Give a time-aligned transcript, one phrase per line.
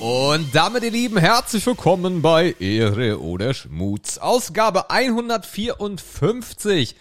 [0.00, 4.18] Und damit, ihr Lieben, herzlich willkommen bei Ehre oder Schmutz.
[4.18, 6.94] Ausgabe 154.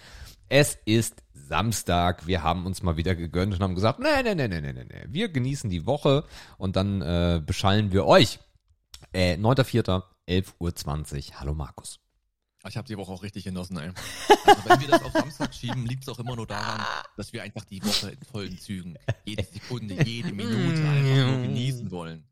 [0.50, 2.26] Es ist Samstag.
[2.26, 5.06] Wir haben uns mal wieder gegönnt und haben gesagt, nee, nee, nee, nee, nee, nee.
[5.10, 6.24] Wir genießen die Woche
[6.58, 8.40] und dann äh, beschallen wir euch.
[9.14, 11.40] Äh, 9.4., 11.20 Uhr.
[11.40, 12.00] Hallo Markus.
[12.68, 13.92] Ich habe die Woche auch richtig genossen, ey.
[14.46, 16.84] Also wenn wir das auf Samstag schieben, liegt es auch immer nur daran,
[17.16, 21.92] dass wir einfach die Woche in vollen Zügen, jede Sekunde, jede Minute einfach nur genießen
[21.92, 22.24] wollen.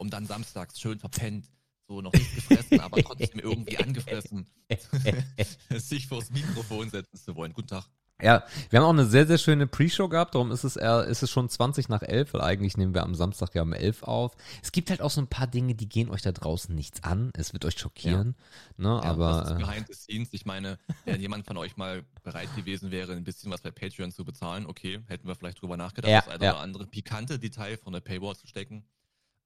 [0.00, 1.44] Um dann samstags schön verpennt,
[1.86, 4.46] so noch nicht gefressen, aber trotzdem irgendwie angefressen,
[5.76, 7.52] sich vors Mikrofon setzen zu wollen.
[7.52, 7.84] Guten Tag.
[8.22, 11.22] Ja, wir haben auch eine sehr, sehr schöne Pre-Show gehabt, darum ist es eher, ist
[11.22, 14.32] es schon 20 nach 11, weil eigentlich nehmen wir am Samstag ja um 11 auf.
[14.62, 17.30] Es gibt halt auch so ein paar Dinge, die gehen euch da draußen nichts an.
[17.34, 18.36] Es wird euch schockieren,
[18.78, 18.84] ja.
[18.88, 19.42] ne, ja, aber.
[19.42, 20.32] Das ist behind the scenes.
[20.32, 24.12] Ich meine, wenn jemand von euch mal bereit gewesen wäre, ein bisschen was bei Patreon
[24.12, 27.76] zu bezahlen, okay, hätten wir vielleicht drüber nachgedacht, ja, das eine oder andere pikante Detail
[27.76, 28.86] von der Paywall zu stecken.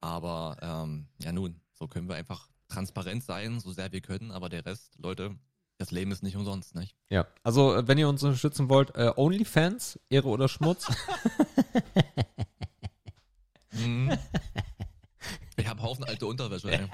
[0.04, 4.50] Aber, ähm, ja nun, so können wir einfach transparent sein, so sehr wir können, aber
[4.50, 5.34] der Rest, Leute,
[5.78, 6.94] das Leben ist nicht umsonst, nicht?
[7.08, 10.88] Ja, also äh, wenn ihr uns unterstützen wollt, äh, OnlyFans, Ehre oder Schmutz.
[13.70, 14.12] hm.
[15.56, 16.70] Ich habe Haufen alte Unterwäsche.
[16.70, 16.86] Ey.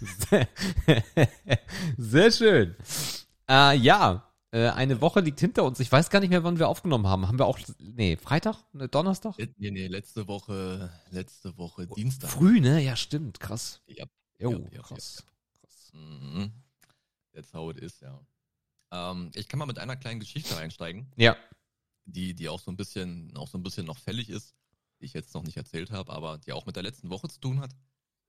[0.30, 0.48] Sehr,
[1.98, 2.76] sehr schön.
[3.50, 5.80] Äh, ja, äh, eine Woche liegt hinter uns.
[5.80, 7.26] Ich weiß gar nicht mehr, wann wir aufgenommen haben.
[7.26, 9.34] Haben wir auch, nee, Freitag, ne, Donnerstag?
[9.38, 12.30] Nee, nee, letzte Woche, letzte Woche Dienstag.
[12.30, 12.80] Früh, ne?
[12.80, 13.82] Ja, stimmt, krass.
[13.86, 14.06] Ja.
[14.38, 15.24] Jo, ja, ja, krass.
[15.24, 15.92] Ja, krass.
[15.94, 16.52] Mhm.
[17.32, 18.20] That's how it is, ja.
[18.92, 21.10] Ähm, ich kann mal mit einer kleinen Geschichte einsteigen.
[21.16, 21.36] Ja.
[22.04, 24.54] Die, die auch so ein bisschen, auch so ein bisschen noch fällig ist,
[25.00, 27.40] die ich jetzt noch nicht erzählt habe, aber die auch mit der letzten Woche zu
[27.40, 27.74] tun hat.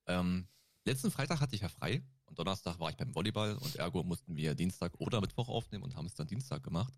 [0.07, 0.47] Ähm,
[0.87, 4.35] letzten Freitag hatte ich ja frei und Donnerstag war ich beim Volleyball und ergo mussten
[4.35, 6.93] wir Dienstag oder Mittwoch aufnehmen und haben es dann Dienstag gemacht.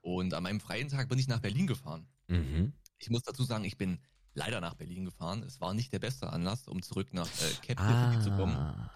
[0.00, 2.06] Und an meinem freien Tag bin ich nach Berlin gefahren.
[2.28, 2.72] Mhm.
[2.98, 3.98] Ich muss dazu sagen, ich bin
[4.34, 5.42] leider nach Berlin gefahren.
[5.42, 8.20] Es war nicht der beste Anlass, um zurück nach äh, Cap ah.
[8.20, 8.90] zu kommen.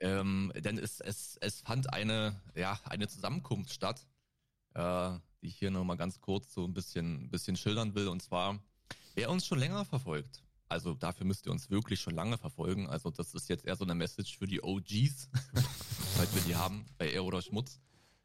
[0.00, 4.06] Ähm, denn es, es, es fand eine, ja, eine Zusammenkunft statt,
[4.74, 8.08] äh, die ich hier nochmal ganz kurz so ein bisschen, bisschen schildern will.
[8.08, 8.58] Und zwar,
[9.14, 12.88] wer uns schon länger verfolgt, also dafür müsst ihr uns wirklich schon lange verfolgen.
[12.88, 15.28] Also das ist jetzt eher so eine Message für die OGs,
[16.16, 17.78] falls wir die haben, bei Air oder Schmutz.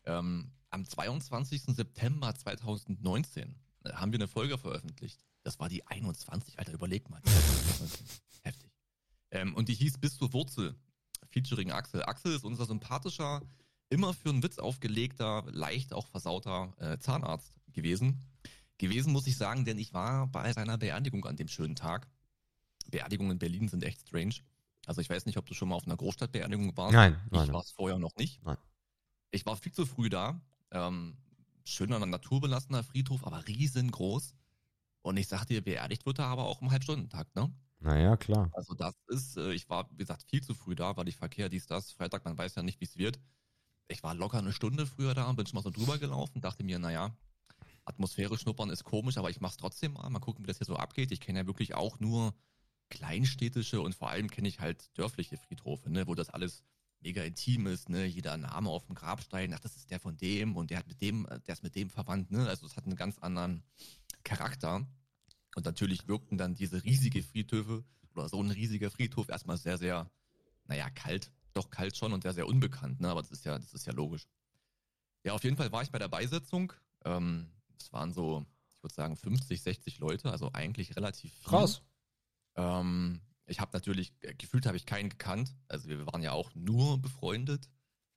[0.06, 1.64] Ähm, am 22.
[1.64, 5.26] September 2019 äh, haben wir eine Folge veröffentlicht.
[5.44, 7.22] Das war die 21, Alter, überleg mal.
[8.44, 8.72] Heftig.
[9.32, 10.76] Ähm, und die hieß Bis zur Wurzel
[11.30, 12.04] featuring Axel.
[12.04, 13.42] Axel ist unser sympathischer,
[13.90, 18.26] immer für einen Witz aufgelegter, leicht auch versauter äh, Zahnarzt gewesen.
[18.78, 22.08] Gewesen muss ich sagen, denn ich war bei seiner Beerdigung an dem schönen Tag.
[22.90, 24.36] Beerdigungen in Berlin sind echt strange.
[24.86, 26.94] Also ich weiß nicht, ob du schon mal auf einer Großstadtbeerdigung warst.
[26.94, 27.46] Nein, nein.
[27.46, 28.44] Ich war es vorher noch nicht.
[28.44, 28.58] Nein.
[29.32, 30.40] Ich war viel zu früh da.
[30.72, 31.18] Ähm,
[31.66, 34.34] schöner, naturbelassener Friedhof, aber riesengroß.
[35.02, 37.54] Und ich sagte dir, beerdigt wird er aber auch im Halbstundentakt, ne?
[37.80, 38.50] Naja, klar.
[38.54, 41.50] Also das ist, äh, ich war, wie gesagt, viel zu früh da, weil ich Verkehr,
[41.50, 43.20] dies, das, Freitag, man weiß ja nicht, wie es wird.
[43.88, 46.80] Ich war locker eine Stunde früher da, bin schon mal so drüber gelaufen, dachte mir,
[46.80, 47.16] naja,
[47.86, 50.76] Atmosphäre schnuppern ist komisch, aber ich mach's trotzdem mal, mal gucken, wie das hier so
[50.76, 51.12] abgeht.
[51.12, 52.34] Ich kenne ja wirklich auch nur
[52.90, 56.64] kleinstädtische und vor allem kenne ich halt dörfliche Friedhofe, ne, wo das alles
[57.02, 60.56] mega intim ist, ne, jeder Name auf dem Grabstein, ach, das ist der von dem
[60.56, 62.96] und der hat mit dem, der ist mit dem verwandt, ne, also es hat einen
[62.96, 63.64] ganz anderen
[64.24, 64.88] Charakter.
[65.56, 67.84] Und natürlich wirkten dann diese riesige Friedhöfe
[68.14, 70.10] oder so ein riesiger Friedhof erstmal sehr, sehr,
[70.66, 73.10] naja, kalt, doch kalt schon und sehr, sehr unbekannt, ne?
[73.10, 74.28] Aber das ist ja, das ist ja logisch.
[75.24, 76.74] Ja, auf jeden Fall war ich bei der Beisetzung.
[77.06, 77.50] Ähm,
[77.80, 81.50] es waren so, ich würde sagen, 50, 60 Leute, also eigentlich relativ viel.
[81.50, 81.82] Krass.
[82.58, 85.56] Ähm, ich habe natürlich, äh, gefühlt habe ich keinen gekannt.
[85.68, 87.70] Also wir waren ja auch nur befreundet.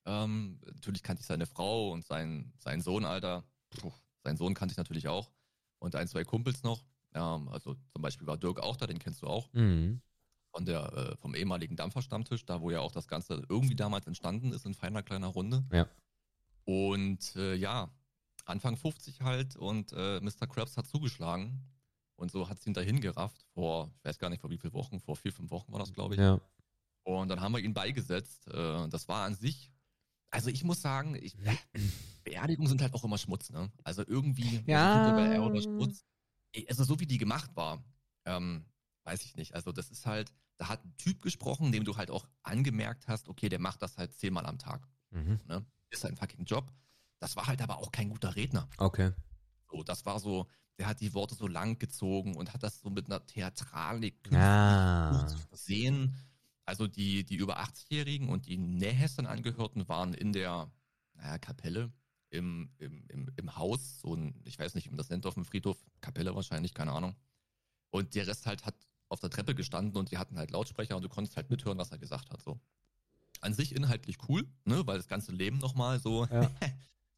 [0.06, 3.44] Ähm, natürlich kannte ich seine Frau und seinen, seinen Sohn, Alter.
[3.70, 3.92] Puh,
[4.24, 5.30] seinen Sohn kannte ich natürlich auch.
[5.78, 6.84] Und ein, zwei Kumpels noch.
[7.14, 9.52] Ähm, also zum Beispiel war Dirk auch da, den kennst du auch.
[9.52, 10.00] Mhm.
[10.52, 14.52] Von der, äh, vom ehemaligen Dampferstammtisch, da wo ja auch das Ganze irgendwie damals entstanden
[14.52, 15.64] ist in feiner kleiner Runde.
[15.72, 15.88] Ja.
[16.64, 17.90] Und äh, ja,
[18.46, 20.46] Anfang 50 halt und äh, Mr.
[20.48, 21.64] Krabs hat zugeschlagen.
[22.20, 24.74] Und so hat sie ihn dahin gerafft, vor, ich weiß gar nicht vor wie vielen
[24.74, 26.20] Wochen, vor vier, fünf Wochen war das, glaube ich.
[26.20, 26.38] Ja.
[27.02, 28.46] Und dann haben wir ihn beigesetzt.
[28.48, 29.72] Äh, das war an sich,
[30.30, 31.34] also ich muss sagen, ich,
[32.24, 33.72] Beerdigungen sind halt auch immer Schmutz, ne?
[33.84, 35.12] Also irgendwie, ja.
[35.12, 36.04] bei oder Schmutz,
[36.68, 37.82] also so wie die gemacht war,
[38.26, 38.66] ähm,
[39.04, 39.54] weiß ich nicht.
[39.54, 43.30] Also das ist halt, da hat ein Typ gesprochen, dem du halt auch angemerkt hast,
[43.30, 44.86] okay, der macht das halt zehnmal am Tag.
[45.08, 45.40] Mhm.
[45.46, 45.64] Ne?
[45.88, 46.70] Ist ein fucking Job.
[47.18, 48.68] Das war halt aber auch kein guter Redner.
[48.76, 49.12] Okay.
[49.70, 50.46] So, das war so,
[50.80, 55.28] der hat die Worte so lang gezogen und hat das so mit einer Theatralik ah.
[55.52, 56.16] sehen.
[56.64, 60.72] Also die, die über 80-Jährigen und die Nähessen-Angehörten waren in der
[61.12, 61.92] naja, Kapelle
[62.30, 65.34] im, im, im, im Haus, so ein, ich weiß nicht, wie man das nennt auf
[65.34, 67.14] dem Friedhof, Kapelle wahrscheinlich, keine Ahnung.
[67.90, 68.74] Und der Rest halt hat
[69.10, 71.90] auf der Treppe gestanden und die hatten halt Lautsprecher und du konntest halt mithören, was
[71.90, 72.40] er gesagt hat.
[72.40, 72.58] So.
[73.42, 76.50] An sich inhaltlich cool, ne, weil das ganze Leben nochmal so, ja.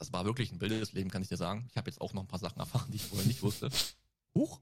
[0.02, 1.64] das war wirklich ein wildes Leben, kann ich dir sagen.
[1.70, 3.68] Ich habe jetzt auch noch ein paar Sachen erfahren, die ich vorher nicht wusste.
[4.34, 4.60] Huch.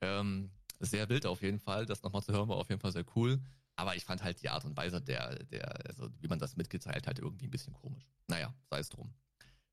[0.00, 0.50] Ähm,
[0.80, 1.86] sehr wild auf jeden Fall.
[1.86, 3.40] Das nochmal zu hören war auf jeden Fall sehr cool.
[3.76, 7.06] Aber ich fand halt die Art und Weise, der, der, also wie man das mitgeteilt
[7.06, 8.04] hat, irgendwie ein bisschen komisch.
[8.26, 9.14] Naja, sei es drum.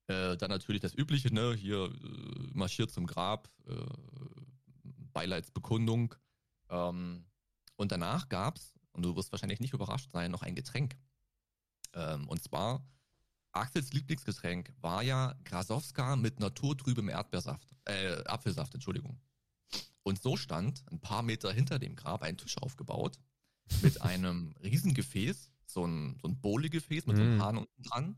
[0.06, 1.56] Äh, dann natürlich das Übliche, ne?
[1.56, 3.74] Hier äh, marschiert zum Grab, äh,
[5.14, 6.14] Beileidsbekundung.
[6.70, 7.26] Ähm,
[7.76, 10.96] und danach gab's, und du wirst wahrscheinlich nicht überrascht sein, noch ein Getränk.
[11.94, 12.86] Ähm, und zwar,
[13.54, 19.20] Axels Lieblingsgetränk war ja Grasowska mit naturtrübem Erdbeersaft, äh, Apfelsaft, Entschuldigung.
[20.04, 23.20] Und so stand ein paar Meter hinter dem Grab ein Tisch aufgebaut
[23.82, 27.20] mit einem Riesengefäß, so ein, so ein Bowligefäß mit mm.
[27.20, 27.42] so einem mhm.
[27.42, 28.16] Hahn unten dran.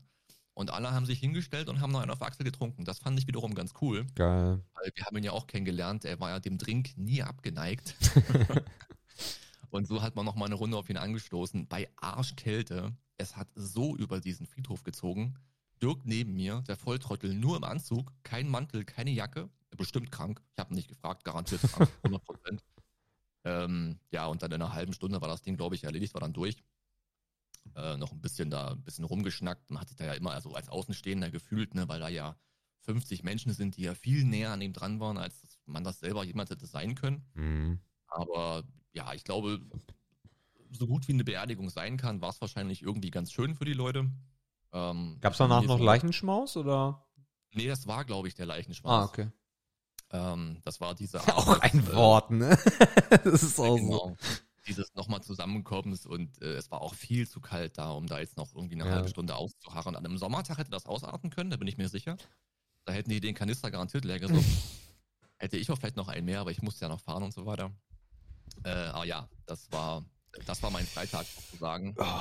[0.54, 2.84] Und alle haben sich hingestellt und haben noch einen auf Axel getrunken.
[2.84, 4.06] Das fand ich wiederum ganz cool.
[4.14, 4.62] Geil.
[4.74, 6.04] Weil wir haben ihn ja auch kennengelernt.
[6.04, 7.96] Er war ja dem Drink nie abgeneigt.
[9.74, 11.66] und so hat man noch mal eine Runde auf ihn angestoßen.
[11.66, 12.96] Bei Arschkälte.
[13.16, 15.34] Es hat so über diesen Friedhof gezogen.
[15.82, 19.50] Dirk neben mir, der Volltrottel, nur im Anzug, kein Mantel, keine Jacke.
[19.76, 20.40] Bestimmt krank.
[20.52, 22.64] Ich habe nicht gefragt, garantiert krank, 100 Prozent.
[23.42, 26.20] ähm, ja, und dann in einer halben Stunde war das Ding, glaube ich, erledigt, war
[26.20, 26.62] dann durch
[27.74, 29.70] äh, noch ein bisschen da ein bisschen rumgeschnackt.
[29.70, 32.36] Man hat sich da ja immer also als Außenstehender gefühlt, ne, weil da ja
[32.82, 36.22] 50 Menschen sind, die ja viel näher an ihm dran waren, als man das selber
[36.22, 37.24] jemals hätte sein können.
[37.34, 37.80] Mhm.
[38.14, 38.62] Aber
[38.92, 39.60] ja, ich glaube,
[40.70, 43.72] so gut wie eine Beerdigung sein kann, war es wahrscheinlich irgendwie ganz schön für die
[43.72, 44.10] Leute.
[44.72, 47.04] Ähm, Gab es danach noch Leichenschmaus oder?
[47.52, 48.92] Nee, das war, glaube ich, der Leichenschmaus.
[48.92, 49.30] Ah, okay.
[50.10, 52.58] Ähm, das war diese Auch ein Wort, ne?
[53.24, 53.90] das ist auch genau.
[53.90, 54.16] so
[54.66, 58.36] dieses nochmal Zusammenkommens und äh, es war auch viel zu kalt da, um da jetzt
[58.36, 58.92] noch irgendwie eine ja.
[58.92, 59.94] halbe Stunde auszuharren.
[59.94, 62.16] An einem Sommertag hätte das ausarten können, da bin ich mir sicher.
[62.84, 64.44] Da hätten die den Kanister garantiert leer gesucht.
[65.36, 67.46] hätte ich auch vielleicht noch einen mehr, aber ich musste ja noch fahren und so
[67.46, 67.70] weiter.
[68.64, 70.04] Äh, aber ja, das war,
[70.46, 71.94] das war mein Freitag sozusagen.
[71.98, 72.20] Oh.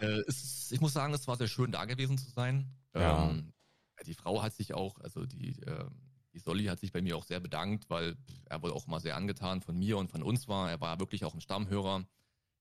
[0.00, 2.66] Äh, ist, ich muss sagen, es war sehr schön da gewesen zu sein.
[2.94, 3.30] Ja.
[3.30, 3.52] Ähm,
[4.06, 5.90] die Frau hat sich auch, also die, ähm,
[6.32, 8.16] die Solly hat sich bei mir auch sehr bedankt, weil
[8.46, 10.70] er wohl auch mal sehr angetan von mir und von uns war.
[10.70, 12.04] Er war wirklich auch ein Stammhörer.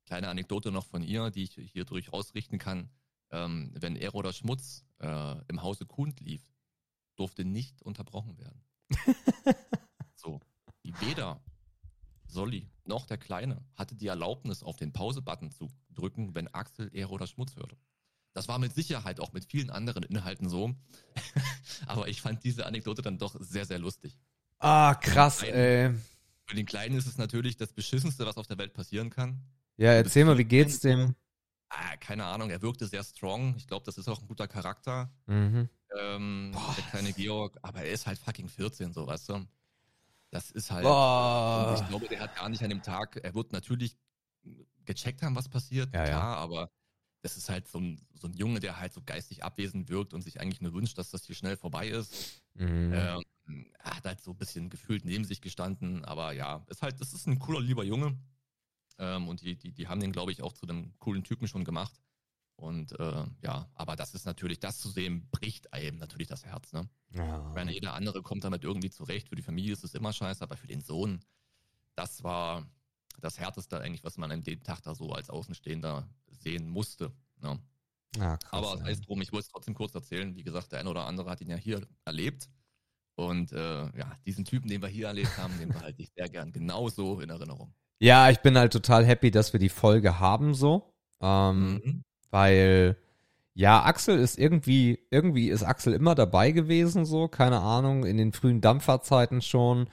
[0.06, 2.90] Kleine Anekdote noch von ihr, die ich hier durchaus richten kann.
[3.31, 6.42] Ähm, wenn Er oder Schmutz äh, im Hause Kund lief,
[7.16, 8.64] durfte nicht unterbrochen werden.
[10.16, 10.42] so.
[11.02, 11.40] Weder
[12.30, 17.12] Solly noch der Kleine hatte die Erlaubnis, auf den Pause-Button zu drücken, wenn Axel Er
[17.12, 17.78] oder Schmutz hörte.
[18.34, 20.76] Das war mit Sicherheit auch mit vielen anderen Inhalten so.
[21.88, 24.18] Aber ich fand diese Anekdote dann doch sehr, sehr lustig.
[24.60, 25.94] Ah, krass, ey.
[26.46, 29.42] Für den Kleinen ist es natürlich das Beschissenste, was auf der Welt passieren kann.
[29.78, 31.16] Ja, erzähl mal, wie geht's dem?
[31.70, 33.56] Ah, keine Ahnung, er wirkte sehr strong.
[33.58, 35.12] Ich glaube, das ist auch ein guter Charakter.
[35.28, 35.70] Mhm.
[35.98, 39.48] Ähm, der kleine Georg, aber er ist halt fucking 14, so weißt du.
[40.31, 40.86] Das ist halt.
[41.81, 43.98] Ich glaube, der hat gar nicht an dem Tag, er wird natürlich
[44.86, 46.36] gecheckt haben, was passiert, ja, klar, ja.
[46.36, 46.72] aber
[47.22, 50.22] das ist halt so ein, so ein Junge, der halt so geistig abwesend wirkt und
[50.22, 52.42] sich eigentlich nur wünscht, dass das hier schnell vorbei ist.
[52.56, 52.94] Mhm.
[52.94, 53.24] Ähm,
[53.80, 57.14] er hat halt so ein bisschen gefühlt neben sich gestanden, aber ja, ist halt, das
[57.14, 58.18] ist ein cooler, lieber Junge.
[58.98, 61.64] Ähm, und die, die, die haben den, glaube ich, auch zu einem coolen Typen schon
[61.64, 62.00] gemacht.
[62.60, 66.74] Und äh, ja, aber das ist natürlich, das zu sehen, bricht einem natürlich das Herz,
[66.74, 66.90] ne?
[67.12, 67.48] Ja.
[67.48, 69.30] Ich meine, jeder andere kommt damit irgendwie zurecht.
[69.30, 71.22] Für die Familie ist es immer scheiße, aber für den Sohn,
[71.95, 72.69] das war
[73.22, 77.14] das Härteste eigentlich, was man an dem Tag da so als Außenstehender sehen musste.
[77.42, 77.60] Ne?
[78.18, 80.36] Ja, krass, Aber das heißt drum, ich wollte es trotzdem kurz erzählen.
[80.36, 82.50] Wie gesagt, der eine oder andere hat ihn ja hier erlebt.
[83.16, 86.52] Und äh, ja, diesen Typen, den wir hier erlebt haben, den behalte ich sehr gern
[86.52, 87.74] genauso in Erinnerung.
[88.00, 90.94] Ja, ich bin halt total happy, dass wir die Folge haben so.
[91.22, 92.04] Ähm, mhm.
[92.31, 92.98] Weil,
[93.54, 98.31] ja, Axel ist irgendwie, irgendwie ist Axel immer dabei gewesen, so, keine Ahnung, in den
[98.31, 99.88] frühen Dampferzeiten schon.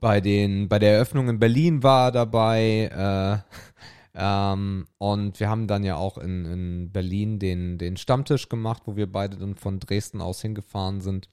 [0.00, 3.42] Bei den, bei der Eröffnung in Berlin war er dabei.
[3.44, 8.82] Äh, ähm, und wir haben dann ja auch in, in Berlin den, den Stammtisch gemacht,
[8.86, 11.28] wo wir beide dann von Dresden aus hingefahren sind.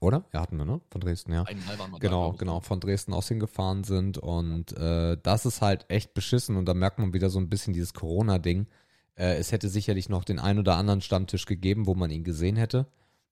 [0.00, 0.24] Oder?
[0.32, 0.80] Ja, hatten wir, ne?
[0.90, 1.44] Von Dresden, ja.
[1.44, 4.18] Einmal waren wir genau, da, genau, von Dresden aus hingefahren sind.
[4.18, 6.56] Und äh, das ist halt echt beschissen.
[6.56, 8.66] Und da merkt man wieder so ein bisschen dieses Corona-Ding.
[9.16, 12.56] Äh, es hätte sicherlich noch den ein oder anderen Stammtisch gegeben, wo man ihn gesehen
[12.56, 12.86] hätte.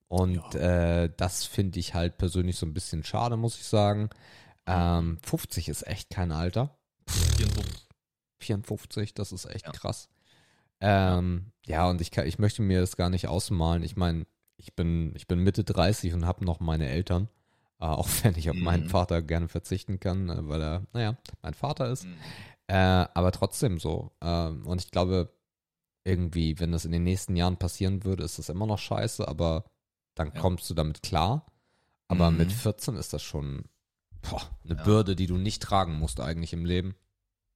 [0.08, 1.04] Und ja.
[1.04, 4.10] äh, das finde ich halt persönlich so ein bisschen schade, muss ich sagen.
[4.66, 6.76] Ähm, 50 ist echt kein Alter.
[7.08, 7.88] 54.
[8.38, 9.72] 54, das ist echt ja.
[9.72, 10.08] krass.
[10.80, 13.82] Ähm, ja, und ich, kann, ich möchte mir das gar nicht ausmalen.
[13.82, 17.28] Ich meine, ich bin, ich bin Mitte 30 und habe noch meine Eltern.
[17.80, 18.64] Äh, auch wenn ich auf mhm.
[18.64, 22.04] meinen Vater gerne verzichten kann, äh, weil er, naja, mein Vater ist.
[22.04, 22.16] Mhm.
[22.66, 24.12] Äh, aber trotzdem so.
[24.20, 25.32] Ähm, und ich glaube,
[26.04, 29.64] irgendwie, wenn das in den nächsten Jahren passieren würde, ist das immer noch scheiße, aber
[30.14, 30.40] dann ja.
[30.40, 31.46] kommst du damit klar.
[32.08, 32.38] Aber mhm.
[32.38, 33.64] mit 14 ist das schon
[34.22, 34.84] Boah, eine Ja.
[34.84, 36.94] Bürde, die du nicht tragen musst eigentlich im Leben.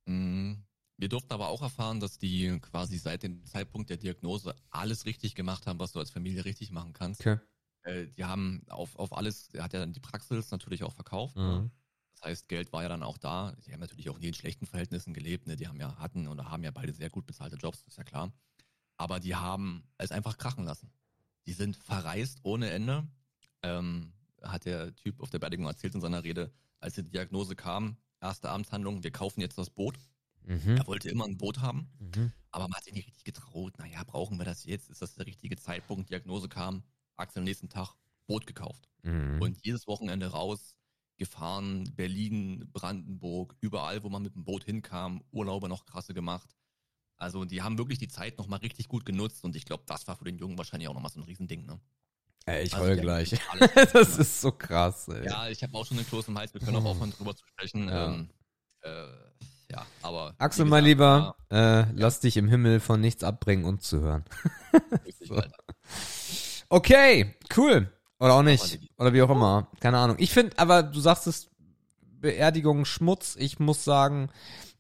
[0.07, 0.65] Mhm.
[0.99, 5.35] Wir durften aber auch erfahren, dass die quasi seit dem Zeitpunkt der Diagnose alles richtig
[5.35, 7.21] gemacht haben, was du als Familie richtig machen kannst.
[7.21, 7.39] Okay.
[7.83, 11.37] Äh, die haben auf, auf alles, er hat ja dann die Praxis natürlich auch verkauft.
[11.37, 11.71] Mhm.
[12.17, 13.53] Das heißt, Geld war ja dann auch da.
[13.67, 15.47] Die haben natürlich auch nie in schlechten Verhältnissen gelebt.
[15.47, 15.57] Ne?
[15.57, 18.33] Die haben ja, hatten oder haben ja beide sehr gut bezahlte Jobs, ist ja klar.
[18.97, 20.91] Aber die haben es einfach krachen lassen.
[21.47, 23.07] Die sind verreist ohne Ende.
[23.63, 27.97] Ähm, hat der Typ auf der Beerdigung erzählt in seiner Rede, als die Diagnose kam,
[28.21, 29.99] erste Amtshandlung, wir kaufen jetzt das Boot.
[30.45, 30.77] Mhm.
[30.77, 32.33] Er wollte immer ein Boot haben, Mhm.
[32.51, 33.79] aber man hat sich nicht richtig getraut.
[33.79, 34.89] Naja, brauchen wir das jetzt?
[34.89, 36.11] Ist das der richtige Zeitpunkt?
[36.11, 36.85] Diagnose kam,
[37.17, 37.95] Axel am nächsten Tag,
[38.27, 38.89] Boot gekauft.
[39.03, 39.41] Mhm.
[39.43, 40.76] Und jedes Wochenende raus,
[41.17, 46.55] gefahren, Berlin, Brandenburg, überall, wo man mit dem Boot hinkam, Urlaube noch krasse gemacht.
[47.17, 50.17] Also die haben wirklich die Zeit nochmal richtig gut genutzt und ich glaube, das war
[50.17, 51.81] für den Jungen wahrscheinlich auch nochmal so ein Riesending, ne?
[52.45, 53.31] Ey, ich Also heul gleich.
[53.61, 54.19] das gemacht.
[54.19, 55.25] ist so krass, ey.
[55.25, 57.45] Ja, ich habe auch schon den Kloß im Hals, wir können auch aufhören, drüber zu
[57.47, 57.89] sprechen.
[57.89, 58.07] Ja.
[58.07, 58.31] Ähm,
[58.83, 59.07] äh,
[59.73, 60.35] ja, aber.
[60.39, 64.01] Axel, wie mein gesagt, Lieber, äh, lass dich im Himmel von nichts abbringen und zu
[64.01, 64.25] hören.
[65.05, 65.43] richtig, So.
[66.69, 67.91] Okay, cool.
[68.19, 68.81] Oder auch nicht.
[68.99, 69.69] Oder wie auch immer.
[69.81, 70.17] Keine Ahnung.
[70.19, 71.49] Ich finde, aber du sagst es,
[72.21, 73.37] Beerdigung Schmutz.
[73.39, 74.31] Ich muss sagen,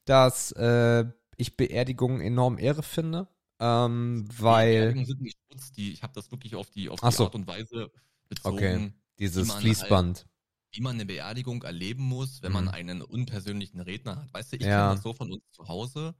[0.05, 1.05] dass äh,
[1.37, 3.28] ich Beerdigungen enorm Ehre finde.
[3.61, 7.00] Ähm, Die weil Beerdigungen sind nicht Schutz, die, ich habe das wirklich auf die, auf
[7.00, 7.25] die so.
[7.25, 7.90] Art und Weise
[8.28, 8.93] bezogen, Okay.
[9.19, 10.26] dieses man halt Fließband.
[10.73, 12.71] wie man eine Beerdigung erleben muss, wenn man Mhm.
[12.71, 14.33] einen unpersönlichen Redner hat.
[14.35, 14.83] Weißt du, ich Ja.
[14.83, 16.14] kenne das so von uns zu Hause.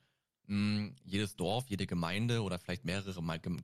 [0.47, 3.15] Mh, jedes Dorf, jede Gemeinde oder vielleicht mehrere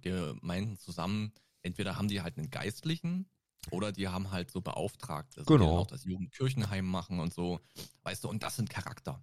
[0.01, 1.33] Gemeinden zusammen,
[1.63, 3.27] entweder haben die halt einen Geistlichen
[3.71, 5.67] oder die haben halt so Beauftragte, so, die Genau.
[5.71, 7.61] dann auch das Jugendkirchenheim machen und so.
[8.03, 9.23] Weißt du, und das sind Charakter.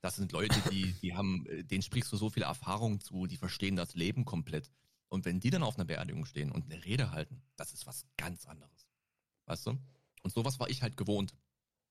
[0.00, 3.36] Das sind Leute, die, die haben, äh, denen sprichst du so viel Erfahrung zu, die
[3.36, 4.70] verstehen das Leben komplett.
[5.08, 8.04] Und wenn die dann auf einer Beerdigung stehen und eine Rede halten, das ist was
[8.16, 8.88] ganz anderes.
[9.46, 9.78] Weißt du?
[10.22, 11.34] Und sowas war ich halt gewohnt.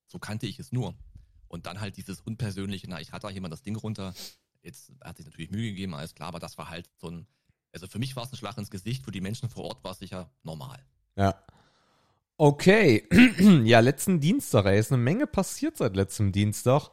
[0.07, 0.95] So kannte ich es nur.
[1.47, 4.13] Und dann halt dieses unpersönliche, na, ich hatte da jemand das Ding runter.
[4.61, 7.27] Jetzt hat sich natürlich Mühe gegeben, alles klar, aber das war halt so ein,
[7.73, 9.91] also für mich war es ein Schlag ins Gesicht, für die Menschen vor Ort war
[9.91, 10.85] es sicher normal.
[11.15, 11.41] Ja.
[12.37, 13.07] Okay.
[13.63, 16.89] ja, letzten Dienstag, ey, ist eine Menge passiert seit letztem Dienstag.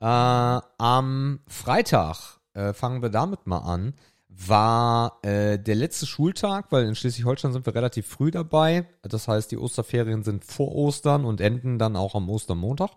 [0.00, 3.94] Äh, am Freitag, äh, fangen wir damit mal an,
[4.28, 8.86] war äh, der letzte Schultag, weil in Schleswig-Holstein sind wir relativ früh dabei.
[9.02, 12.90] Das heißt, die Osterferien sind vor Ostern und enden dann auch am Ostermontag.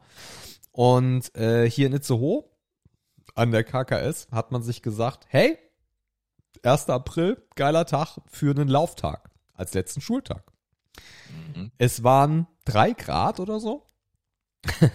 [0.72, 2.44] Und äh, hier in Itzehoe
[3.36, 5.58] an der KKS hat man sich gesagt, hey,
[6.64, 6.90] 1.
[6.90, 10.55] April, geiler Tag für einen Lauftag als letzten Schultag.
[11.56, 11.72] Mhm.
[11.78, 13.86] Es waren drei Grad oder so.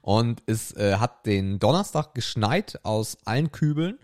[0.00, 3.98] und es äh, hat den Donnerstag geschneit aus allen Kübeln.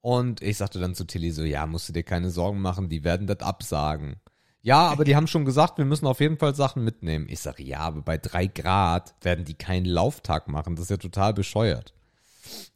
[0.00, 3.04] Und ich sagte dann zu Tilly so, ja, musst du dir keine Sorgen machen, die
[3.04, 4.16] werden das absagen.
[4.62, 7.26] Ja, aber die haben schon gesagt, wir müssen auf jeden Fall Sachen mitnehmen.
[7.28, 10.76] Ich sage, ja, aber bei drei Grad werden die keinen Lauftag machen.
[10.76, 11.94] Das ist ja total bescheuert.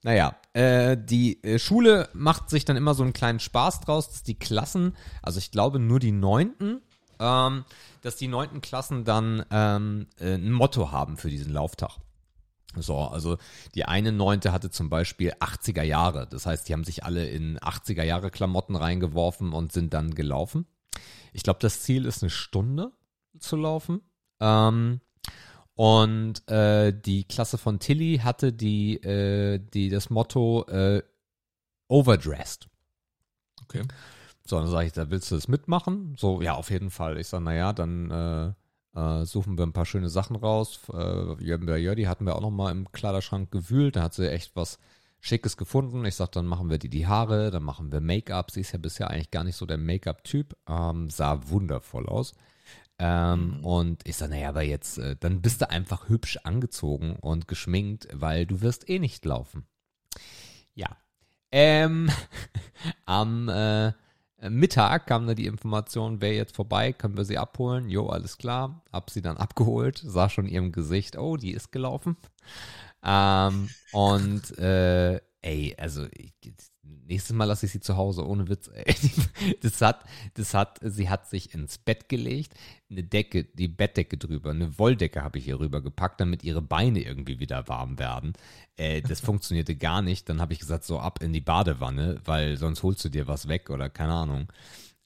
[0.02, 4.22] Naja, äh, die äh, Schule macht sich dann immer so einen kleinen Spaß draus, dass
[4.22, 6.82] die Klassen, also ich glaube nur die Neunten,
[7.18, 7.64] ähm,
[8.02, 11.98] dass die neunten Klassen dann ähm, äh, ein Motto haben für diesen Lauftag.
[12.76, 13.36] So, also
[13.74, 16.26] die eine Neunte hatte zum Beispiel 80er Jahre.
[16.26, 20.66] Das heißt, die haben sich alle in 80er Jahre Klamotten reingeworfen und sind dann gelaufen.
[21.32, 22.92] Ich glaube, das Ziel ist eine Stunde
[23.38, 24.00] zu laufen.
[24.40, 25.00] Ähm,
[25.74, 31.02] und äh, die Klasse von Tilly hatte die, äh, die das Motto äh,
[31.88, 32.68] overdressed.
[33.64, 33.82] Okay.
[34.44, 36.14] So, dann sage ich, da willst du das mitmachen?
[36.18, 37.18] So, ja, auf jeden Fall.
[37.18, 40.80] Ich sage, naja, dann äh, äh, suchen wir ein paar schöne Sachen raus.
[40.92, 43.96] Äh, Jördi hatten wir auch noch mal im Kleiderschrank gewühlt.
[43.96, 44.78] Da hat sie echt was
[45.20, 46.04] Schickes gefunden.
[46.04, 48.50] Ich sag, dann machen wir die die Haare, dann machen wir Make-up.
[48.50, 50.56] Sie ist ja bisher eigentlich gar nicht so der Make-up-Typ.
[50.68, 52.34] Ähm, sah wundervoll aus.
[52.98, 53.64] Ähm, Mhm.
[53.64, 58.08] Und ich sag, naja, aber jetzt, äh, dann bist du einfach hübsch angezogen und geschminkt,
[58.12, 59.66] weil du wirst eh nicht laufen.
[60.74, 60.88] Ja.
[61.50, 62.10] Ähm,
[63.06, 63.92] am äh,
[64.48, 67.88] Mittag kam dann die Information, wer jetzt vorbei, können wir sie abholen?
[67.88, 68.82] Jo, alles klar.
[68.92, 72.16] Hab sie dann abgeholt, sah schon ihrem Gesicht, oh, die ist gelaufen.
[73.04, 76.32] Ähm, und äh, ey, also ich,
[76.82, 78.70] nächstes Mal lasse ich sie zu Hause, ohne Witz.
[78.72, 78.94] Ey.
[79.60, 82.54] Das hat, das hat, sie hat sich ins Bett gelegt,
[82.90, 87.40] eine Decke, die Bettdecke drüber, eine Wolldecke habe ich ihr rübergepackt, damit ihre Beine irgendwie
[87.40, 88.34] wieder warm werden.
[88.76, 90.28] Äh, das funktionierte gar nicht.
[90.28, 93.48] Dann habe ich gesagt, so ab in die Badewanne, weil sonst holst du dir was
[93.48, 94.48] weg oder keine Ahnung.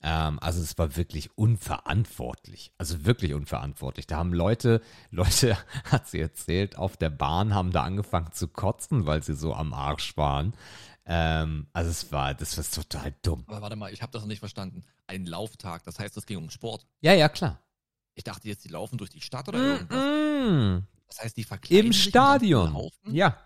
[0.09, 2.73] Ähm, also es war wirklich unverantwortlich.
[2.79, 4.07] Also wirklich unverantwortlich.
[4.07, 9.05] Da haben Leute, Leute, hat sie erzählt, auf der Bahn haben da angefangen zu kotzen,
[9.05, 10.55] weil sie so am Arsch waren.
[11.07, 13.43] Ähm, also es war, das war total dumm.
[13.49, 14.85] Aber warte mal, ich habe das noch nicht verstanden.
[15.09, 16.87] Ein Lauftag, das heißt, es ging um Sport.
[17.01, 17.61] Ja, ja, klar.
[18.15, 19.99] Ich dachte jetzt, die laufen durch die Stadt oder Mm irgendwas.
[19.99, 20.83] -mm.
[21.09, 22.91] Das heißt, die verkleiden Im Stadion.
[23.07, 23.37] Ja.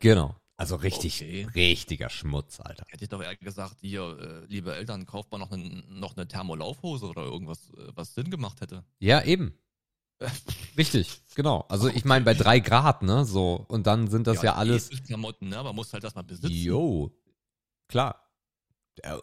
[0.00, 0.34] Genau.
[0.56, 1.48] Also richtig, Okay.
[1.54, 2.84] richtiger Schmutz, Alter.
[2.88, 6.28] Hätte ich doch eher gesagt, hier, äh, liebe Eltern, kauft mal noch eine, noch eine
[6.28, 8.84] Thermolaufhose oder irgendwas, äh, was Sinn gemacht hätte.
[9.00, 9.58] Ja, eben.
[10.78, 11.64] Richtig, genau.
[11.68, 13.64] Also ich meine bei drei Grad, ne, so.
[13.68, 14.92] Und dann sind das ja, alles.
[14.92, 15.58] eh Klamotten, ne?
[15.58, 16.54] Aber musst halt das mal besitzen.
[16.54, 17.10] Jo,
[17.88, 18.20] klar.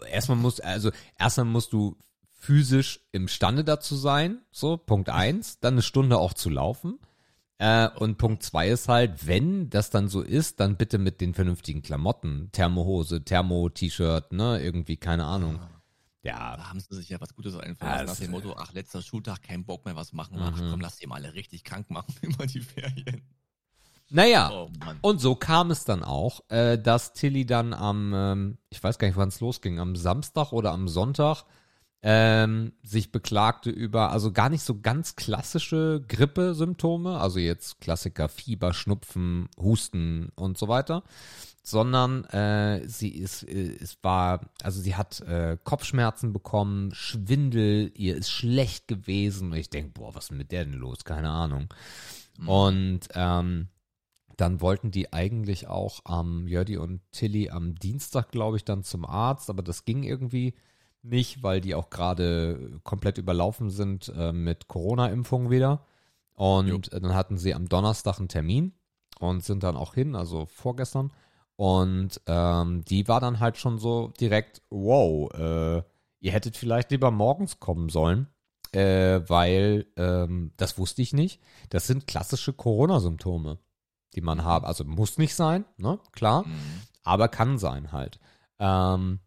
[0.09, 1.97] Erstmal musst, also erstmal musst du
[2.33, 6.99] physisch imstande dazu sein, so Punkt eins, dann eine Stunde auch zu laufen.
[7.63, 11.35] Äh, und Punkt zwei ist halt, wenn das dann so ist, dann bitte mit den
[11.35, 15.59] vernünftigen Klamotten, Thermohose, Thermo-T-Shirt, ne, irgendwie keine Ahnung.
[16.23, 19.03] Ja, Da haben sie sich ja was Gutes einfallen lassen, nach dem Motto, ach, letzter
[19.03, 20.37] Schultag, kein Bock mehr was machen.
[20.39, 20.71] Ach Mhm.
[20.71, 23.21] komm, lass die mal alle richtig krank machen über die Ferien.
[24.09, 24.49] naja.
[24.51, 24.69] Oh.
[25.01, 29.07] Und so kam es dann auch, äh, dass Tilly dann am, ähm, ich weiß gar
[29.07, 31.43] nicht, wann es losging, am Samstag oder am Sonntag
[32.03, 38.73] ähm, sich beklagte über, also gar nicht so ganz klassische Grippesymptome, also jetzt Klassiker Fieber,
[38.73, 41.03] Schnupfen, Husten und so weiter,
[41.63, 48.15] sondern äh, sie ist, äh, es war, also sie hat äh, Kopfschmerzen bekommen, Schwindel, ihr
[48.17, 49.51] ist schlecht gewesen.
[49.51, 51.03] Und ich denke, boah, was ist mit der denn los?
[51.03, 51.67] Keine Ahnung.
[52.47, 53.67] Und ähm,
[54.37, 59.05] dann wollten die eigentlich auch am Jördi und Tilly am Dienstag, glaube ich, dann zum
[59.05, 60.55] Arzt, aber das ging irgendwie
[61.03, 65.85] nicht, weil die auch gerade komplett überlaufen sind äh, mit Corona-Impfung wieder.
[66.33, 66.77] Und Jo.
[66.79, 68.73] dann hatten sie am Donnerstag einen Termin
[69.19, 71.11] und sind dann auch hin, also vorgestern.
[71.55, 75.83] Und ähm, die war dann halt schon so direkt, wow, äh,
[76.19, 78.27] ihr hättet vielleicht lieber morgens kommen sollen,
[78.71, 81.39] äh, weil ähm, das wusste ich nicht.
[81.69, 83.59] Das sind klassische Corona-Symptome,
[84.15, 84.63] die man hat.
[84.63, 85.99] Also muss nicht sein, ne?
[86.13, 86.81] Klar, Mhm.
[87.03, 88.19] aber kann sein halt.
[88.57, 89.19] Ähm,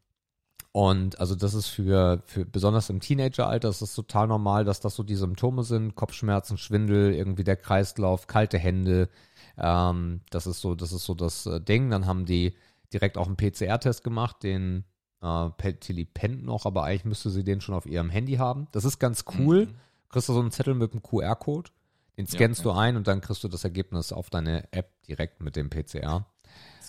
[0.77, 4.97] und also das ist für, für besonders im Teenageralter ist das total normal, dass das
[4.97, 9.09] so die Symptome sind, Kopfschmerzen, Schwindel, irgendwie der Kreislauf, kalte Hände.
[9.57, 11.91] Ähm, das ist so, das ist so das äh, Ding.
[11.91, 12.57] Dann haben die
[12.93, 14.83] direkt auch einen PCR-Test gemacht, den
[15.23, 18.67] äh, Pe- Tilly pennt noch, aber eigentlich müsste sie den schon auf ihrem Handy haben.
[18.73, 19.67] Das ist ganz cool.
[19.67, 19.75] Mhm.
[20.09, 21.71] Kriegst du so einen Zettel mit einem QR-Code,
[22.17, 25.41] den Ja, scannst du ein und dann kriegst du das Ergebnis auf deine App direkt
[25.41, 26.27] mit dem PCR.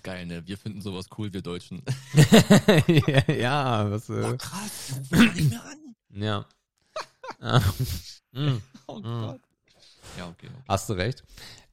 [0.05, 0.45] Geil, ne?
[0.45, 1.81] Wir finden sowas cool, wir Deutschen.
[2.87, 6.45] ja, ja, was, äh, krass, die rufen ja an.
[7.41, 7.59] Ah,
[8.33, 9.01] mm, Oh Mhm.
[9.03, 9.41] Gott.
[10.17, 10.47] Ja, okay.
[10.47, 10.63] okay.
[10.69, 11.23] Hast du recht.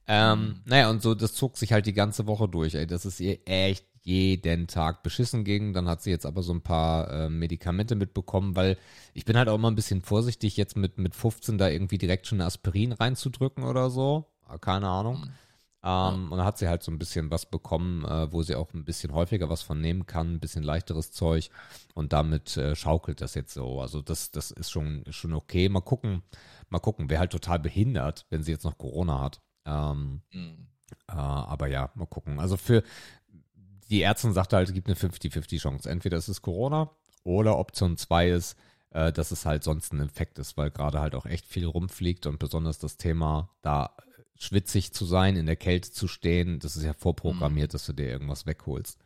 [0.07, 0.61] Ähm, Mhm.
[0.65, 2.87] Naja, und so, das zog sich halt die ganze Woche durch, ey.
[2.87, 5.73] Das ist ihr echt jeden Tag beschissen ging.
[5.73, 8.77] Dann hat sie jetzt aber so ein paar äh, Medikamente mitbekommen, weil
[9.13, 12.25] ich bin halt auch immer ein bisschen vorsichtig, jetzt mit, mit 15 da irgendwie direkt
[12.27, 14.25] schon Aspirin reinzudrücken oder so.
[14.47, 15.21] Ah, Keine Ahnung.
[15.21, 15.31] Mhm.
[15.83, 18.73] Ähm, Und dann hat sie halt so ein bisschen was bekommen, äh, wo sie auch
[18.73, 21.49] ein bisschen häufiger was von nehmen kann, ein bisschen leichteres Zeug.
[21.93, 23.81] Und damit äh, schaukelt das jetzt so.
[23.81, 25.67] Also das, das ist schon, schon okay.
[25.69, 26.23] Mal gucken,
[26.69, 27.09] mal gucken.
[27.09, 29.41] Wäre halt total behindert, wenn sie jetzt noch Corona hat.
[29.65, 30.67] Ähm, Mhm.
[31.09, 32.39] äh, aber ja, mal gucken.
[32.39, 32.83] Also für
[33.89, 35.89] die Ärztin sagte halt, es gibt eine 50-50 Chance.
[35.89, 36.89] Entweder es ist Corona
[37.23, 38.57] oder Option 2 ist,
[38.91, 42.25] äh, dass es halt sonst ein Infekt ist, weil gerade halt auch echt viel rumfliegt
[42.25, 43.95] und besonders das Thema, da
[44.43, 48.07] schwitzig zu sein, in der Kälte zu stehen, das ist ja vorprogrammiert, dass du dir
[48.07, 48.97] irgendwas wegholst.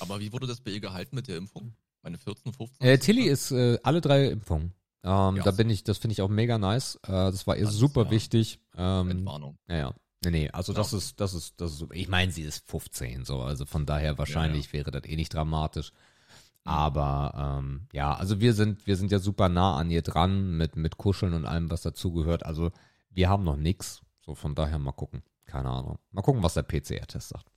[0.00, 1.74] Aber wie wurde das bei ihr gehalten mit der Impfung?
[2.02, 2.86] Meine 14, 15?
[2.86, 4.72] Äh, Tilly ist äh, alle drei Impfungen.
[5.02, 6.96] Ähm, Ja, da bin ich, das finde ich auch mega nice.
[7.04, 8.60] Äh, das war ihr Das ist super ja wichtig.
[8.76, 9.58] Ähm, Entwarnung.
[9.68, 9.94] Ja, ja.
[10.22, 10.98] Nee, nee, also das Ja.
[10.98, 14.72] ist, das ist, das ist, ich meine, sie ist 15, so, also von daher wahrscheinlich
[14.74, 15.92] wäre das eh nicht dramatisch.
[15.92, 16.70] Mhm.
[16.70, 20.76] Aber ähm, ja, also wir sind, wir sind ja super nah an ihr dran mit,
[20.76, 22.44] mit Kuscheln und allem, was dazugehört.
[22.44, 22.70] Also
[23.08, 24.02] wir haben noch nix.
[24.30, 25.24] So von daher mal gucken.
[25.44, 25.98] Keine Ahnung.
[26.12, 27.50] Mal gucken, was der PCR-Test sagt.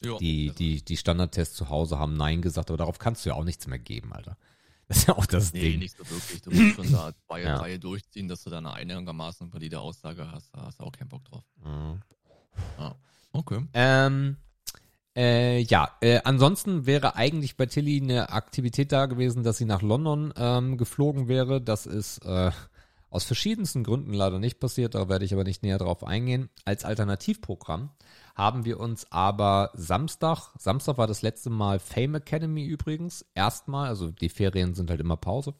[0.00, 3.30] Ja, Die, also, die, die Standardtests zu Hause haben Nein gesagt, aber darauf kannst du
[3.30, 4.36] ja auch nichts mehr geben, Alter.
[4.86, 5.78] Das ist ja auch das Nee, Ding.
[5.80, 6.42] nicht so wirklich.
[6.42, 7.58] Du musst schon da zwei, Ja.
[7.58, 10.54] drei durchziehen, dass du da eine einigermaßen valide Aussage hast.
[10.54, 11.42] Da hast du auch keinen Bock drauf.
[11.64, 12.00] Mhm.
[13.32, 13.66] Okay.
[13.74, 14.36] Ähm,
[15.16, 19.82] äh, ja, äh, ansonsten wäre eigentlich bei Tilly eine Aktivität da gewesen, dass sie nach
[19.82, 21.60] London ähm, geflogen wäre.
[21.60, 22.52] Das ist äh,
[23.16, 26.50] aus verschiedensten Gründen leider nicht passiert, da werde ich aber nicht näher drauf eingehen.
[26.66, 27.88] Als Alternativprogramm
[28.34, 34.10] haben wir uns aber Samstag, Samstag war das letzte Mal Fame Academy übrigens, erstmal, also
[34.10, 35.54] die Ferien sind halt immer Pause,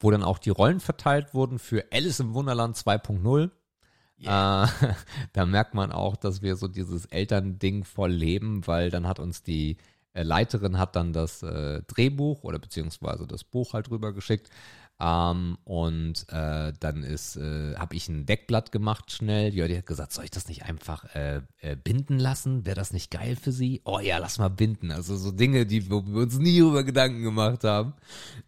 [0.00, 3.44] wo dann auch die Rollen verteilt wurden für Alice im Wunderland 2.0.
[3.44, 4.26] Äh,
[5.32, 9.44] da merkt man auch, dass wir so dieses Elternding voll leben, weil dann hat uns
[9.44, 9.76] die
[10.14, 14.48] äh, Leiterin hat dann das äh, Drehbuch oder beziehungsweise das Buch halt rübergeschickt.
[15.00, 19.50] Ähm, und äh, dann ist, äh, habe ich ein Deckblatt gemacht schnell.
[19.50, 22.64] Die hat gesagt, soll ich das nicht einfach äh, äh, binden lassen?
[22.64, 23.82] Wäre das nicht geil für sie?
[23.84, 24.92] Oh ja, lass mal binden.
[24.92, 27.94] Also so Dinge, die wo wir uns nie über Gedanken gemacht haben.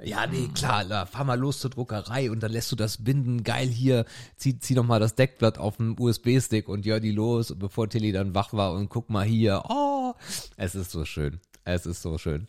[0.03, 3.43] Ja, nee, klar, la, fahr mal los zur Druckerei und dann lässt du das binden.
[3.43, 4.05] Geil hier,
[4.37, 8.35] zieh, zieh doch mal das Deckblatt auf dem USB-Stick und die los, bevor Tilly dann
[8.35, 9.65] wach war und guck mal hier.
[9.69, 10.15] Oh,
[10.57, 11.41] es ist so schön.
[11.65, 12.47] Es ist so schön.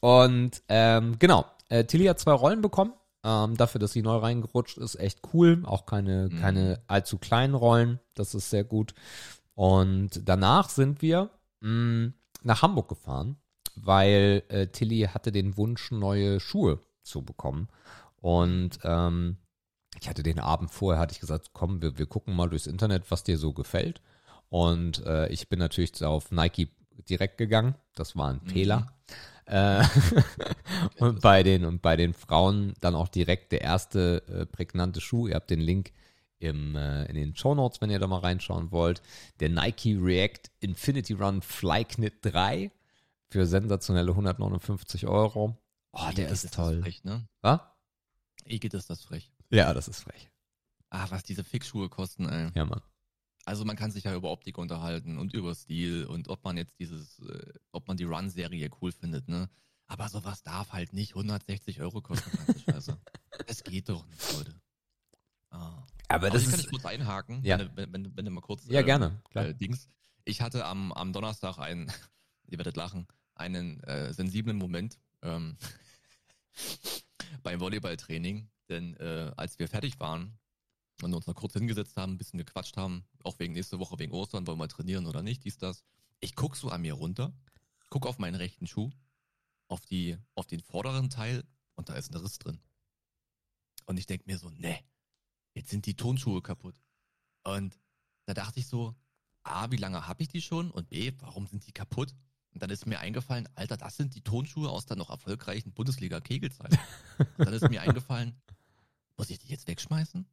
[0.00, 2.94] Und ähm, genau, äh, Tilly hat zwei Rollen bekommen.
[3.28, 5.60] Ähm, dafür, dass sie neu reingerutscht ist, echt cool.
[5.66, 6.40] Auch keine, mhm.
[6.40, 7.98] keine allzu kleinen Rollen.
[8.14, 8.94] Das ist sehr gut.
[9.54, 13.36] Und danach sind wir mh, mm, nach Hamburg gefahren,
[13.74, 17.66] weil äh, Tilly hatte den Wunsch, neue Schuhe zu bekommen.
[18.20, 19.38] Und ähm,
[20.00, 23.10] ich hatte den Abend vorher, hatte ich gesagt, komm, wir, wir gucken mal durchs Internet,
[23.10, 24.02] was dir so gefällt.
[24.50, 26.70] Und äh, ich bin natürlich auf Nike
[27.10, 27.74] direkt gegangen.
[27.96, 28.48] Das war ein mhm.
[29.46, 29.84] Äh,
[30.98, 35.28] und bei den und bei den Frauen dann auch direkt der erste äh, prägnante Schuh.
[35.28, 35.92] Ihr habt den Link
[36.38, 39.02] im, äh, in den Show Notes, wenn ihr da mal reinschauen wollt.
[39.40, 42.70] Der Nike React Infinity Run Flyknit 3
[43.28, 45.56] für sensationelle 159 Euro.
[45.92, 46.82] Oh, der ist toll.
[46.82, 47.26] Frech, ne?
[47.40, 47.60] Was?
[48.44, 49.32] Egit ist das frech.
[49.50, 50.28] Ja, das ist frech.
[50.90, 52.50] Ah, was diese Fixschuhe kosten, ey.
[52.54, 52.82] Ja, Mann.
[53.46, 56.80] Also man kann sich ja über Optik unterhalten und über Stil und ob man jetzt
[56.80, 59.48] dieses, äh, ob man die Run-Serie cool findet, ne?
[59.86, 62.36] Aber sowas darf halt nicht 160 Euro kosten,
[62.68, 62.98] Scheiße.
[63.46, 64.60] Es geht doch nicht, Leute.
[65.50, 65.86] Ah.
[66.08, 67.60] Aber das ich ist, kann ich kurz einhaken, ja.
[67.60, 68.66] wenn, wenn, wenn, wenn du mal kurz.
[68.66, 69.22] Ja, äh, gerne.
[69.30, 69.46] Klar.
[69.46, 69.88] Äh, Dings.
[70.24, 71.86] Ich hatte am, am Donnerstag einen,
[72.48, 73.06] ihr werdet lachen,
[73.36, 75.56] einen äh, sensiblen Moment ähm,
[77.44, 80.36] beim Volleyballtraining, denn äh, als wir fertig waren,
[81.02, 84.12] und uns noch kurz hingesetzt haben, ein bisschen gequatscht haben, auch wegen nächste Woche, wegen
[84.12, 85.84] Ostern, wollen wir trainieren oder nicht, dies, das.
[86.20, 87.32] Ich guck so an mir runter,
[87.90, 88.90] guck auf meinen rechten Schuh,
[89.68, 92.60] auf die, auf den vorderen Teil und da ist ein Riss drin.
[93.84, 94.78] Und ich denk mir so, ne,
[95.54, 96.74] jetzt sind die Tonschuhe kaputt.
[97.44, 97.78] Und
[98.24, 98.94] da dachte ich so,
[99.44, 100.70] A, wie lange habe ich die schon?
[100.70, 102.14] Und B, warum sind die kaputt?
[102.50, 106.76] Und dann ist mir eingefallen, Alter, das sind die Tonschuhe aus der noch erfolgreichen Bundesliga-Kegelzeit.
[107.36, 108.40] dann ist mir eingefallen,
[109.16, 110.26] muss ich die jetzt wegschmeißen?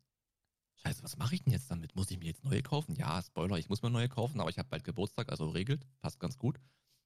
[0.76, 1.96] Scheiße, was mache ich denn jetzt damit?
[1.96, 2.96] Muss ich mir jetzt neue kaufen?
[2.96, 6.20] Ja, Spoiler, ich muss mir neue kaufen, aber ich habe bald Geburtstag, also regelt, passt
[6.20, 6.60] ganz gut.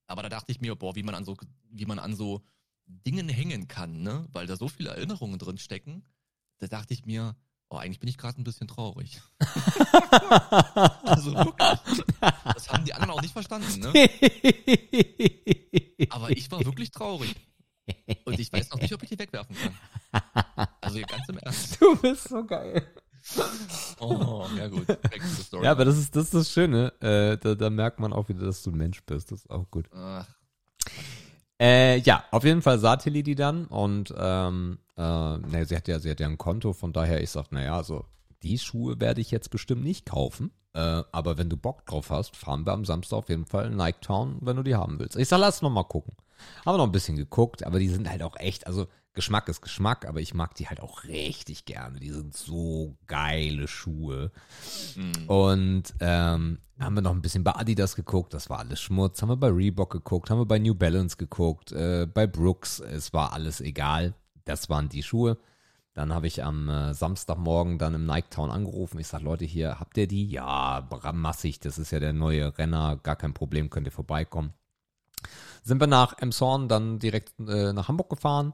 [0.08, 1.36] Aber da dachte ich mir, boah, wie man an so,
[1.70, 2.42] wie man an so
[2.86, 4.28] Dingen hängen kann, ne?
[4.32, 6.04] Weil da so viele Erinnerungen drin stecken.
[6.60, 7.36] Da dachte ich mir,
[7.70, 9.22] oh, eigentlich bin ich gerade ein bisschen traurig.
[11.04, 11.80] also wirklich.
[12.46, 14.10] Das haben die anderen auch nicht verstanden, ne?
[16.10, 17.36] Aber ich war wirklich traurig.
[18.26, 19.78] Und ich weiß noch nicht, ob ich die wegwerfen kann.
[20.82, 21.82] Also ganz im Ernst.
[21.82, 22.88] Du bist so geil.
[24.00, 24.86] Oh, ja gut.
[25.62, 26.94] Ja, aber das ist, das ist das Schöne.
[27.02, 29.32] Äh, da, da, merkt man auch wieder, dass du ein Mensch bist.
[29.32, 29.90] Das ist auch gut.
[31.60, 35.88] Äh, ja, auf jeden Fall sah Tilly die dann und ähm, äh, ne, sie hat
[35.88, 38.06] ja, sie hat ja ein Konto, von daher ich sag, naja, also
[38.44, 40.52] die Schuhe werde ich jetzt bestimmt nicht kaufen.
[40.74, 43.76] Äh, aber wenn du Bock drauf hast, fahren wir am Samstag auf jeden Fall in
[43.76, 45.16] Nike Town, wenn du die haben willst.
[45.16, 46.14] Ich sag, lass noch mal gucken.
[46.64, 48.86] Haben wir noch ein bisschen geguckt, aber die sind halt auch echt, also
[49.18, 52.00] Geschmack ist Geschmack, aber ich mag die halt auch richtig gerne.
[52.00, 54.32] Die sind so geile Schuhe.
[54.96, 55.28] Mhm.
[55.28, 59.20] Und ähm, haben wir noch ein bisschen bei Adidas geguckt, das war alles Schmutz.
[59.22, 63.12] Haben wir bei Reebok geguckt, haben wir bei New Balance geguckt, äh, bei Brooks, es
[63.12, 64.14] war alles egal.
[64.46, 65.40] Das waren die Schuhe.
[65.96, 69.00] Dann habe ich am äh, Samstagmorgen dann im Nike Town angerufen.
[69.00, 70.28] Ich sage, Leute, hier, habt ihr die?
[70.28, 74.54] Ja, massig, das ist ja der neue Renner, gar kein Problem, könnt ihr vorbeikommen.
[75.64, 78.54] Sind wir nach Emshorn dann direkt äh, nach Hamburg gefahren,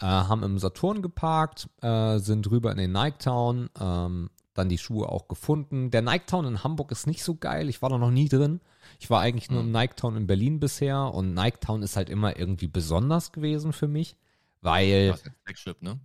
[0.00, 4.78] äh, haben im Saturn geparkt, äh, sind rüber in den Nike Town, ähm, dann die
[4.78, 5.90] Schuhe auch gefunden.
[5.90, 8.60] Der Nike Town in Hamburg ist nicht so geil, ich war da noch nie drin.
[8.98, 9.72] Ich war eigentlich nur im mhm.
[9.72, 13.88] Nike Town in Berlin bisher und Nike Town ist halt immer irgendwie besonders gewesen für
[13.88, 14.16] mich,
[14.60, 15.08] weil.
[15.08, 16.00] Das ist Flagship, ne?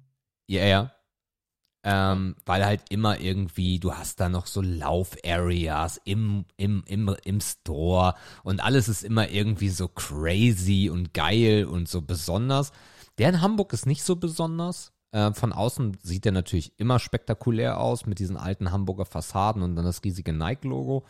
[0.48, 0.92] Ja, ja.
[1.86, 7.42] Ähm, weil halt immer irgendwie, du hast da noch so Lauf-Areas im, im, im, im
[7.42, 12.72] Store und alles ist immer irgendwie so crazy und geil und so besonders.
[13.18, 14.94] Der in Hamburg ist nicht so besonders.
[15.12, 19.76] Äh, von außen sieht der natürlich immer spektakulär aus mit diesen alten Hamburger Fassaden und
[19.76, 21.06] dann das riesige Nike-Logo.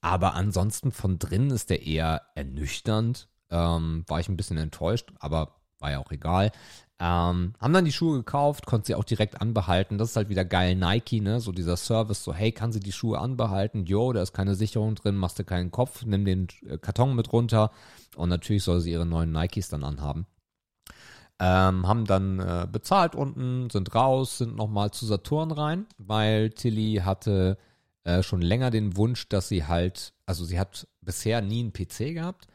[0.00, 3.28] Aber ansonsten von drinnen ist der eher ernüchternd.
[3.50, 6.50] Ähm, war ich ein bisschen enttäuscht, aber war ja auch egal.
[6.98, 9.98] Ähm, haben dann die Schuhe gekauft, konnte sie auch direkt anbehalten.
[9.98, 11.40] Das ist halt wieder geil Nike, ne?
[11.40, 13.84] So dieser Service, so hey, kann sie die Schuhe anbehalten?
[13.84, 17.32] Jo, da ist keine Sicherung drin, machst du keinen Kopf, nimm den äh, Karton mit
[17.32, 17.70] runter
[18.16, 20.26] und natürlich soll sie ihre neuen Nikes dann anhaben.
[21.38, 27.02] Ähm, haben dann äh, bezahlt unten, sind raus, sind nochmal zu Saturn rein, weil Tilly
[27.04, 27.58] hatte
[28.04, 32.14] äh, schon länger den Wunsch, dass sie halt, also sie hat bisher nie einen PC
[32.14, 32.46] gehabt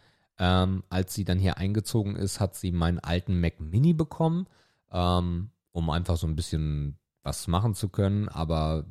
[0.44, 4.48] Ähm, als sie dann hier eingezogen ist, hat sie meinen alten Mac Mini bekommen,
[4.92, 8.28] ähm, um einfach so ein bisschen was machen zu können.
[8.28, 8.86] Aber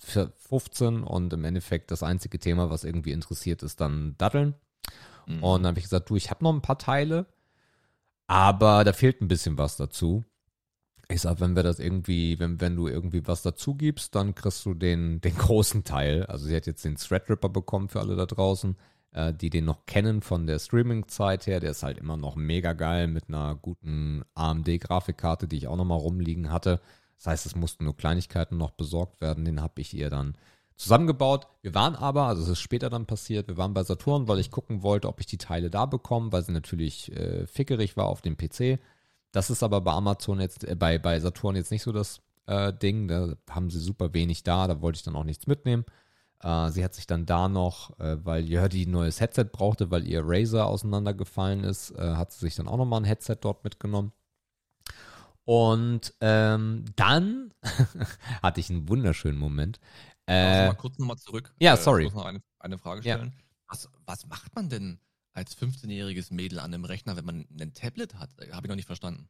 [0.00, 4.54] für 15 und im Endeffekt das einzige Thema, was irgendwie interessiert, ist dann Datteln.
[5.26, 5.42] Mhm.
[5.42, 7.26] Und dann habe ich gesagt, du, ich habe noch ein paar Teile,
[8.26, 10.24] aber da fehlt ein bisschen was dazu.
[11.08, 14.64] Ich sag, wenn wir das irgendwie, wenn, wenn du irgendwie was dazu gibst, dann kriegst
[14.64, 16.24] du den, den großen Teil.
[16.24, 18.78] Also sie hat jetzt den Threadripper bekommen für alle da draußen,
[19.14, 21.60] äh, die den noch kennen von der Streaming-Zeit her.
[21.60, 25.84] Der ist halt immer noch mega geil mit einer guten AMD-Grafikkarte, die ich auch noch
[25.84, 26.80] mal rumliegen hatte.
[27.16, 29.44] Das heißt, es mussten nur Kleinigkeiten noch besorgt werden.
[29.44, 30.34] Den habe ich ihr dann
[30.76, 31.46] zusammengebaut.
[31.62, 34.50] Wir waren aber, also es ist später dann passiert, wir waren bei Saturn, weil ich
[34.50, 38.20] gucken wollte, ob ich die Teile da bekomme, weil sie natürlich äh, fickerig war auf
[38.20, 38.80] dem PC.
[39.30, 42.72] Das ist aber bei Amazon jetzt, äh, bei, bei Saturn jetzt nicht so das äh,
[42.72, 43.08] Ding.
[43.08, 45.84] Da haben sie super wenig da, da wollte ich dann auch nichts mitnehmen.
[46.40, 50.06] Äh, sie hat sich dann da noch, äh, weil Jördi ein neues Headset brauchte, weil
[50.06, 54.12] ihr Razer auseinandergefallen ist, äh, hat sie sich dann auch nochmal ein Headset dort mitgenommen.
[55.44, 57.52] Und ähm, dann
[58.42, 59.78] hatte ich einen wunderschönen Moment.
[60.26, 61.54] Äh, mal kurz nochmal zurück.
[61.60, 62.06] Ja, sorry.
[62.06, 63.34] Ich muss noch eine, eine Frage stellen.
[63.36, 63.44] Ja.
[63.68, 64.98] Was, was macht man denn
[65.32, 68.30] als 15-jähriges Mädel an einem Rechner, wenn man ein Tablet hat?
[68.52, 69.28] Habe ich noch nicht verstanden.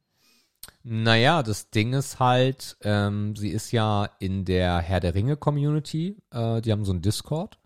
[0.83, 6.17] Naja, das Ding ist halt, ähm, sie ist ja in der Herr der Ringe Community.
[6.31, 7.59] Äh, die haben so einen Discord.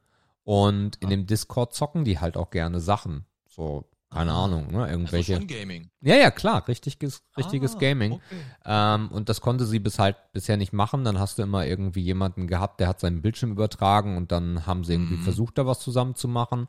[0.43, 1.09] Und in ah.
[1.11, 3.25] dem Discord zocken die halt auch gerne Sachen.
[3.47, 4.45] So keine ah.
[4.45, 4.89] Ahnung, ne?
[4.89, 5.35] Irgendwelche.
[5.35, 5.91] Also Gaming.
[6.01, 8.13] Ja, ja, klar, richtiges, richtiges ah, Gaming.
[8.13, 8.41] Okay.
[8.65, 11.03] Ähm, und das konnte sie bis halt bisher nicht machen.
[11.03, 14.83] Dann hast du immer irgendwie jemanden gehabt, der hat seinen Bildschirm übertragen und dann haben
[14.83, 15.23] sie irgendwie mhm.
[15.23, 16.67] versucht, da was zusammen zu machen.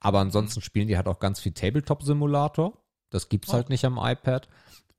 [0.00, 0.64] Aber ansonsten mhm.
[0.64, 2.76] spielen die halt auch ganz viel Tabletop-Simulator.
[3.10, 3.54] Das gibt's oh.
[3.54, 4.48] halt nicht am iPad.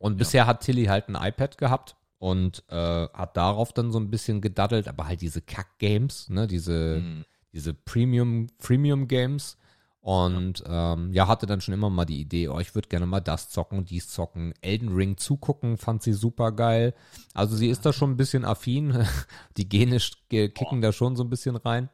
[0.02, 0.18] Und ja.
[0.18, 2.76] bisher hat Tilly halt ein iPad gehabt und äh,
[3.14, 7.26] hat darauf dann so ein bisschen gedaddelt, aber halt diese Kack-Games, ne, diese, mhm.
[7.54, 9.58] diese Premium, Premium-Games,
[10.02, 10.94] und ja.
[10.94, 13.50] Ähm, ja, hatte dann schon immer mal die Idee, oh, ich würde gerne mal das
[13.50, 14.52] zocken, dies zocken.
[14.62, 16.96] Elden Ring zugucken, fand sie super geil.
[17.36, 19.06] Also sie ist da schon ein bisschen affin.
[19.58, 20.82] Die Gene kicken oh.
[20.82, 21.90] da schon so ein bisschen rein.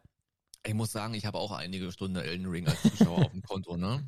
[0.66, 3.76] Ich muss sagen, ich habe auch einige Stunden Elden Ring als Zuschauer auf dem Konto,
[3.76, 4.02] ne?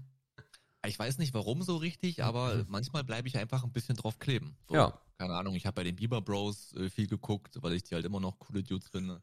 [0.85, 2.65] Ich weiß nicht warum so richtig, aber mhm.
[2.69, 4.55] manchmal bleibe ich einfach ein bisschen drauf kleben.
[4.67, 4.99] So, ja.
[5.17, 8.05] Keine Ahnung, ich habe bei den Bieber Bros äh, viel geguckt, weil ich die halt
[8.05, 9.21] immer noch coole Dudes finde.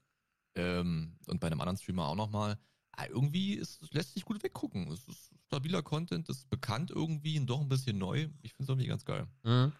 [0.55, 2.59] Ähm, und bei einem anderen Streamer auch nochmal.
[2.93, 4.91] Ah, irgendwie ist, es lässt sich gut weggucken.
[4.91, 8.29] Es ist stabiler Content, ist bekannt irgendwie und doch ein bisschen neu.
[8.43, 9.27] Ich finde es irgendwie ganz geil.
[9.43, 9.73] Mhm.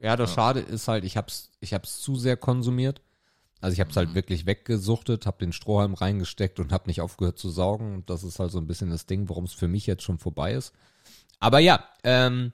[0.00, 0.34] Ja, das ja.
[0.36, 3.00] Schade ist halt, ich hab's, ich hab's zu sehr konsumiert.
[3.60, 4.10] Also ich hab's halt mhm.
[4.10, 7.94] halt wirklich weggesuchtet, hab den Strohhalm reingesteckt und hab nicht aufgehört zu saugen.
[7.94, 10.18] Und das ist halt so ein bisschen das Ding, warum es für mich jetzt schon
[10.18, 10.72] vorbei ist.
[11.42, 12.52] Aber ja, ähm,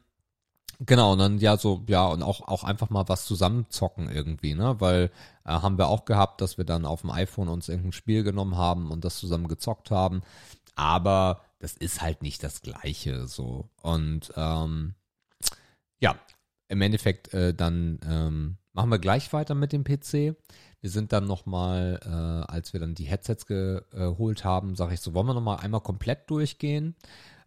[0.80, 4.76] Genau, und dann ja so, ja, und auch, auch einfach mal was zusammenzocken irgendwie, ne?
[4.78, 5.10] Weil
[5.44, 8.56] äh, haben wir auch gehabt, dass wir dann auf dem iPhone uns irgendein Spiel genommen
[8.56, 10.22] haben und das zusammen gezockt haben.
[10.76, 13.68] Aber das ist halt nicht das Gleiche so.
[13.82, 14.94] Und ähm,
[15.98, 16.14] ja,
[16.68, 20.36] im Endeffekt äh, dann ähm, machen wir gleich weiter mit dem PC.
[20.80, 25.12] Wir sind dann nochmal, äh, als wir dann die Headsets geholt haben, sage ich so,
[25.12, 26.94] wollen wir nochmal einmal komplett durchgehen?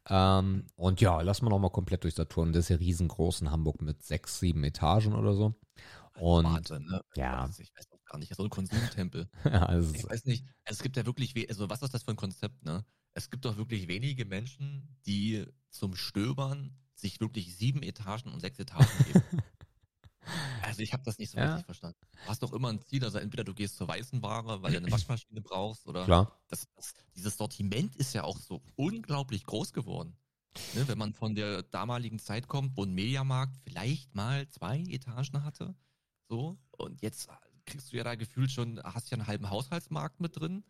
[0.10, 2.54] Ähm, und ja, lassen wir noch mal komplett durch Saturn.
[2.54, 5.56] Das ist ja riesengroß in Hamburg mit sechs, sieben Etagen oder so.
[6.20, 7.02] Und Wahnsinn, ne?
[7.16, 7.50] ja.
[7.58, 9.30] Ich weiß auch gar nicht, so ein Konsumtempel.
[9.46, 12.18] ja, also ich weiß nicht, es gibt ja wirklich, also was ist das für ein
[12.18, 12.86] Konzept, ne?
[13.14, 18.60] Es gibt doch wirklich wenige Menschen, die zum Stöbern sich wirklich sieben Etagen und sechs
[18.60, 19.24] Etagen geben.
[20.62, 21.46] Also ich habe das nicht so ja.
[21.46, 21.98] richtig verstanden.
[22.12, 24.78] Du hast doch immer ein Ziel, also entweder du gehst zur weißen Ware, weil du
[24.78, 26.40] eine Waschmaschine brauchst, oder Klar.
[26.48, 30.16] Das, das, dieses Sortiment ist ja auch so unglaublich groß geworden.
[30.76, 35.44] Ne, wenn man von der damaligen Zeit kommt, wo ein Mediamarkt vielleicht mal zwei Etagen
[35.46, 35.76] hatte,
[36.28, 37.30] so, und jetzt
[37.66, 40.64] kriegst du ja da gefühlt schon, hast ja einen halben Haushaltsmarkt mit drin.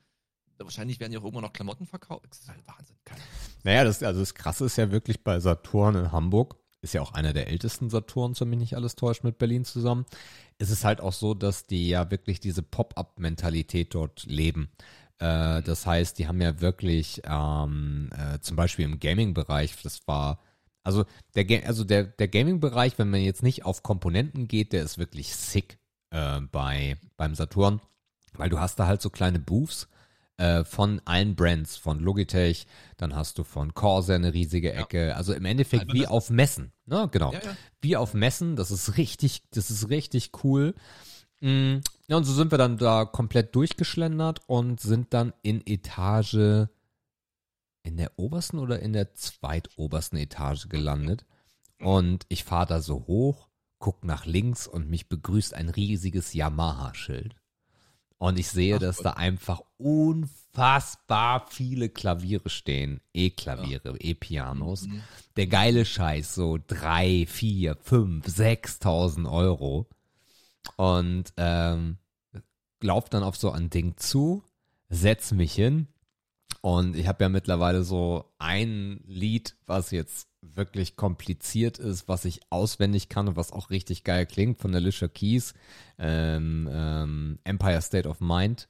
[0.60, 2.28] Wahrscheinlich werden ja auch irgendwann noch Klamotten verkauft.
[2.30, 2.98] Das ist halt Wahnsinn.
[3.64, 7.14] Naja, das, also das Krasse ist ja wirklich bei Saturn in Hamburg ist ja auch
[7.14, 10.06] einer der ältesten Saturns, wenn mich nicht alles täuscht, mit Berlin zusammen.
[10.58, 14.70] Es ist halt auch so, dass die ja wirklich diese Pop-up-Mentalität dort leben.
[15.20, 20.40] Äh, das heißt, die haben ja wirklich ähm, äh, zum Beispiel im Gaming-Bereich, das war
[20.84, 24.98] also der, also der, der Gaming-Bereich, wenn man jetzt nicht auf Komponenten geht, der ist
[24.98, 25.78] wirklich sick
[26.10, 27.82] äh, bei, beim Saturn,
[28.34, 29.88] weil du hast da halt so kleine Booths
[30.38, 32.66] äh, von allen Brands, von Logitech,
[32.98, 35.10] dann hast du von Corsair eine riesige Ecke.
[35.10, 35.16] Ja.
[35.16, 36.72] Also im Endeffekt also wie auf Messen.
[36.86, 37.08] Ne?
[37.12, 37.32] Genau.
[37.34, 37.58] Ja, ja.
[37.82, 38.56] Wie auf Messen.
[38.56, 40.74] Das ist richtig, das ist richtig cool.
[41.42, 46.68] Mm, ja, und so sind wir dann da komplett durchgeschlendert und sind dann in Etage
[47.84, 51.26] in der obersten oder in der zweitobersten Etage gelandet.
[51.80, 57.36] Und ich fahre da so hoch, guck nach links und mich begrüßt ein riesiges Yamaha-Schild.
[58.22, 63.02] Und ich sehe, Ach, dass da einfach unfassbar viele Klaviere stehen.
[63.16, 64.84] E-Klaviere, E-Pianos.
[64.84, 65.02] Mhm.
[65.38, 69.90] Der geile Scheiß, so drei, vier, fünf, sechstausend Euro.
[70.76, 71.98] Und ähm,
[72.80, 74.44] lauf dann auf so ein Ding zu,
[74.88, 75.88] setz mich hin.
[76.60, 82.42] Und ich habe ja mittlerweile so ein Lied, was jetzt wirklich kompliziert ist, was ich
[82.50, 85.54] auswendig kann und was auch richtig geil klingt von Alicia Keys,
[85.98, 88.68] ähm, ähm, Empire State of Mind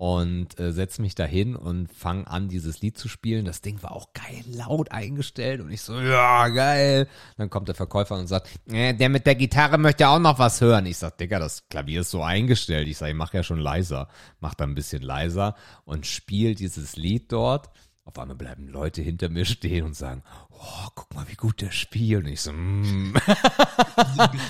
[0.00, 3.44] und äh, setze mich dahin und fange an, dieses Lied zu spielen.
[3.44, 7.06] Das Ding war auch geil laut eingestellt und ich so, ja, geil.
[7.36, 10.62] Dann kommt der Verkäufer und sagt, äh, der mit der Gitarre möchte auch noch was
[10.62, 10.86] hören.
[10.86, 12.88] Ich sag, Digga, das Klavier ist so eingestellt.
[12.88, 14.08] Ich sag, ich mach ja schon leiser.
[14.40, 17.68] Mach da ein bisschen leiser und spiel dieses Lied dort.
[18.04, 21.70] Auf einmal bleiben Leute hinter mir stehen und sagen, oh, guck mal, wie gut der
[21.70, 22.24] spielt.
[22.24, 23.14] Und ich so, mm.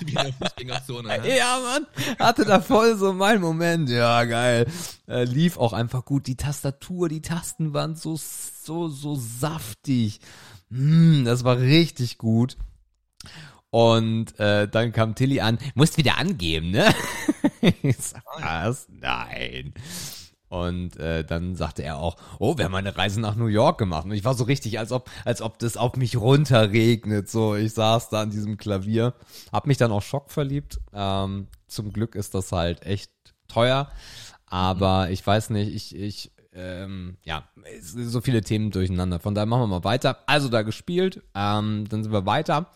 [0.07, 1.87] ja, Mann,
[2.19, 3.91] hatte da voll so mein Moment.
[3.91, 4.67] Ja, geil.
[5.09, 6.27] Äh, lief auch einfach gut.
[6.27, 10.21] Die Tastatur, die Tasten waren so, so, so saftig.
[10.71, 12.57] Mm, das war richtig gut.
[13.71, 16.93] Und äh, dann kam Tilly an, musst wieder angeben, ne?
[17.83, 18.89] ich sag, was?
[18.89, 19.75] Nein.
[20.51, 24.05] Und äh, dann sagte er auch, oh, wir haben eine Reise nach New York gemacht.
[24.05, 27.31] Und ich war so richtig, als ob, als ob das auf mich runterregnet.
[27.31, 29.15] So, ich saß da an diesem Klavier,
[29.53, 30.81] hab mich dann auch schockverliebt.
[30.93, 33.13] Ähm, zum Glück ist das halt echt
[33.47, 33.93] teuer.
[34.47, 35.13] Aber mhm.
[35.13, 37.45] ich weiß nicht, ich, ich, ähm, ja,
[37.81, 39.21] so viele Themen durcheinander.
[39.21, 40.19] Von daher machen wir mal weiter.
[40.27, 42.73] Also da gespielt, ähm, dann sind wir weiter.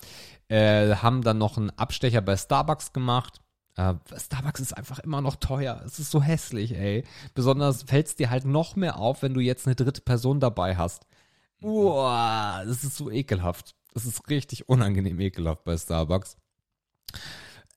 [0.47, 3.41] Äh, haben dann noch einen Abstecher bei Starbucks gemacht
[3.77, 5.83] Uh, Starbucks ist einfach immer noch teuer.
[5.85, 7.05] Es ist so hässlich, ey.
[7.35, 10.77] Besonders fällt es dir halt noch mehr auf, wenn du jetzt eine dritte Person dabei
[10.77, 11.07] hast.
[11.61, 13.75] Boah, das ist so ekelhaft.
[13.93, 16.37] Das ist richtig unangenehm ekelhaft bei Starbucks.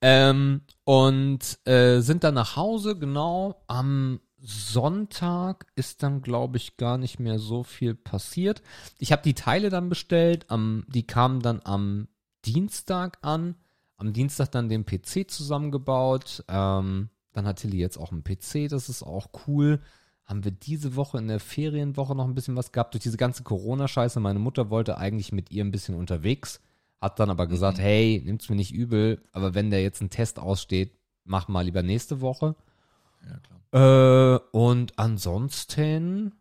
[0.01, 3.63] Ähm, und äh, sind dann nach Hause, genau.
[3.67, 8.62] Am Sonntag ist dann, glaube ich, gar nicht mehr so viel passiert.
[8.99, 10.45] Ich habe die Teile dann bestellt.
[10.49, 12.07] Am, die kamen dann am
[12.45, 13.55] Dienstag an
[13.97, 16.43] am Dienstag dann den PC zusammengebaut.
[16.47, 19.81] Ähm, dann hat Tilly jetzt auch einen PC, das ist auch cool.
[20.25, 23.43] Haben wir diese Woche in der Ferienwoche noch ein bisschen was gehabt durch diese ganze
[23.43, 24.19] Corona-Scheiße.
[24.19, 26.62] Meine Mutter wollte eigentlich mit ihr ein bisschen unterwegs,
[26.99, 27.83] hat dann aber gesagt, mhm.
[27.83, 31.83] hey, nimm's mir nicht übel, aber wenn der jetzt ein Test aussteht, mach mal lieber
[31.83, 32.55] nächste Woche.
[33.23, 34.36] Ja, klar.
[34.36, 36.33] Äh, und ansonsten.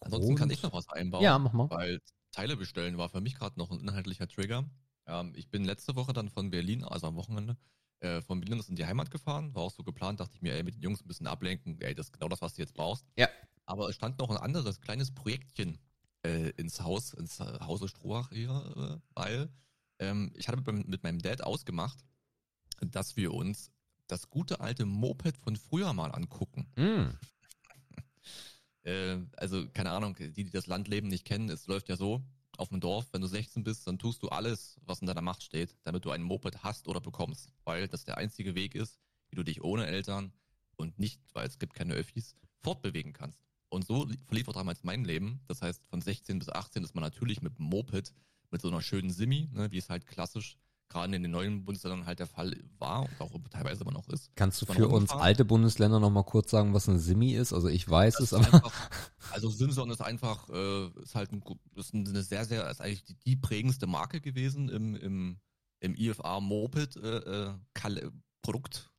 [0.00, 1.22] Ansonsten kann ich noch was einbauen.
[1.22, 1.70] Ja, mach mal.
[1.70, 2.00] Weil
[2.32, 4.64] Teile bestellen war für mich gerade noch ein inhaltlicher Trigger.
[5.10, 7.56] Ähm, ich bin letzte Woche dann von Berlin, also am Wochenende,
[8.00, 9.54] äh, von Berlin aus in die Heimat gefahren.
[9.54, 11.80] War auch so geplant, dachte ich mir, ey, mit den Jungs ein bisschen ablenken.
[11.80, 13.04] Ey, das ist genau das, was du jetzt brauchst.
[13.16, 13.28] Ja.
[13.66, 15.78] Aber es stand noch ein anderes kleines Projektchen
[16.22, 19.50] äh, ins Haus, ins Hause Strohach hier, äh, weil
[19.98, 21.98] ähm, ich hatte mit, mit meinem Dad ausgemacht,
[22.80, 23.70] dass wir uns
[24.06, 26.66] das gute alte Moped von früher mal angucken.
[26.76, 27.16] Mm.
[28.88, 32.24] äh, also, keine Ahnung, die, die das Landleben nicht kennen, es läuft ja so,
[32.60, 35.42] auf dem Dorf, wenn du 16 bist, dann tust du alles, was in deiner Macht
[35.42, 37.52] steht, damit du ein Moped hast oder bekommst.
[37.64, 40.32] Weil das der einzige Weg ist, wie du dich ohne Eltern
[40.76, 43.40] und nicht, weil es gibt keine Öffis, fortbewegen kannst.
[43.70, 45.40] Und so verlief auch damals mein Leben.
[45.46, 48.12] Das heißt, von 16 bis 18 ist man natürlich mit dem Moped,
[48.50, 50.58] mit so einer schönen Simi, ne, wie es halt klassisch
[50.90, 54.30] gerade in den neuen Bundesländern halt der Fall war und auch teilweise immer noch ist.
[54.34, 57.52] Kannst du für uns alte Bundesländer noch mal kurz sagen, was ein Simi ist?
[57.52, 58.90] Also ich weiß das es, aber einfach,
[59.32, 61.42] also Simson ist einfach äh, ist halt ein,
[61.76, 65.40] ist eine sehr sehr ist eigentlich die, die prägendste Marke gewesen im im
[65.78, 68.10] im IFA Moped äh, äh,
[68.42, 68.89] Produkt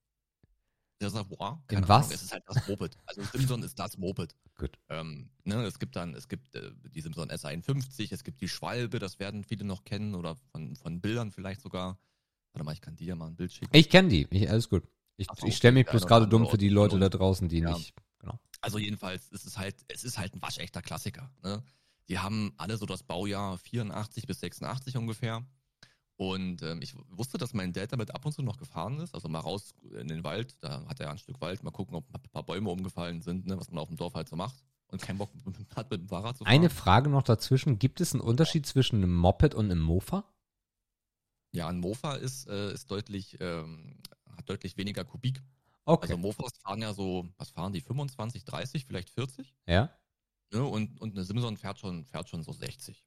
[1.02, 1.64] Reservoir.
[1.70, 2.06] In was?
[2.06, 2.98] Ahnung, es ist halt das Moped.
[3.06, 4.36] Also Simson ist das Moped.
[4.58, 4.78] Gut.
[4.90, 9.00] Ähm, ne, es gibt dann, es gibt äh, die Simson S51, es gibt die Schwalbe,
[9.00, 11.98] das werden viele noch kennen oder von, von Bildern vielleicht sogar.
[12.54, 13.76] Warte mal, ich kann dir ja mal ein Bild schicken.
[13.76, 14.84] Ich kenne die, ich, alles gut.
[15.18, 17.74] Ich, so, ich stelle mich bloß gerade dumm für die Leute da draußen, die ja.
[17.74, 17.94] nicht.
[18.20, 18.40] Genau.
[18.62, 21.32] Also jedenfalls ist es halt, es ist halt ein waschechter Klassiker.
[21.44, 21.64] Ne?
[22.10, 25.46] Die haben alle so das Baujahr 84 bis 86 ungefähr.
[26.22, 29.28] Und ähm, ich wusste, dass mein Dad damit ab und zu noch gefahren ist, also
[29.28, 32.22] mal raus in den Wald, da hat er ein Stück Wald, mal gucken, ob ein
[32.30, 35.18] paar Bäume umgefallen sind, ne, was man auf dem Dorf halt so macht und keinen
[35.18, 35.32] Bock
[35.76, 36.54] hat mit dem Fahrrad zu fahren.
[36.54, 40.24] Eine Frage noch dazwischen, gibt es einen Unterschied zwischen einem Moped und einem Mofa?
[41.54, 43.98] Ja, ein Mofa ist, äh, ist deutlich, ähm,
[44.38, 45.42] hat deutlich weniger Kubik.
[45.86, 46.04] Okay.
[46.04, 49.56] Also Mofas fahren ja so, was fahren die, 25, 30, vielleicht 40?
[49.66, 49.90] Ja.
[50.54, 53.04] Ne, und, und eine Simson fährt schon, fährt schon so 60.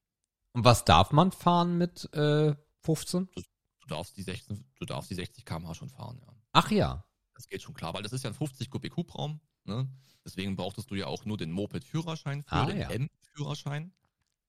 [0.54, 3.28] Und was darf man fahren mit äh, 15?
[3.34, 3.42] Du,
[3.80, 6.34] du, darfst die 16, du darfst die 60 km/h schon fahren, ja.
[6.52, 7.04] Ach ja.
[7.34, 9.40] Das geht schon klar, weil das ist ja ein 50 Kubik Hubraum.
[9.64, 9.88] Ne?
[10.24, 12.90] Deswegen brauchtest du ja auch nur den Moped-Führerschein für ah, den ja.
[12.90, 13.92] M-Führerschein.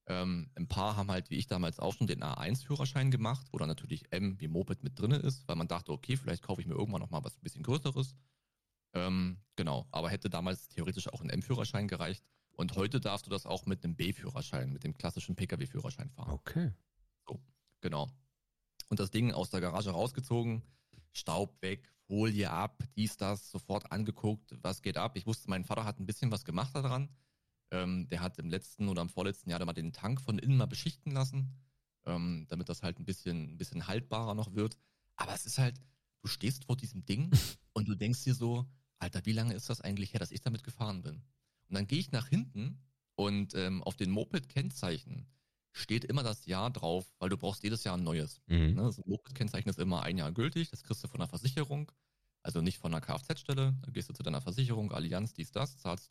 [0.08, 3.68] Ähm, ein paar haben halt, wie ich damals auch schon, den A1-Führerschein gemacht, wo dann
[3.68, 6.74] natürlich M wie Moped mit drin ist, weil man dachte, okay, vielleicht kaufe ich mir
[6.74, 8.14] irgendwann noch mal was ein bisschen Größeres.
[8.92, 12.24] Ähm, genau, aber hätte damals theoretisch auch ein M-Führerschein gereicht.
[12.52, 16.30] Und heute darfst du das auch mit einem B-Führerschein, mit dem klassischen Pkw-Führerschein fahren.
[16.30, 16.72] Okay.
[17.26, 17.42] So,
[17.80, 18.08] genau.
[18.88, 20.62] Und das Ding aus der Garage rausgezogen,
[21.12, 25.16] Staub weg, Folie ab, dies, das, sofort angeguckt, was geht ab.
[25.16, 27.08] Ich wusste, mein Vater hat ein bisschen was gemacht daran.
[27.72, 30.66] Ähm, der hat im letzten oder im vorletzten Jahr mal den Tank von innen mal
[30.66, 31.52] beschichten lassen,
[32.04, 34.78] ähm, damit das halt ein bisschen, ein bisschen haltbarer noch wird.
[35.16, 35.80] Aber es ist halt,
[36.22, 37.30] du stehst vor diesem Ding
[37.72, 38.66] und du denkst dir so,
[38.98, 41.16] Alter, wie lange ist das eigentlich her, dass ich damit gefahren bin?
[41.68, 42.78] Und dann gehe ich nach hinten
[43.16, 45.26] und ähm, auf den Moped-Kennzeichen
[45.76, 48.40] steht immer das Jahr drauf, weil du brauchst jedes Jahr ein neues.
[48.46, 48.74] Mhm.
[48.74, 48.82] Ne?
[48.82, 51.92] Das Moped-Kennzeichen ist immer ein Jahr gültig, das kriegst du von der Versicherung,
[52.42, 53.74] also nicht von der Kfz-Stelle.
[53.82, 56.10] Dann gehst du zu deiner Versicherung, Allianz, dies, das, zahlst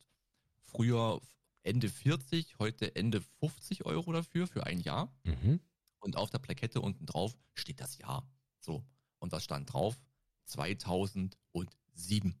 [0.64, 1.20] früher
[1.62, 5.12] Ende 40, heute Ende 50 Euro dafür, für ein Jahr.
[5.24, 5.60] Mhm.
[5.98, 8.24] Und auf der Plakette unten drauf steht das Jahr.
[8.60, 8.84] So.
[9.18, 9.98] Und was stand drauf?
[10.44, 12.36] 2007.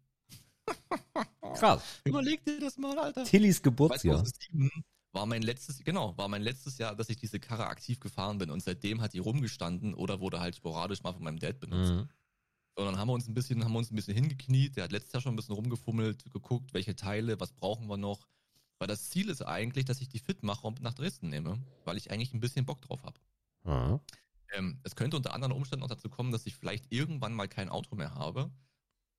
[1.54, 1.82] Krass.
[2.04, 3.24] Überleg dir das mal, Alter.
[3.24, 4.18] Tillys Geburtsjahr.
[4.18, 4.84] 2007
[5.16, 8.50] war mein letztes, genau, war mein letztes Jahr, dass ich diese Karre aktiv gefahren bin
[8.50, 11.92] und seitdem hat die rumgestanden oder wurde halt sporadisch mal von meinem Dad benutzt.
[11.92, 12.08] Mhm.
[12.78, 14.76] Und dann haben wir uns ein bisschen, haben wir uns ein bisschen hingekniet.
[14.76, 18.28] Der hat letztes Jahr schon ein bisschen rumgefummelt, geguckt, welche Teile, was brauchen wir noch.
[18.78, 21.96] Weil das Ziel ist eigentlich, dass ich die fit mache und nach Dresden nehme, weil
[21.96, 23.18] ich eigentlich ein bisschen Bock drauf habe.
[23.64, 23.98] Ja.
[24.52, 27.70] Ähm, es könnte unter anderen Umständen auch dazu kommen, dass ich vielleicht irgendwann mal kein
[27.70, 28.50] Auto mehr habe.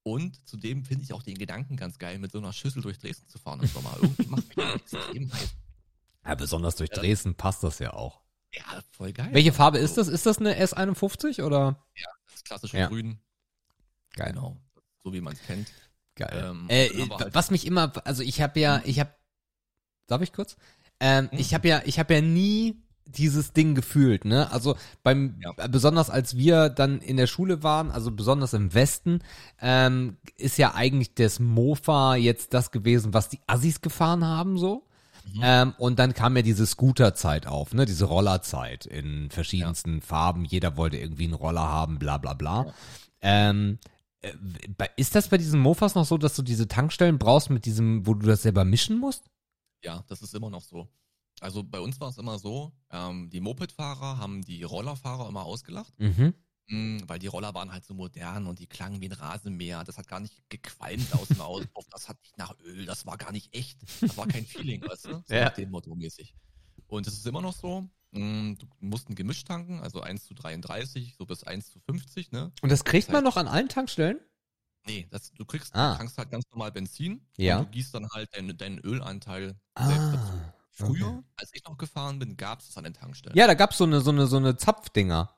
[0.03, 3.27] Und zudem finde ich auch den Gedanken ganz geil, mit so einer Schüssel durch Dresden
[3.27, 3.97] zu fahren im Sommer.
[3.99, 5.55] Irgendwie macht mich das extrem heiß.
[6.27, 6.97] Ja, besonders durch Ja.
[6.97, 8.21] Dresden passt das ja auch.
[8.53, 9.29] Ja, voll geil.
[9.31, 10.19] Welche Farbe ist Also, das?
[10.19, 11.83] Ist das eine S51 oder?
[12.31, 12.87] Das klassische Ja.
[12.87, 13.19] Grün.
[14.15, 14.33] Geil.
[14.33, 14.57] Genau.
[15.03, 15.67] So wie man es kennt.
[16.15, 16.43] Geil.
[16.49, 19.13] Ähm, äh, halt- was mich immer, also ich habe ja, ich habe,
[20.07, 20.55] darf ich kurz?
[20.99, 21.39] Ähm, Hm?
[21.39, 24.51] Ich habe ja, ich habe ja nie dieses Ding gefühlt, ne?
[24.51, 25.53] Also beim, Ja.
[25.57, 29.19] äh, besonders als wir dann in der Schule waren, also besonders im Westen,
[29.61, 34.86] ähm, ist ja eigentlich das Mofa jetzt das gewesen, was die Assis gefahren haben, so.
[35.33, 35.41] Mhm.
[35.43, 40.45] Ähm, und dann kam ja diese Scooterzeit auf, ne, diese Rollerzeit in verschiedensten Farben.
[40.45, 42.65] Jeder wollte irgendwie einen Roller haben, bla bla bla.
[42.65, 42.73] Ja.
[43.21, 43.79] Ähm,
[44.21, 44.31] äh,
[44.95, 48.13] ist das bei diesen Mofas noch so, dass du diese Tankstellen brauchst mit diesem, wo
[48.13, 49.23] du das selber mischen musst?
[49.83, 50.87] Ja, das ist immer noch so.
[51.39, 55.93] Also bei uns war es immer so, ähm, die Mopedfahrer haben die Rollerfahrer immer ausgelacht,
[55.99, 56.33] Mhm.
[56.67, 59.83] Mh, weil die Roller waren halt so modern und die klangen wie ein Rasenmäher.
[59.83, 63.17] Das hat gar nicht gequalmt aus dem Auspuff, das hat nicht nach Öl, das war
[63.17, 63.79] gar nicht echt.
[64.01, 65.23] Das war kein Feeling, weißt du?
[65.27, 65.45] So Ja.
[65.45, 66.35] nach dem Motto mäßig.
[66.87, 70.33] Und es ist immer noch so, mh, du musst ein Gemisch tanken, also 1 zu
[70.33, 72.51] 33, so bis 1 zu 50, ne?
[72.61, 74.19] Und das kriegt Das man heißt- noch an allen Tankstellen?
[74.85, 75.91] Nee, das, du kriegst, Ah.
[75.93, 77.59] du tankst halt ganz normal Benzin Ja.
[77.59, 80.33] und du gießt dann halt deinen, deinen Ölanteil selbst dazu.
[80.33, 80.53] Ah.
[80.71, 81.23] Früher, okay.
[81.37, 83.35] als ich noch gefahren bin, gab es das an den Tankstellen.
[83.35, 85.33] Ja, da gab's so eine, so eine, so eine Zapfdinger.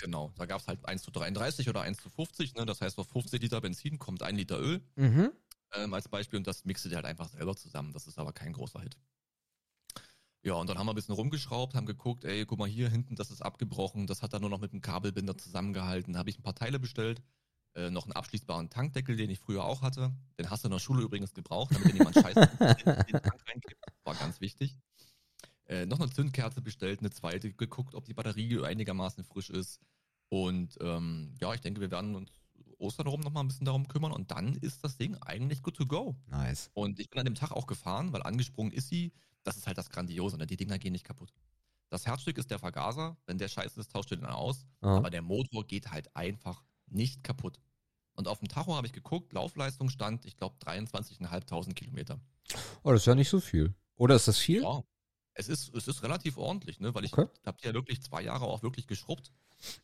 [0.00, 2.66] Genau, da gab es halt 1 zu 33 oder 1 zu 50, ne?
[2.66, 5.30] Das heißt, auf 50 Liter Benzin kommt ein Liter Öl Mhm.
[5.74, 7.92] ähm, als Beispiel und das mixt dir halt einfach selber zusammen.
[7.92, 8.96] Das ist aber kein großer Hit.
[10.42, 13.14] Ja, und dann haben wir ein bisschen rumgeschraubt, haben geguckt, ey, guck mal hier hinten,
[13.14, 16.14] das ist abgebrochen, das hat er nur noch mit einem Kabelbinder zusammengehalten.
[16.14, 17.20] Da habe ich ein paar Teile bestellt,
[17.74, 20.12] äh, noch einen abschließbaren Tankdeckel, den ich früher auch hatte.
[20.38, 22.40] Den hast du in der Schule übrigens gebraucht, damit dir niemand Scheiße
[22.86, 23.84] in den Tank reinkippt.
[24.04, 24.78] War ganz wichtig.
[25.70, 29.78] Äh, noch eine Zündkerze bestellt, eine zweite, geguckt, ob die Batterie einigermaßen frisch ist.
[30.28, 32.32] Und ähm, ja, ich denke, wir werden uns
[32.78, 35.76] Ostern rum noch mal ein bisschen darum kümmern und dann ist das Ding eigentlich good
[35.76, 36.16] to go.
[36.28, 36.70] Nice.
[36.74, 39.12] Und ich bin an dem Tag auch gefahren, weil angesprungen ist sie.
[39.44, 40.46] Das ist halt das Grandiose, ne?
[40.46, 41.32] die Dinger gehen nicht kaputt.
[41.88, 43.16] Das Herzstück ist der Vergaser.
[43.26, 44.66] Wenn der scheiße ist, tauscht du den aus.
[44.82, 44.96] Ja.
[44.96, 47.60] Aber der Motor geht halt einfach nicht kaputt.
[48.14, 52.20] Und auf dem Tacho habe ich geguckt, Laufleistung stand, ich glaube, 23.500 Kilometer.
[52.82, 53.72] Oh, das ist ja nicht so viel.
[53.94, 54.62] Oder ist das viel?
[54.62, 54.82] Ja,
[55.34, 56.94] es ist, es ist relativ ordentlich, ne?
[56.94, 57.26] weil ich Okay.
[57.46, 59.32] habe die ja wirklich zwei Jahre auch wirklich geschrubbt.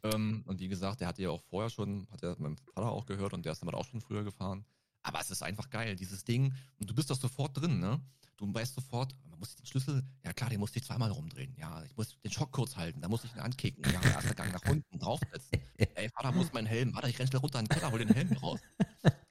[0.02, 3.06] Ähm, und wie gesagt, der hatte ja auch vorher schon, hat ja mein Vater auch
[3.06, 4.64] gehört und der ist damit auch schon früher gefahren.
[5.02, 6.54] Aber es ist einfach geil, dieses Ding.
[6.80, 8.00] Und du bist doch sofort drin, ne?
[8.36, 11.54] Du weißt sofort, man muss den Schlüssel, ja klar, den muss ich zweimal rumdrehen.
[11.58, 13.82] Ja, ich muss den Schock kurz halten, da muss ich ihn ankicken.
[13.90, 15.58] Ja, erster Gang nach unten, draufsetzen.
[15.94, 16.94] Ey, Vater, wo ist mein Helm?
[16.94, 18.60] Warte, ich renn schnell runter in den Keller, hol den Helm raus.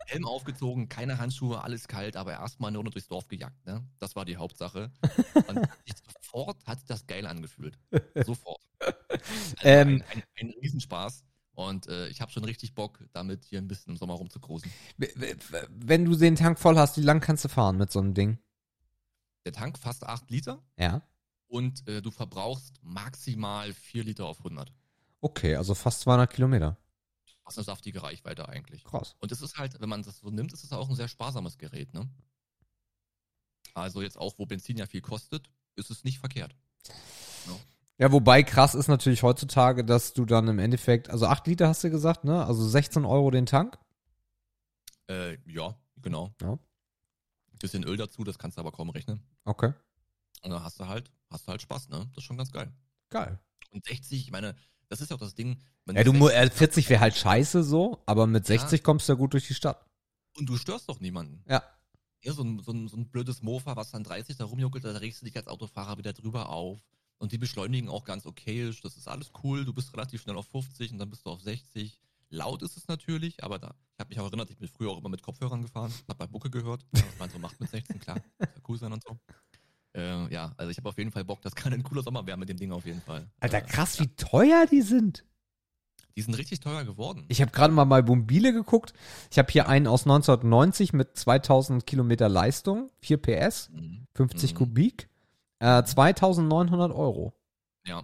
[0.07, 3.87] Helm aufgezogen, keine Handschuhe, alles kalt, aber erstmal eine Runde durchs Dorf gejagt, ne?
[3.99, 4.91] Das war die Hauptsache.
[5.47, 5.67] Und
[6.21, 7.77] sofort hat sich das geil angefühlt.
[8.25, 8.61] Sofort.
[8.79, 8.93] Also
[9.63, 9.87] Ähm.
[9.87, 11.23] ein, ein, ein Riesenspaß.
[11.53, 15.07] Und äh, ich habe schon richtig Bock, damit hier ein bisschen im Sommer w-
[15.69, 18.39] Wenn du den Tank voll hast, wie lang kannst du fahren mit so einem Ding?
[19.45, 21.01] Der Tank fast 8 Liter Ja.
[21.47, 24.71] und äh, du verbrauchst maximal 4 Liter auf 100.
[25.21, 26.77] Okay, also fast 200 Kilometer.
[27.45, 28.83] Das ist eine saftige Reichweite eigentlich.
[28.83, 29.15] Krass.
[29.19, 31.57] Und es ist halt, wenn man das so nimmt, ist es auch ein sehr sparsames
[31.59, 32.09] Gerät, ne?
[33.75, 36.55] Also jetzt auch, wo Benzin ja viel kostet, ist es nicht verkehrt.
[37.97, 41.83] Ja, wobei krass ist natürlich heutzutage, dass du dann im Endeffekt, also 8 Liter hast
[41.83, 42.45] du gesagt, ne?
[42.45, 43.77] Also 16 Euro den Tank.
[45.07, 46.33] Äh, ja, genau.
[46.41, 46.57] Ja.
[47.59, 49.21] Bisschen Öl dazu, das kannst du aber kaum rechnen.
[49.45, 49.73] Okay.
[50.43, 52.05] Und dann hast du halt, hast du halt Spaß, ne?
[52.09, 52.71] Das ist schon ganz geil.
[53.09, 53.39] Geil.
[53.71, 54.55] Und 60, ich meine,
[54.89, 55.59] das ist ja auch das Ding.
[55.91, 59.13] Ja, du mu- 60 äh, 40 wäre halt scheiße so, aber mit 60 kommst du
[59.13, 59.85] ja gut durch die Stadt.
[60.37, 61.43] Und du störst doch niemanden.
[61.47, 61.63] Ja.
[62.23, 64.91] Ja, so ein, so ein, so ein blödes Mofa, was dann 30 da rumjuckelt, da
[64.91, 66.79] regst du dich als Autofahrer wieder drüber auf.
[67.17, 68.81] Und die beschleunigen auch ganz okayisch.
[68.81, 69.63] Das ist alles cool.
[69.63, 71.97] Du bist relativ schnell auf 50 und dann bist du auf 60.
[72.29, 74.97] Laut ist es natürlich, aber da, ich habe mich auch erinnert, ich bin früher auch
[74.97, 78.19] immer mit Kopfhörern gefahren, hab bei Bucke gehört, was man so macht mit 16, klar,
[78.67, 79.17] cool sein und so.
[79.95, 82.39] Äh, ja, also ich habe auf jeden Fall Bock, das kann ein cooler Sommer werden
[82.39, 83.29] mit dem Ding auf jeden Fall.
[83.39, 84.03] Alter, Äh, krass, ja.
[84.05, 85.23] wie teuer die sind.
[86.17, 87.25] Die sind richtig teuer geworden.
[87.27, 88.93] Ich habe gerade mal bei Mobile geguckt.
[89.31, 94.07] Ich habe hier einen aus 1990 mit 2000 Kilometer Leistung, 4 PS, Mhm.
[94.15, 94.57] 50 Mhm.
[94.57, 95.09] Kubik,
[95.59, 97.33] äh, 2900 Euro.
[97.85, 98.03] Ja.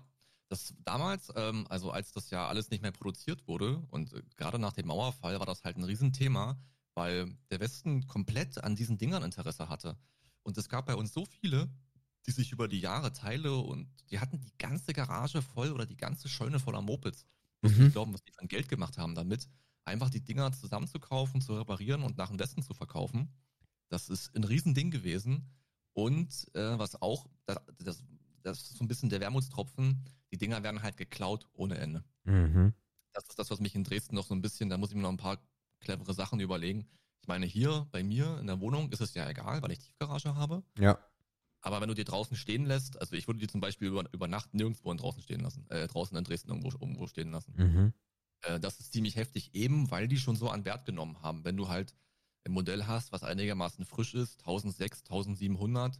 [0.52, 4.60] Das damals, ähm, also als das ja alles nicht mehr produziert wurde und äh, gerade
[4.60, 6.60] nach dem Mauerfall war das halt ein Riesenthema,
[6.94, 9.98] weil der Westen komplett an diesen Dingern Interesse hatte.
[10.44, 11.70] Und es gab bei uns so viele,
[12.26, 15.96] die sich über die Jahre Teile und die hatten die ganze Garage voll oder die
[15.96, 17.26] ganze Scheune voller Mopeds.
[17.62, 17.84] Muss Mhm.
[17.84, 19.48] nicht glauben, was die an Geld gemacht haben damit,
[19.86, 23.34] einfach die Dinger zusammenzukaufen, zu reparieren und nach dem Westen zu verkaufen.
[23.88, 25.50] Das ist ein Riesending gewesen.
[25.94, 28.04] Und äh, was auch, das, das,
[28.44, 32.04] das ist so ein bisschen der Wermutstropfen, die Dinger werden halt geklaut ohne Ende.
[32.24, 32.74] Mhm.
[33.14, 35.02] Das ist das, was mich in Dresden noch so ein bisschen, da muss ich mir
[35.02, 35.38] noch ein paar
[35.80, 36.88] clevere Sachen überlegen.
[37.22, 40.36] Ich meine, hier bei mir in der Wohnung ist es ja egal, weil ich Tiefgarage
[40.36, 40.64] habe.
[40.80, 40.98] Ja.
[41.62, 44.28] Aber wenn du die draußen stehen lässt, also ich würde die zum Beispiel über, über
[44.28, 47.54] Nacht nirgendwo in draußen stehen lassen, äh, draußen in Dresden irgendwo, irgendwo stehen lassen.
[47.56, 47.94] Mhm.
[48.42, 51.44] Äh, das ist ziemlich heftig, eben weil die schon so an Wert genommen haben.
[51.44, 51.96] Wenn du halt
[52.46, 56.00] ein Modell hast, was einigermaßen frisch ist, 1600, 1700,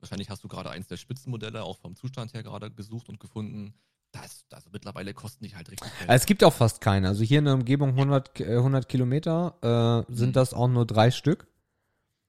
[0.00, 3.74] wahrscheinlich hast du gerade eins der Spitzenmodelle auch vom Zustand her gerade gesucht und gefunden.
[4.12, 6.08] Das, also mittlerweile kosten die halt richtig Geld.
[6.08, 7.08] Also es gibt auch fast keine.
[7.08, 10.32] Also hier in der Umgebung 100, äh, 100 Kilometer äh, sind Mhm.
[10.32, 11.46] das auch nur drei Stück.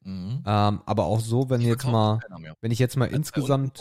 [0.01, 0.43] Mhm.
[0.45, 2.19] Ähm, aber auch so, wenn Die jetzt mal,
[2.61, 3.79] wenn ich jetzt mal insgesamt,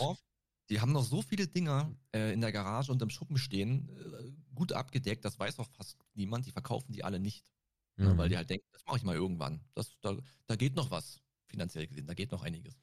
[0.69, 4.31] Die haben noch so viele Dinger äh, in der Garage und im Schuppen stehen, äh,
[4.53, 7.51] gut abgedeckt, das weiß auch fast niemand, die verkaufen die alle nicht.
[7.97, 8.17] Ne, Mhm.
[8.17, 9.61] weil die halt denken, das mache ich mal irgendwann.
[9.73, 10.15] Das, da,
[10.45, 11.19] da geht noch was,
[11.49, 12.75] finanziell gesehen, da geht noch einiges.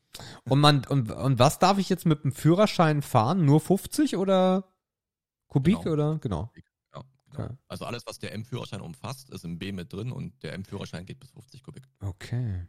[0.49, 3.45] und man, und, und was darf ich jetzt mit dem Führerschein fahren?
[3.45, 4.73] Nur 50 oder
[5.47, 5.93] Kubik Genau.
[5.93, 6.19] oder?
[6.19, 6.51] Genau.
[6.55, 7.05] Ja, genau.
[7.33, 7.55] Okay.
[7.69, 11.21] Also alles, was der M-Führerschein umfasst, ist im B mit drin und der M-Führerschein geht
[11.21, 11.89] bis 50 Kubik.
[12.01, 12.67] Okay.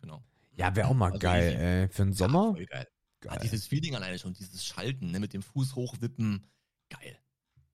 [0.00, 0.22] Genau.
[0.56, 1.62] Ja, wäre auch mal Also geil, easy.
[1.62, 1.88] ey.
[1.88, 2.52] Für den Ja, Sommer?
[2.54, 2.86] voll geil.
[3.24, 3.40] Ja, Geil.
[3.42, 6.46] dieses Feeling alleine schon, dieses Schalten, ne, mit dem Fuß hochwippen,
[6.88, 7.18] geil.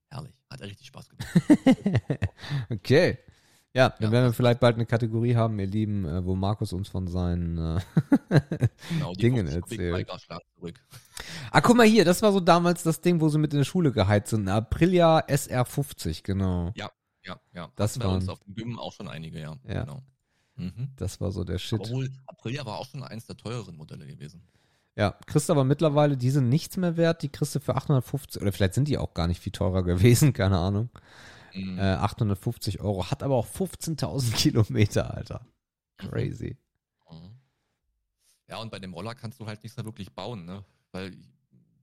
[0.09, 0.41] Herrlich.
[0.49, 1.29] Hat richtig Spaß gemacht.
[2.71, 3.19] okay.
[3.75, 4.13] Ja, dann Ja.
[4.13, 7.59] werden wir vielleicht bald eine Kategorie haben, ihr Lieben, äh, wo Markus uns von seinen
[7.59, 7.81] äh,
[8.91, 10.43] Genau, Dingen 50 Kubik erzählt.
[10.55, 10.81] Zurück.
[11.51, 13.65] Ah, guck mal hier, das war so damals das Ding, wo sie mit in der
[13.65, 14.49] Schule geheizt sind.
[14.49, 16.73] Aprilia SR50, genau.
[16.77, 16.91] Ja,
[17.53, 17.69] ja.
[17.77, 19.57] Das Hatten bei uns auf dem Gym auch schon einige, ja.
[19.67, 19.85] Ja.
[19.85, 20.03] Genau.
[20.57, 20.91] Mhm.
[20.97, 21.81] Das war so der Shit.
[21.81, 24.43] Obwohl, Aprilia war auch schon eins der teureren Modelle gewesen.
[24.97, 28.53] Ja, kriegst aber mittlerweile, die sind nichts mehr wert, die kriegst du für 850, oder
[28.53, 30.91] vielleicht sind die auch gar nicht viel teurer gewesen, keine Ahnung.
[31.55, 31.79] Mhm.
[31.79, 35.47] Äh, 850 Euro, hat aber auch 15.000 Kilometer, Alter.
[35.99, 36.57] Crazy.
[37.11, 37.39] Mhm.
[38.49, 40.65] Ja, und bei dem Roller kannst du halt nichts mehr wirklich bauen, ne?
[40.93, 41.17] Weil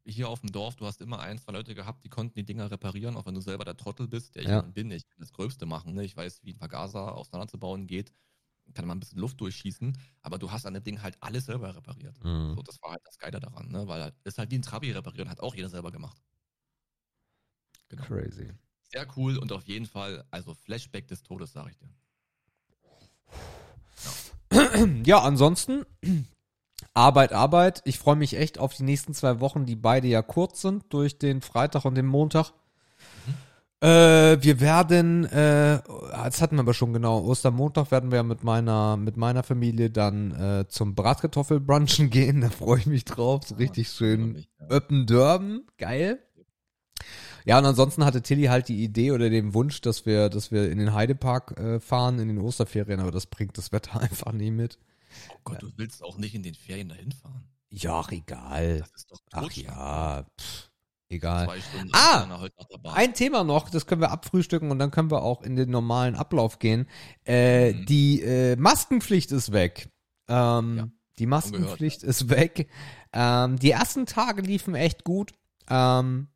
[0.05, 2.69] hier auf dem Dorf, du hast immer ein, zwei Leute gehabt, die konnten die Dinger
[2.71, 4.61] reparieren, auch wenn du selber der Trottel bist, der ich Ja.
[4.61, 4.91] dann bin.
[4.91, 6.03] Ich kann das Gröbste machen, ne?
[6.03, 8.11] Ich weiß, wie ein Vergaser auseinanderzubauen geht.
[8.73, 11.75] Kann man ein bisschen Luft durchschießen, aber du hast an dem Ding halt alles selber
[11.75, 12.17] repariert.
[12.23, 12.53] Mhm.
[12.55, 13.87] So, das war halt das Geile daran, ne?
[13.87, 16.21] Weil halt- ist halt wie ein Trabi reparieren, hat auch jeder selber gemacht.
[17.89, 18.03] Genau.
[18.03, 18.49] Crazy.
[18.91, 21.89] Sehr cool und auf jeden Fall, also Flashback des Todes, sag ich dir.
[25.05, 25.85] Ja, ansonsten
[26.93, 27.81] Arbeit, Arbeit.
[27.85, 31.17] Ich freue mich echt auf die nächsten zwei Wochen, die beide ja kurz sind, durch
[31.17, 32.51] den Freitag und den Montag.
[33.79, 35.81] Äh, wir werden, äh,
[36.11, 40.31] das hatten wir aber schon genau, Ostermontag werden wir mit meiner, mit meiner Familie dann
[40.31, 42.41] äh, zum Bratkartoffelbrunchen gehen.
[42.41, 43.43] Da freue ich mich drauf.
[43.47, 44.45] So richtig schön.
[44.69, 46.19] Öppendörben, geil.
[47.45, 50.69] Ja, und ansonsten hatte Tilly halt die Idee oder den Wunsch, dass wir, dass wir
[50.71, 54.51] in den Heidepark äh, fahren in den Osterferien, aber das bringt das Wetter einfach nie
[54.51, 54.77] mit.
[55.29, 57.43] Oh Gott, du willst auch nicht in den Ferien dahin fahren.
[57.69, 58.79] Ja, ach, egal.
[58.79, 60.71] Das ist doch Ach ja, pff,
[61.09, 61.49] egal.
[61.93, 62.25] Ah!
[62.81, 62.93] Bahn.
[62.95, 66.15] Ein Thema noch, das können wir abfrühstücken und dann können wir auch in den normalen
[66.15, 66.87] Ablauf gehen.
[67.25, 67.85] Äh, Mhm.
[67.85, 69.89] Die äh, Maskenpflicht ist weg.
[70.27, 70.87] Ähm, Ja,
[71.19, 72.69] die Maskenpflicht ist weg.
[73.13, 75.33] Ähm, die ersten Tage liefen echt gut.
[75.69, 76.27] Ähm,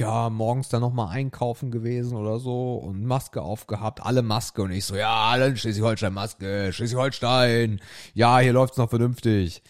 [0.00, 4.86] ja, morgens dann nochmal einkaufen gewesen oder so und Maske aufgehabt, alle Maske und ich
[4.86, 7.80] so, ja, alle Schleswig-Holstein Maske, Schleswig-Holstein,
[8.14, 9.62] ja, hier läuft's noch vernünftig.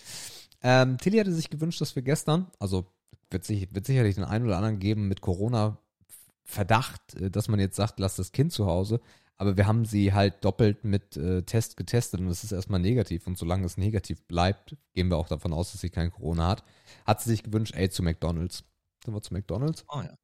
[0.63, 2.87] Ähm, Tilly hatte sich gewünscht, dass wir gestern, also
[3.31, 7.77] wird, sich, wird sicherlich den einen oder anderen geben mit Corona-Verdacht, äh, dass man jetzt
[7.77, 9.01] sagt, lass das Kind zu Hause.
[9.37, 13.27] Aber wir haben sie halt doppelt mit äh, Test getestet und es ist erstmal negativ.
[13.27, 16.63] Und solange es negativ bleibt, gehen wir auch davon aus, dass sie kein Corona hat,
[17.07, 18.65] hat sie sich gewünscht, ey, zu McDonalds.
[19.05, 19.85] Sind wir zu McDonalds?
[19.89, 20.15] Oh ja.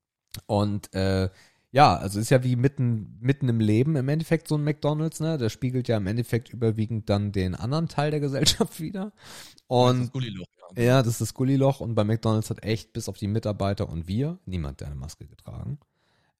[0.46, 1.30] Und äh,
[1.72, 5.36] ja, also ist ja wie mitten, mitten im Leben im Endeffekt so ein McDonalds, ne?
[5.36, 9.12] Der spiegelt ja im Endeffekt überwiegend dann den anderen Teil der Gesellschaft wieder.
[9.66, 10.46] Und das Gulliloch,
[10.76, 10.82] ja.
[10.82, 14.08] ja, das ist das Gulliloch und bei McDonalds hat echt bis auf die Mitarbeiter und
[14.08, 15.78] wir niemand der eine Maske getragen.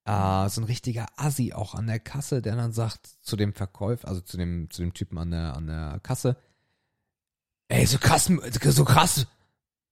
[0.05, 4.07] Äh, so ein richtiger Assi auch an der Kasse, der dann sagt zu dem Verkäufer,
[4.07, 6.37] also zu dem, zu dem Typen an der, an der Kasse,
[7.69, 8.31] ey, so krass,
[8.71, 9.27] so krass.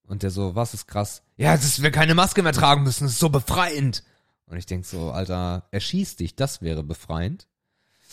[0.06, 1.22] Und der so, was ist krass?
[1.36, 4.04] Ja, dass wir keine Maske mehr tragen müssen, das ist so befreiend.
[4.46, 7.48] Und ich denk so, Alter, erschieß dich, das wäre befreiend.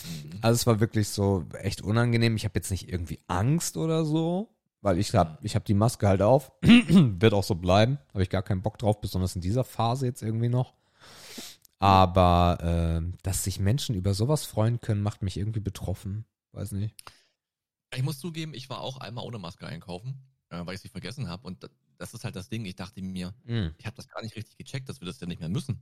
[0.03, 0.39] Mhm.
[0.41, 2.35] Also es war wirklich so echt unangenehm.
[2.35, 6.07] Ich habe jetzt nicht irgendwie Angst oder so, weil ich hab, ich hab die Maske
[6.07, 6.51] halt auf.
[6.61, 7.99] Wird auch so bleiben.
[8.13, 10.73] Habe ich gar keinen Bock drauf, besonders in dieser Phase jetzt irgendwie noch.
[11.79, 16.25] Aber äh, dass sich Menschen über sowas freuen können, macht mich irgendwie betroffen.
[16.53, 16.95] Weiß nicht.
[17.93, 20.21] Ich muss zugeben, ich war auch einmal ohne Maske einkaufen,
[20.51, 21.45] äh, weil ich sie vergessen habe.
[21.47, 22.63] Und da- das ist halt das Ding.
[22.65, 23.73] Ich dachte mir, Mhm.
[23.77, 25.81] ich habe das gar nicht richtig gecheckt, dass wir das ja nicht mehr müssen.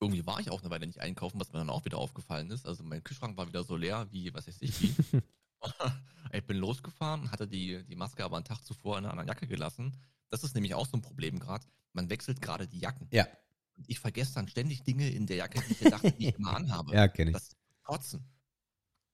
[0.00, 2.66] Irgendwie war ich auch eine Weile nicht einkaufen, was mir dann auch wieder aufgefallen ist.
[2.66, 4.94] Also mein Kühlschrank war wieder so leer wie, was weiß ich wie.
[6.32, 9.46] ich bin losgefahren, hatte die, die Maske aber einen Tag zuvor in einer anderen Jacke
[9.46, 9.96] gelassen.
[10.28, 11.64] Das ist nämlich auch so ein Problem gerade.
[11.92, 13.06] Man wechselt gerade die Jacken.
[13.12, 13.26] Ja,
[13.76, 16.56] Und ich vergesse dann ständig Dinge in der Jacke, die ich gedacht, die ich immer
[16.56, 16.92] anhabe.
[16.94, 17.36] ja, kenne ich.
[17.36, 18.24] Das Kotzen.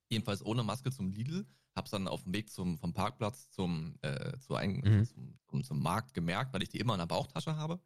[0.09, 1.47] Jedenfalls ohne Maske zum Lidl.
[1.79, 5.07] Hab's dann auf dem Weg zum, vom Parkplatz zum, äh, zu ein, Mhm.
[5.07, 7.81] zum, zum, zum Markt gemerkt, weil ich die immer in der Bauchtasche habe.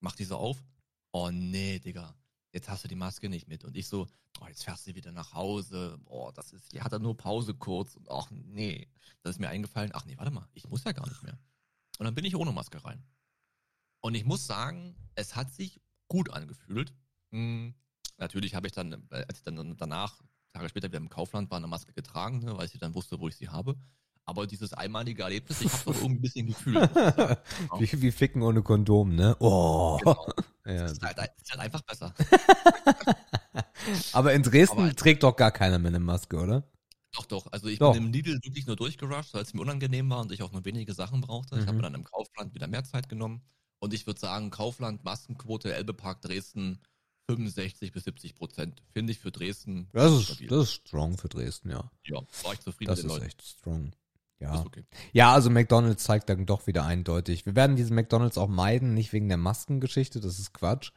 [0.00, 0.62] Mach die so auf.
[1.12, 2.14] Oh nee, Digga.
[2.52, 3.64] Jetzt hast du die Maske nicht mit.
[3.64, 4.06] Und ich so,
[4.40, 5.98] oh, jetzt fährst du wieder nach Hause.
[6.04, 7.96] Oh, das ist, hier hat er nur Pause kurz.
[7.96, 8.88] Und ach nee.
[9.22, 11.38] Da ist mir eingefallen, ach nee, warte mal, ich muss ja gar nicht mehr.
[11.98, 13.02] Und dann bin ich ohne Maske rein.
[14.00, 16.92] Und ich muss sagen, es hat sich gut angefühlt.
[17.30, 17.74] Hm,
[18.18, 20.22] natürlich habe ich dann, äh, als ich dann danach,
[20.52, 23.28] Tage später wieder im Kaufland war, eine Maske getragen, ne, weil ich dann wusste, wo
[23.28, 23.76] ich sie habe.
[24.24, 26.76] Aber dieses einmalige Erlebnis, ich habe doch irgendwie ein bisschen gefühlt.
[27.78, 29.36] wie, wie Ficken ohne Kondom, ne?
[29.40, 29.96] Oh.
[29.98, 30.26] Genau.
[30.64, 30.82] Ja.
[30.82, 32.14] Das ist halt, das ist halt einfach besser.
[34.12, 36.68] Aber in Dresden Aber- trägt doch gar keiner mehr eine Maske, oder?
[37.14, 37.46] Doch, doch.
[37.52, 37.92] Also ich Doch.
[37.92, 40.64] bin im Lidl wirklich nur durchgerusht, weil es mir unangenehm war und ich auch nur
[40.64, 41.56] wenige Sachen brauchte.
[41.56, 41.76] Ich habe Mhm.
[41.78, 43.42] mir dann im Kaufland wieder mehr Zeit genommen.
[43.80, 46.78] Und ich würde sagen, Kaufland, Maskenquote, Elbepark, Dresden,
[47.28, 48.82] 65 bis 70 Prozent.
[48.92, 50.48] Finde ich für Dresden Das ist, stabil.
[50.48, 51.90] das ist strong für Dresden, ja.
[52.04, 53.26] ja, war ich zufrieden Das mit den ist Leuten.
[53.26, 53.92] echt strong.
[54.40, 54.54] Ja.
[54.56, 54.84] Ist okay.
[55.12, 57.46] Ja, also McDonalds zeigt dann doch wieder eindeutig.
[57.46, 60.90] Wir werden diesen McDonalds auch meiden, nicht wegen der Maskengeschichte, das ist Quatsch.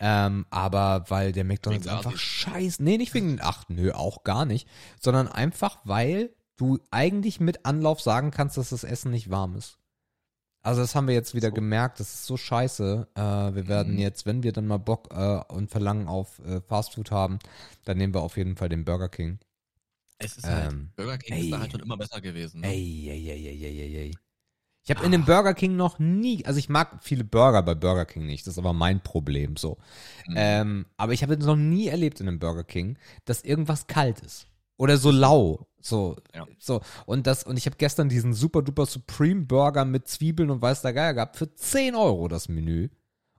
[0.00, 2.82] Ähm, aber weil der McDonalds Wegen einfach scheiße.
[2.82, 4.68] Nee, nicht wegen, ach nö, auch gar nicht.
[5.00, 9.76] Sondern einfach, weil du eigentlich mit Anlauf sagen kannst, dass das Essen nicht warm ist.
[10.62, 11.54] Also das haben wir jetzt wieder So.
[11.54, 13.08] gemerkt, das ist so scheiße.
[13.14, 13.98] Äh, wir werden Mhm.
[13.98, 17.38] jetzt, wenn wir dann mal Bock äh, und Verlangen auf äh, Fastfood haben,
[17.84, 19.38] dann nehmen wir auf jeden Fall den Burger King.
[20.18, 21.40] Es ist halt, Ähm, Burger King ey.
[21.42, 22.60] ist da halt schon immer besser gewesen.
[22.60, 22.68] Ne?
[22.68, 24.18] Ey, ey, ey, ey, ey, ey.
[24.84, 28.06] Ich habe in dem Burger King noch nie, also ich mag viele Burger bei Burger
[28.06, 29.76] King nicht, das ist aber mein Problem so.
[30.26, 30.36] Mhm.
[30.36, 34.20] Ähm, aber ich habe jetzt noch nie erlebt in einem Burger King, dass irgendwas kalt
[34.20, 34.48] ist
[34.78, 36.46] oder so lau, so, Ja.
[36.58, 40.62] so und das und ich habe gestern diesen super duper Supreme Burger mit Zwiebeln und
[40.62, 42.88] weiß der Geier gehabt für 10 Euro das Menü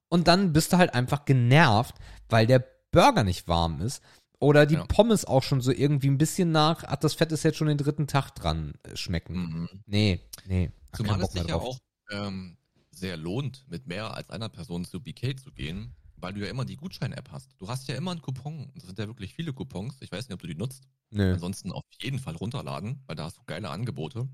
[0.09, 1.95] und dann bist du halt einfach genervt,
[2.29, 4.01] weil der Burger nicht warm ist.
[4.41, 4.85] Oder die Ja.
[4.85, 7.77] Pommes auch schon so irgendwie ein bisschen nach, ach, das Fett ist jetzt schon den
[7.77, 9.35] dritten Tag dran äh, schmecken.
[9.35, 9.69] Mhm.
[9.85, 10.71] Nee, nee.
[10.93, 11.77] Zumal es sich ja auch
[12.09, 12.57] ähm,
[12.89, 16.65] sehr lohnt, mit mehr als einer Person zu BK zu gehen, weil du ja immer
[16.65, 17.53] die Gutschein-App hast.
[17.57, 18.71] Du hast ja immer einen Coupon.
[18.75, 19.97] Das sind ja wirklich viele Coupons.
[20.01, 20.83] Ich weiß nicht, ob du die nutzt.
[21.11, 21.33] Nö.
[21.33, 24.27] Ansonsten auf jeden Fall runterladen, weil da hast du geile Angebote.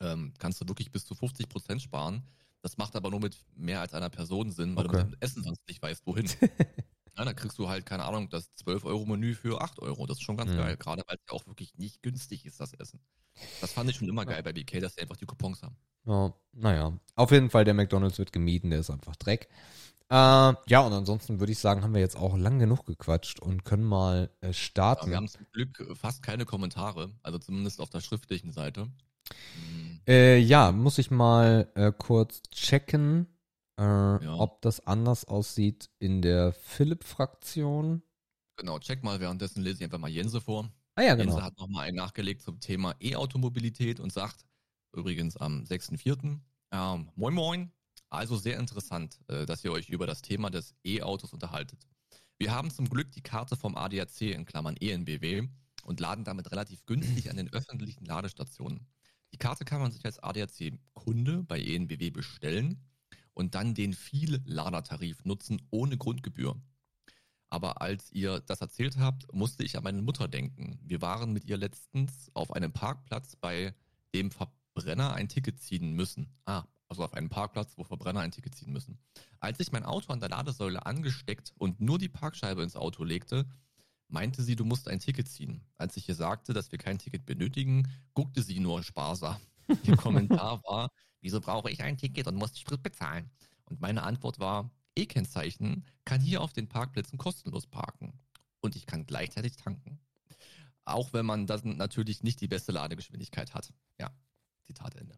[0.00, 2.22] Ähm, kannst du wirklich bis zu 50% sparen.
[2.62, 4.98] Das macht aber nur mit mehr als einer Person Sinn, weil Okay.
[4.98, 6.26] du mit dem Essen sonst nicht weißt, wohin.
[7.16, 10.06] ja, da kriegst du halt, keine Ahnung, das 12-Euro-Menü für 8 Euro.
[10.06, 10.56] Das ist schon ganz Mhm.
[10.58, 13.00] geil, gerade weil es ja auch wirklich nicht günstig ist, das Essen.
[13.60, 15.76] Das fand ich schon immer geil bei BK, dass sie einfach die Coupons haben.
[16.06, 16.98] Ja, naja.
[17.14, 19.48] Auf jeden Fall, der McDonalds wird gemieden, der ist einfach Dreck.
[20.10, 20.14] Äh,
[20.66, 23.84] ja, und ansonsten würde ich sagen, haben wir jetzt auch lang genug gequatscht und können
[23.84, 25.10] mal äh, Ja, starten.
[25.10, 28.88] wir haben zum Glück fast keine Kommentare, also zumindest auf der schriftlichen Seite.
[30.06, 33.26] Äh, ja, muss ich mal äh, kurz checken,
[33.78, 38.02] äh, ob das anders aussieht in der Philipp-Fraktion.
[38.56, 40.70] Genau, check mal, währenddessen lese ich einfach mal Jense vor.
[40.94, 41.32] Ah ja, genau.
[41.32, 44.46] Jense hat nochmal einen nachgelegt zum Thema E-Automobilität und sagt,
[44.96, 46.38] übrigens am 6.4.,
[46.72, 47.72] ähm, moin moin,
[48.10, 51.86] also sehr interessant, äh, dass ihr euch über das Thema des E-Autos unterhaltet.
[52.38, 55.48] Wir haben zum Glück die Karte vom ADAC in Klammern ENBW
[55.84, 58.86] und laden damit relativ günstig an den öffentlichen Ladestationen.
[59.32, 62.84] Die Karte kann man sich als ADAC-Kunde bei ENBW bestellen
[63.34, 66.60] und dann den Viel-Ladertarif nutzen ohne Grundgebühr.
[67.50, 70.78] Aber als ihr das erzählt habt, musste ich an meine Mutter denken.
[70.82, 73.74] Wir waren mit ihr letztens auf einem Parkplatz, bei
[74.14, 76.34] dem Verbrenner ein Ticket ziehen müssen.
[76.44, 78.98] Ah, also auf einem Parkplatz, wo Verbrenner ein Ticket ziehen müssen.
[79.40, 83.46] Als ich mein Auto an der Ladesäule angesteckt und nur die Parkscheibe ins Auto legte,
[84.08, 85.62] meinte sie, du musst ein Ticket ziehen.
[85.76, 89.36] Als ich ihr sagte, dass wir kein Ticket benötigen, guckte sie nur sparsam.
[89.84, 90.88] Ihr Kommentar war,
[91.20, 93.30] wieso brauche ich ein Ticket und muss Sprit bezahlen?
[93.66, 98.18] Und meine Antwort war, E-Kennzeichen kann hier auf den Parkplätzen kostenlos parken.
[98.60, 100.00] Und ich kann gleichzeitig tanken.
[100.86, 103.74] Auch wenn man dann natürlich nicht die beste Ladegeschwindigkeit hat.
[104.00, 104.10] Ja,
[104.62, 105.14] Zitat Ende.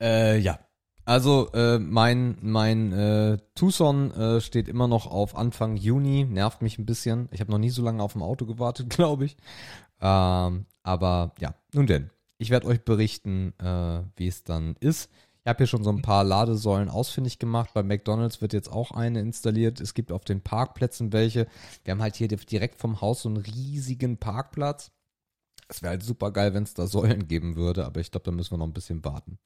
[0.00, 0.58] Äh, ja,
[1.04, 6.78] also äh, mein mein äh, Tucson äh, steht immer noch auf Anfang Juni, nervt mich
[6.78, 7.28] ein bisschen.
[7.32, 9.36] Ich habe noch nie so lange auf dem Auto gewartet, glaube ich.
[10.00, 15.10] Ähm, aber ja, nun denn, ich werde euch berichten, äh, wie es dann ist.
[15.44, 17.70] Ich habe hier schon so ein paar Ladesäulen ausfindig gemacht.
[17.74, 19.80] Bei McDonald's wird jetzt auch eine installiert.
[19.80, 21.48] Es gibt auf den Parkplätzen welche.
[21.82, 24.92] Wir haben halt hier direkt vom Haus so einen riesigen Parkplatz.
[25.68, 28.30] Es wäre halt super geil, wenn es da Säulen geben würde, aber ich glaube, da
[28.30, 29.38] müssen wir noch ein bisschen warten.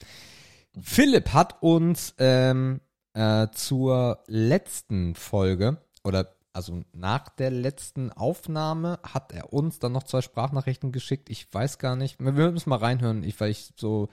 [0.81, 2.81] Philipp hat uns ähm,
[3.15, 10.05] äh, zur letzten Folge oder also nach der letzten Aufnahme hat er uns dann noch
[10.05, 11.29] zwei Sprachnachrichten geschickt.
[11.29, 14.09] Ich weiß gar nicht, wir müssen mal reinhören, ich, weil ich so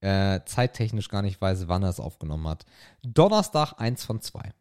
[0.00, 2.64] äh, zeittechnisch gar nicht weiß, wann er es aufgenommen hat.
[3.02, 4.54] Donnerstag, eins von zwei.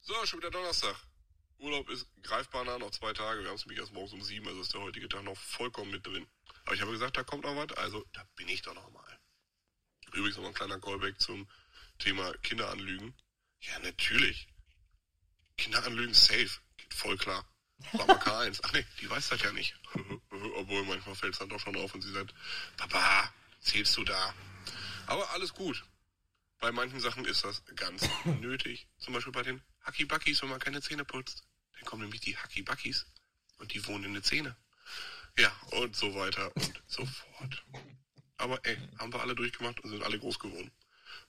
[0.00, 1.07] So, schon wieder Donnerstag.
[1.58, 3.42] Urlaub ist greifbar nah, noch zwei Tage.
[3.42, 5.90] Wir haben es nämlich erst morgens um sieben, also ist der heutige Tag noch vollkommen
[5.90, 6.26] mit drin.
[6.64, 9.18] Aber ich habe gesagt, da kommt noch was, also da bin ich doch noch mal.
[10.12, 11.48] Übrigens noch ein kleiner Callback zum
[11.98, 13.14] Thema Kinderanlügen.
[13.60, 14.48] Ja, natürlich.
[15.56, 16.50] Kinderanlügen safe.
[16.76, 17.44] Geht voll klar.
[17.92, 18.60] War mal K1.
[18.62, 19.74] Ach nee, die weiß das ja nicht.
[20.30, 22.34] Obwohl manchmal fällt es dann doch schon auf und sie sagt,
[22.76, 24.34] Papa, zählst du da?
[25.06, 25.84] Aber alles gut.
[26.60, 28.88] Bei manchen Sachen ist das ganz nötig.
[28.98, 31.47] Zum Beispiel bei den Hacki-Backis, wenn man keine Zähne putzt.
[31.88, 33.06] Kommen nämlich die Hacki-Backis
[33.56, 34.54] und die wohnen in den Zähne.
[35.38, 37.64] Ja, und so weiter und so fort.
[38.36, 40.70] Aber ey, haben wir alle durchgemacht und sind alle groß geworden.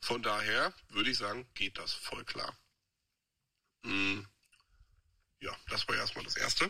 [0.01, 2.53] Von daher würde ich sagen, geht das voll klar.
[3.85, 4.27] Hm.
[5.39, 6.69] Ja, das war erstmal das Erste.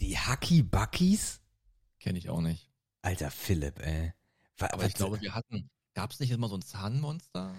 [0.00, 1.40] Die Hacky Buckies?
[1.98, 2.68] Kenne ich auch nicht.
[3.00, 4.12] Alter Philipp, ey.
[4.58, 7.58] Aber ich glaube, wir hatten, gab es nicht immer so ein Zahnmonster?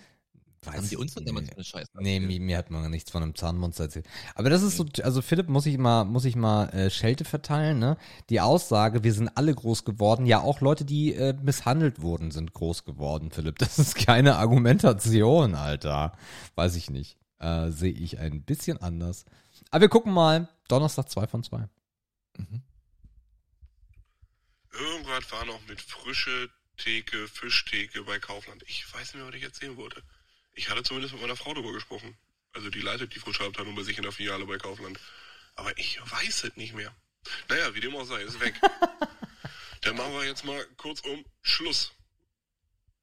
[0.63, 1.31] Weiß Haben die uns dann nee.
[1.31, 4.05] immer so eine Scheiße Nee, mir, mir hat man nichts von einem Zahnmonster erzählt.
[4.35, 7.79] Aber das ist so, also Philipp muss ich mal, muss ich mal äh, Schelte verteilen,
[7.79, 7.97] ne?
[8.29, 12.53] Die Aussage, wir sind alle groß geworden, ja auch Leute, die äh, misshandelt wurden, sind
[12.53, 13.57] groß geworden, Philipp.
[13.71, 16.11] Das ist keine Argumentation, Alter.
[16.55, 17.17] Weiß ich nicht.
[17.39, 19.25] Äh, Sehe ich ein bisschen anders.
[19.71, 20.47] Aber wir gucken mal.
[20.67, 21.67] Donnerstag 2 von 2.
[22.37, 22.61] Mhm.
[24.71, 28.63] Irgendwas war noch mit frische Theke, Fischtheke bei Kaufland.
[28.67, 30.01] Ich weiß nicht mehr, was ich erzählen wollte.
[30.53, 32.17] Ich hatte zumindest mit meiner Frau darüber gesprochen.
[32.53, 34.99] Also die leitet die frische Abteilung bei sich in der Filiale bei Kaufland.
[35.55, 36.93] Aber ich weiß es nicht mehr.
[37.49, 38.59] Naja, wie dem auch sei, ist weg.
[39.81, 41.91] Dann machen wir jetzt mal kurz um Schluss.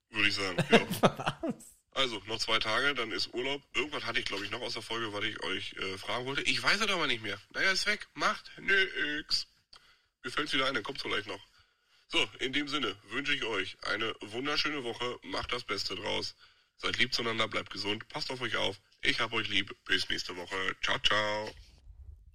[0.09, 0.57] Würde ich sagen.
[0.69, 1.39] Ja.
[1.91, 3.61] Also, noch zwei Tage, dann ist Urlaub.
[3.73, 6.41] Irgendwas hatte ich, glaube ich, noch aus der Folge, was ich euch äh, fragen wollte.
[6.43, 7.37] Ich weiß es aber nicht mehr.
[7.49, 8.07] Naja, ist weg.
[8.13, 9.47] Macht nix.
[10.23, 11.41] Mir fällt's wieder ein, dann kommt's vielleicht noch.
[12.07, 15.19] So, in dem Sinne wünsche ich euch eine wunderschöne Woche.
[15.23, 16.35] Macht das Beste draus.
[16.81, 18.79] Seid lieb zueinander, bleibt gesund, passt auf euch auf.
[19.01, 19.75] Ich hab euch lieb.
[19.85, 20.55] Bis nächste Woche.
[20.81, 21.49] Ciao, ciao.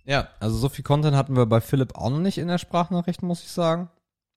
[0.04, 3.22] Ja, also so viel Content hatten wir bei Philipp auch noch nicht in der Sprachnachricht,
[3.22, 3.90] muss ich sagen.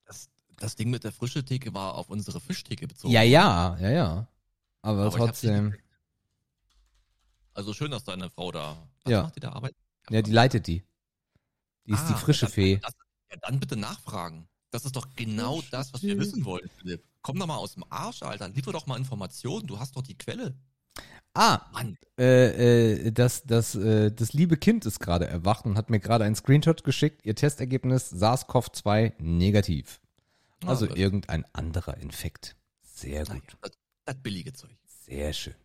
[0.06, 3.14] Das, das Ding mit der frische Theke war auf unsere Fischtheke bezogen.
[3.14, 4.28] Ja, ja, ja, ja.
[4.82, 5.76] Aber, Aber trotzdem.
[7.54, 8.78] Also schön, dass deine Frau da.
[9.04, 9.24] Was Ja.
[9.24, 9.76] macht die da Arbeit?
[10.10, 10.84] Ja, die leitet die.
[11.86, 12.78] Die ist die Ah, frische dann, Fee.
[12.78, 12.94] Das,
[13.32, 14.48] ja, dann bitte nachfragen.
[14.78, 17.04] Das ist doch genau Frische das, was wir wissen wollen, Philipp.
[17.24, 18.48] Komm doch mal aus dem Arsch, Alter.
[18.50, 19.66] Liefer doch mal Informationen.
[19.66, 20.54] Du hast doch die Quelle.
[21.34, 21.98] Ah, Mann.
[22.20, 26.26] äh, äh, das, das, äh, das liebe Kind ist gerade erwacht und hat mir gerade
[26.26, 27.26] einen Screenshot geschickt.
[27.26, 30.00] Ihr Testergebnis SARS-CoV-2 negativ.
[30.64, 32.56] Ah, Also das- irgendein anderer Infekt.
[32.84, 33.42] Sehr gut.
[33.62, 33.72] Das,
[34.06, 34.78] das billige Zeug.
[35.08, 35.56] Sehr schön.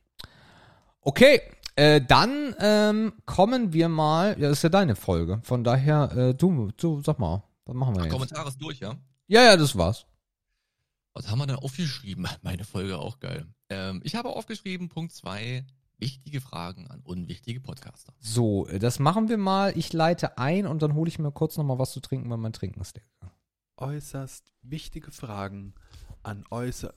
[1.02, 1.42] Okay,
[1.76, 4.30] äh, dann ähm, kommen wir mal.
[4.40, 5.40] Ja, das ist ja deine Folge.
[5.42, 8.12] Von daher, äh, du, du, sag mal, was machen wir Ach, jetzt?
[8.12, 8.96] Kommentar ist durch, ja?
[9.26, 10.06] Ja, ja, das war's.
[11.14, 12.26] Was haben wir denn aufgeschrieben?
[12.42, 13.46] Meine Folge auch geil.
[13.68, 15.64] Ähm, ich habe aufgeschrieben, Punkt 2,
[15.98, 18.12] wichtige Fragen an unwichtige Podcaster.
[18.18, 19.76] So, äh, das machen wir mal.
[19.76, 22.38] Ich leite ein und dann hole ich mir kurz noch mal was zu trinken, weil
[22.38, 23.32] mein Trinken ist leer.
[23.76, 25.74] äußerst wichtige Fragen
[26.22, 26.94] an äußer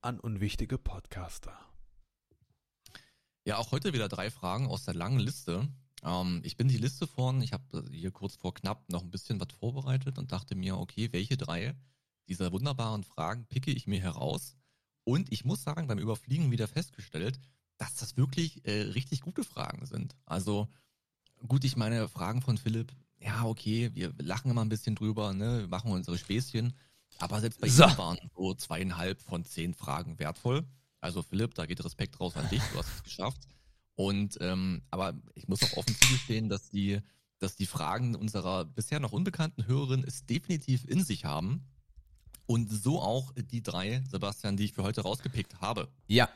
[0.00, 1.58] an unwichtige Podcaster.
[3.44, 5.68] Ja, auch heute wieder drei Fragen aus der langen Liste.
[6.02, 9.40] Ähm, ich bin die Liste von, ich habe hier kurz vor knapp noch ein bisschen
[9.40, 11.74] was vorbereitet und dachte mir, okay, welche drei
[12.28, 14.56] dieser wunderbaren Fragen picke ich mir heraus?
[15.04, 17.40] Und ich muss sagen, beim Überfliegen wieder festgestellt,
[17.78, 20.14] dass das wirklich äh, richtig gute Fragen sind.
[20.26, 20.68] Also
[21.46, 25.60] gut, ich meine, Fragen von Philipp, ja, okay, wir lachen immer ein bisschen drüber, ne,
[25.60, 26.74] wir machen unsere Späßchen.
[27.18, 27.84] Aber selbst bei So.
[27.84, 30.66] ihm waren so zweieinhalb von zehn Fragen wertvoll.
[31.00, 33.48] Also Philipp, da geht Respekt raus an dich, du hast es geschafft.
[33.98, 37.00] Und ähm, aber ich muss auch offen zugestehen, dass die,
[37.40, 41.66] dass die Fragen unserer bisher noch unbekannten Hörerin es definitiv in sich haben.
[42.46, 45.88] Und so auch die drei, Sebastian, die ich für heute rausgepickt habe.
[46.06, 46.28] Ja,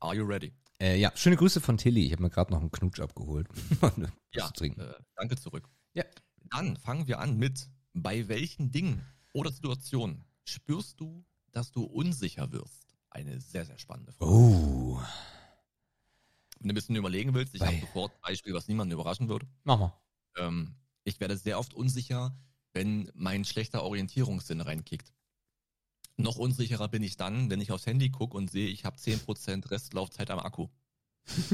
[0.00, 0.52] Are you ready?
[0.80, 1.12] äh, ja.
[1.14, 2.04] Schöne Grüße von Tilly.
[2.04, 3.46] Ich habe mir gerade noch einen Knutsch abgeholt.
[4.34, 4.64] Ja, zu.
[4.64, 5.68] Äh, danke zurück.
[5.94, 6.04] Ja.
[6.50, 12.50] Dann fangen wir an mit, bei welchen Dingen oder Situationen spürst du, dass du unsicher
[12.50, 12.96] wirst?
[13.10, 14.32] Eine sehr, sehr spannende Frage.
[14.32, 15.00] Oh,
[16.60, 19.46] Wenn du ein bisschen überlegen willst, ich habe sofort ein Beispiel, was niemanden überraschen würde.
[19.64, 19.92] mach mal.
[20.36, 22.36] Ähm, ich werde sehr oft unsicher,
[22.72, 25.12] wenn mein schlechter Orientierungssinn reinkickt.
[26.16, 29.70] Noch unsicherer bin ich dann, wenn ich aufs Handy gucke und sehe, ich habe 10%
[29.70, 30.68] Restlaufzeit am Akku.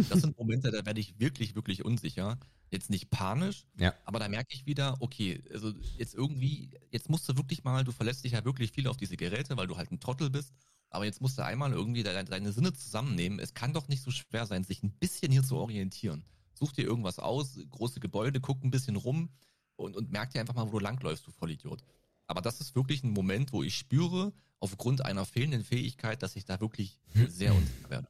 [0.08, 2.38] Das sind Momente, da werde ich wirklich, wirklich unsicher.
[2.70, 3.92] Jetzt nicht panisch, Ja.
[4.04, 7.92] aber da merke ich wieder, okay, also jetzt irgendwie, jetzt musst du wirklich mal, du
[7.92, 10.52] verlässt dich ja wirklich viel auf diese Geräte, weil du halt ein Trottel bist,
[10.94, 13.38] aber jetzt musst du einmal irgendwie deine, deine Sinne zusammennehmen.
[13.38, 16.24] Es kann doch nicht so schwer sein, sich ein bisschen hier zu orientieren.
[16.54, 19.30] Such dir irgendwas aus, große Gebäude, guck ein bisschen rum
[19.76, 21.82] und, und merk dir einfach mal, wo du langläufst, du Vollidiot.
[22.26, 26.44] Aber das ist wirklich ein Moment, wo ich spüre, aufgrund einer fehlenden Fähigkeit, dass ich
[26.44, 28.08] da wirklich sehr unsicher werde.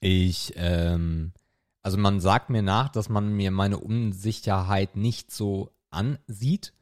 [0.00, 1.32] Ich, ähm,
[1.82, 6.72] also man sagt mir nach, dass man mir meine Unsicherheit nicht so ansieht,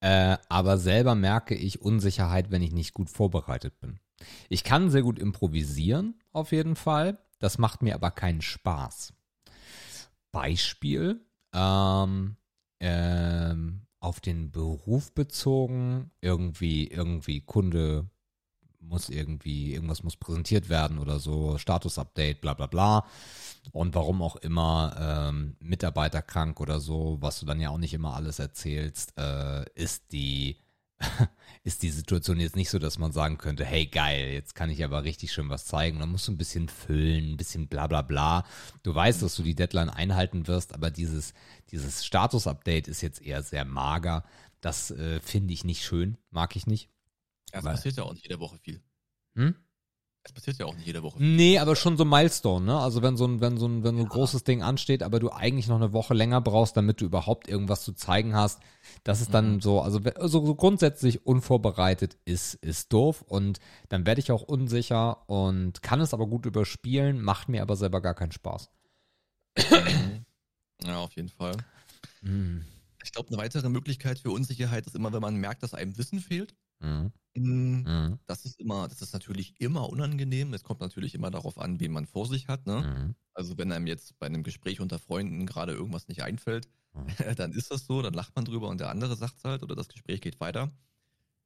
[0.00, 4.00] äh, aber selber merke ich Unsicherheit, wenn ich nicht gut vorbereitet bin.
[4.48, 7.18] Ich kann sehr gut improvisieren, auf jeden Fall.
[7.38, 9.12] Das macht mir aber keinen Spaß.
[10.30, 11.20] Beispiel,
[11.52, 12.36] ähm,
[12.80, 18.08] ähm, auf den Beruf bezogen, irgendwie, irgendwie Kunde
[18.80, 23.06] muss irgendwie, irgendwas muss präsentiert werden oder so, Status-Update, bla bla bla.
[23.70, 27.94] Und warum auch immer, ähm, Mitarbeiter krank oder so, was du dann ja auch nicht
[27.94, 30.56] immer alles erzählst, äh, ist die,
[31.64, 34.84] ist die Situation jetzt nicht so, dass man sagen könnte, hey geil, jetzt kann ich
[34.84, 36.00] aber richtig schön was zeigen.
[36.00, 38.44] Dann musst du ein bisschen füllen, ein bisschen bla bla bla.
[38.82, 41.34] Du weißt, dass du die Deadline einhalten wirst, aber dieses,
[41.70, 44.24] dieses Status-Update ist jetzt eher sehr mager.
[44.60, 46.88] Das äh, finde ich nicht schön, mag ich nicht.
[47.52, 48.82] Es Weil- passiert ja auch nicht jede Woche viel.
[49.34, 49.54] Hm?
[50.24, 51.20] Es passiert ja auch nicht jede Woche.
[51.20, 52.78] Nee, aber schon so Milestone, ne?
[52.78, 55.30] Also wenn so ein, wenn so ein, wenn so ein großes Ding ansteht, aber du
[55.30, 58.60] eigentlich noch eine Woche länger brauchst, damit du überhaupt irgendwas zu zeigen hast,
[59.02, 63.58] das ist dann so, also so, so grundsätzlich unvorbereitet ist, ist doof und
[63.88, 68.00] dann werde ich auch unsicher und kann es aber gut überspielen, macht mir aber selber
[68.00, 68.70] gar keinen Spaß.
[70.84, 71.56] Ja, auf jeden Fall.
[72.22, 72.64] Mhm.
[73.04, 76.20] Ich glaube, eine weitere Möglichkeit für Unsicherheit ist immer, wenn man merkt, dass einem Wissen
[76.20, 76.54] fehlt.
[76.82, 77.12] Mhm.
[77.34, 78.18] Mm, Mhm.
[78.26, 80.52] Das ist immer, das ist natürlich immer unangenehm.
[80.54, 82.66] Es kommt natürlich immer darauf an, wen man vor sich hat.
[82.66, 82.82] Ne?
[82.82, 83.14] Mhm.
[83.34, 86.68] Also wenn einem jetzt bei einem Gespräch unter Freunden gerade irgendwas nicht einfällt,
[87.36, 89.88] dann ist das so, dann lacht man drüber und der andere sagt halt oder das
[89.88, 90.70] Gespräch geht weiter.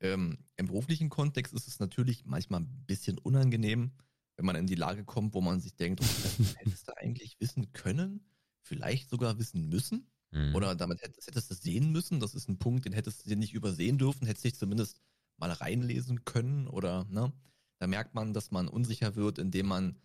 [0.00, 3.92] Ähm, Im beruflichen Kontext ist es natürlich manchmal ein bisschen unangenehm,
[4.36, 7.36] wenn man in die Lage kommt, wo man sich denkt, okay, das hättest du eigentlich
[7.40, 8.20] wissen können,
[8.60, 10.10] vielleicht sogar wissen müssen.
[10.32, 10.54] Mhm.
[10.54, 12.20] Oder damit hättest, hättest du es sehen müssen.
[12.20, 15.00] Das ist ein Punkt, den hättest du dir nicht übersehen dürfen, hättest dich zumindest
[15.38, 16.66] mal reinlesen können.
[16.68, 17.32] Oder, ne?
[17.78, 19.96] Da merkt man, dass man unsicher wird, indem man,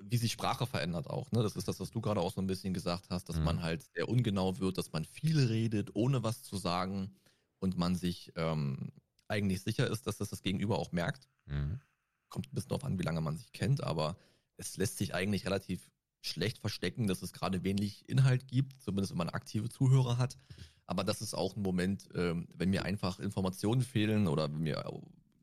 [0.00, 1.32] wie sich Sprache verändert auch.
[1.32, 1.42] Ne?
[1.42, 3.44] Das ist das, was du gerade auch so ein bisschen gesagt hast, dass Mhm.
[3.44, 7.16] man halt sehr ungenau wird, dass man viel redet, ohne was zu sagen
[7.58, 8.92] und man sich ähm,
[9.28, 11.80] eigentlich sicher ist, dass das das Gegenüber auch merkt Mhm.
[12.28, 14.16] kommt ein bisschen darauf an, wie lange man sich kennt, aber
[14.56, 15.90] es lässt sich eigentlich relativ
[16.20, 20.36] schlecht verstecken, dass es gerade wenig Inhalt gibt, zumindest wenn man aktive Zuhörer hat.
[20.90, 24.82] Aber das ist auch ein Moment, ähm, wenn mir einfach Informationen fehlen oder wenn mir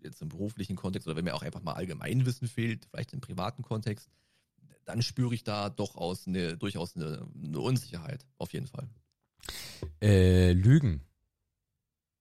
[0.03, 3.63] jetzt im beruflichen Kontext oder wenn mir auch einfach mal Allgemeinwissen fehlt, vielleicht im privaten
[3.63, 4.09] Kontext,
[4.83, 8.89] dann spüre ich da doch aus eine, durchaus eine, eine Unsicherheit, auf jeden Fall.
[10.01, 10.99] Äh, Lügen.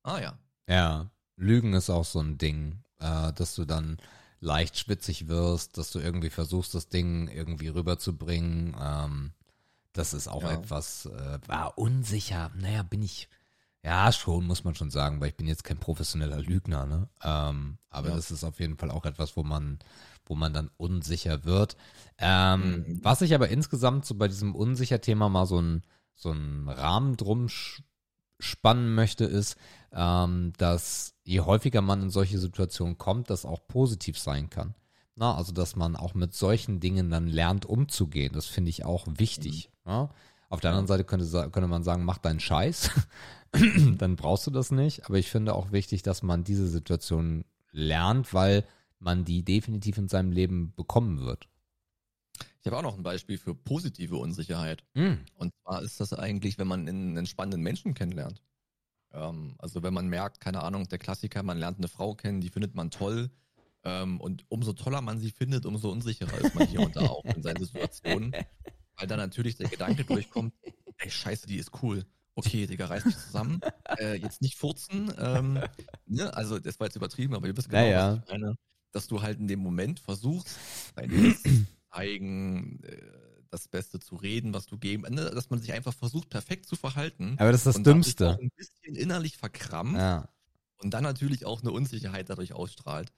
[0.04, 0.38] Ah ja.
[0.68, 3.96] Ja, Lügen ist auch so ein Ding, äh, dass du dann
[4.38, 8.76] leicht schwitzig wirst, dass du irgendwie versuchst, das Ding irgendwie rüberzubringen.
[8.80, 9.32] Ähm,
[9.96, 10.52] das ist auch Ja.
[10.52, 12.50] etwas, äh, war unsicher.
[12.56, 13.28] Naja, bin ich,
[13.82, 17.08] ja, schon, muss man schon sagen, weil ich bin jetzt kein professioneller Lügner, ne?
[17.22, 18.16] Ähm, aber Ja.
[18.16, 19.78] das ist auf jeden Fall auch etwas, wo man,
[20.26, 21.76] wo man dann unsicher wird.
[22.18, 23.00] Ähm, Mhm.
[23.04, 25.82] Was ich aber insgesamt so bei diesem Unsicher-Thema mal so ein,
[26.14, 27.48] so ein Rahmen drum
[28.38, 29.56] spannen möchte, ist,
[29.92, 34.74] ähm, dass je häufiger man in solche Situationen kommt, das auch positiv sein kann.
[35.16, 38.32] Na, also dass man auch mit solchen Dingen dann lernt umzugehen.
[38.34, 39.70] Das finde ich auch wichtig.
[39.86, 40.10] Ja?
[40.50, 42.90] Auf der anderen Seite könnte, könnte man sagen, mach deinen Scheiß.
[43.98, 45.06] dann brauchst du das nicht.
[45.06, 48.64] Aber ich finde auch wichtig, dass man diese Situation lernt, weil
[48.98, 51.48] man die definitiv in seinem Leben bekommen wird.
[52.60, 54.84] Ich habe auch noch ein Beispiel für positive Unsicherheit.
[54.94, 55.14] Mm.
[55.34, 58.42] Und zwar ist das eigentlich, wenn man einen entspannenden Menschen kennenlernt.
[59.12, 62.50] Ähm, also wenn man merkt, keine Ahnung, der Klassiker, man lernt eine Frau kennen, die
[62.50, 63.30] findet man toll.
[63.88, 67.24] Ähm, und umso toller man sie findet, umso unsicherer ist man hier und da auch
[67.24, 68.32] in seinen Situationen.
[68.96, 70.52] Weil dann natürlich der Gedanke durchkommt,
[70.98, 72.04] ey, scheiße, die ist cool.
[72.34, 73.60] Okay, Digga, reiß dich zusammen.
[73.98, 75.12] Äh, jetzt nicht furzen.
[75.18, 75.60] Ähm,
[76.04, 76.34] ne?
[76.34, 78.16] Also das war jetzt übertrieben, aber ihr wisst genau, Naja.
[78.16, 78.56] was ich meine.
[78.92, 80.56] Dass du halt in dem Moment versuchst,
[80.96, 81.62] dein Bestes
[81.92, 82.96] zeigen, äh,
[83.50, 85.30] das Beste zu reden, was du geben, ne?
[85.30, 87.36] dass man sich einfach versucht, perfekt zu verhalten.
[87.38, 88.38] Aber das ist das und Dümmste.
[88.40, 90.28] ein bisschen innerlich verkrampft Ja.
[90.78, 93.12] und dann natürlich auch eine Unsicherheit dadurch ausstrahlt.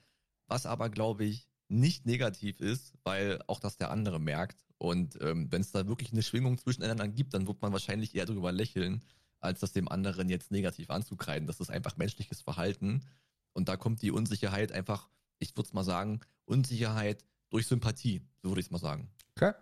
[0.49, 4.64] Was aber, glaube ich, nicht negativ ist, weil auch das der andere merkt.
[4.78, 8.26] Und ähm, wenn es da wirklich eine Schwingung zwischeneinander gibt, dann wird man wahrscheinlich eher
[8.26, 9.03] drüber lächeln,
[9.40, 11.46] als das dem anderen jetzt negativ anzukreiden.
[11.46, 13.05] Das ist einfach menschliches Verhalten.
[13.53, 18.51] Und da kommt die Unsicherheit einfach, ich würde es mal sagen, Unsicherheit durch Sympathie, so
[18.51, 19.11] würde ich es mal sagen.
[19.36, 19.53] Okay.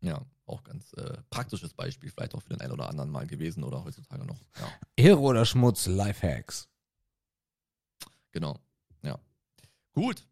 [0.00, 3.62] Ja, auch ganz äh, praktisches Beispiel, vielleicht auch für den einen oder anderen mal gewesen
[3.62, 4.40] oder heutzutage noch.
[4.58, 4.72] Ja.
[4.96, 6.68] Ehre oder Schmutz, Lifehacks.
[8.32, 8.58] Genau.
[9.94, 10.26] Gut.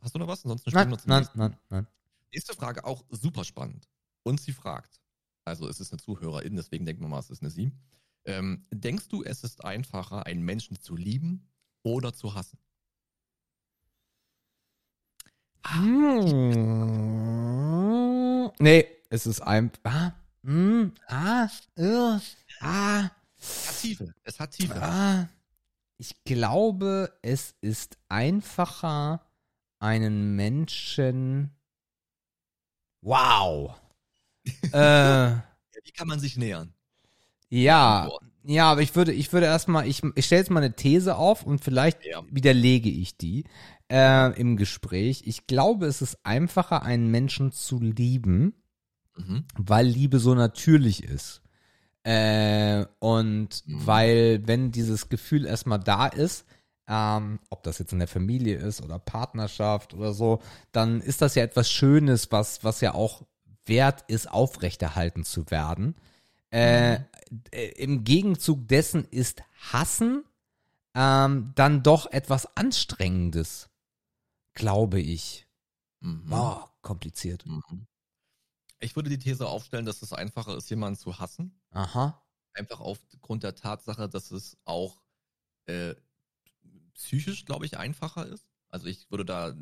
[0.00, 0.44] Hast du noch was?
[0.44, 1.38] Ansonsten Nein, wir zum nein, nächsten.
[1.38, 1.86] nein, nein.
[2.32, 3.88] Nächste Frage auch super spannend.
[4.22, 5.00] Und sie fragt,
[5.44, 7.70] also es ist eine Zuhörerin, deswegen denken wir mal, es ist eine sie.
[8.24, 11.46] Ähm, denkst du, es ist einfacher, einen Menschen zu lieben
[11.82, 12.58] oder zu hassen?
[17.14, 18.50] Hm.
[18.58, 19.70] Nee, es ist ein.
[19.82, 22.18] Ah, hm, ah, äh,
[22.60, 24.14] ah, Es hat Tiefe.
[24.24, 24.82] Es hat Tiefe.
[24.82, 25.28] ah.
[25.96, 29.24] Ich glaube, es ist einfacher,
[29.78, 31.50] einen Menschen.
[33.02, 33.74] Wow.
[34.72, 35.36] äh,
[35.84, 36.74] Wie kann man sich nähern?
[37.48, 38.10] ja,
[38.44, 41.44] ja, aber ich würde, ich würde erstmal, ich, ich stelle jetzt mal eine These auf
[41.44, 42.22] und vielleicht Ja.
[42.30, 43.44] widerlege ich die
[43.90, 45.22] äh, im Gespräch.
[45.26, 48.54] Ich glaube, es ist einfacher, einen Menschen zu lieben,
[49.16, 49.44] Mhm.
[49.56, 51.40] weil Liebe so natürlich ist.
[52.04, 53.86] Äh, und Mhm.
[53.86, 56.44] weil, wenn dieses Gefühl erstmal da ist,
[56.86, 60.40] ähm, ob das jetzt in der Familie ist oder Partnerschaft oder so,
[60.72, 63.22] dann ist das ja etwas Schönes, was, was ja auch
[63.66, 65.96] wert ist, aufrechterhalten zu werden.
[66.50, 66.96] Äh,
[67.50, 69.42] äh, Im Gegenzug dessen ist
[69.72, 70.24] Hassen
[70.94, 73.70] ähm, dann doch etwas Anstrengendes,
[74.52, 75.46] glaube ich.
[76.00, 76.26] Mhm.
[76.28, 77.46] Boah, kompliziert.
[77.46, 77.86] Mhm.
[78.84, 81.58] Ich würde die These aufstellen, dass es einfacher ist, jemanden zu hassen.
[81.70, 82.22] Aha.
[82.52, 85.02] Einfach aufgrund der Tatsache, dass es auch
[85.66, 85.94] äh,
[86.92, 88.46] psychisch, glaube ich, einfacher ist.
[88.68, 89.54] Also ich würde da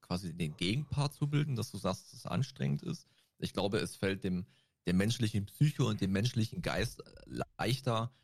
[0.00, 3.06] quasi den Gegenpart zubilden, dass du sagst, dass es anstrengend ist.
[3.38, 4.46] Ich glaube, es fällt dem,
[4.86, 8.14] dem menschlichen Psyche und dem menschlichen Geist leichter,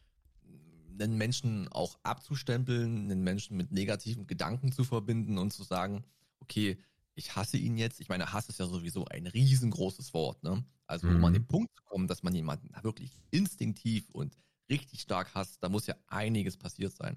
[0.99, 6.05] einen Menschen auch abzustempeln, einen Menschen mit negativen Gedanken zu verbinden und zu sagen,
[6.41, 6.78] okay,
[7.14, 8.00] ich hasse ihn jetzt.
[8.00, 10.64] Ich meine, Hass ist ja sowieso ein riesengroßes Wort, ne?
[10.86, 11.24] Also, um Mhm.
[11.24, 14.36] an den Punkt zu kommen, dass man jemanden wirklich instinktiv und
[14.68, 17.16] richtig stark hasst, da muss ja einiges passiert sein.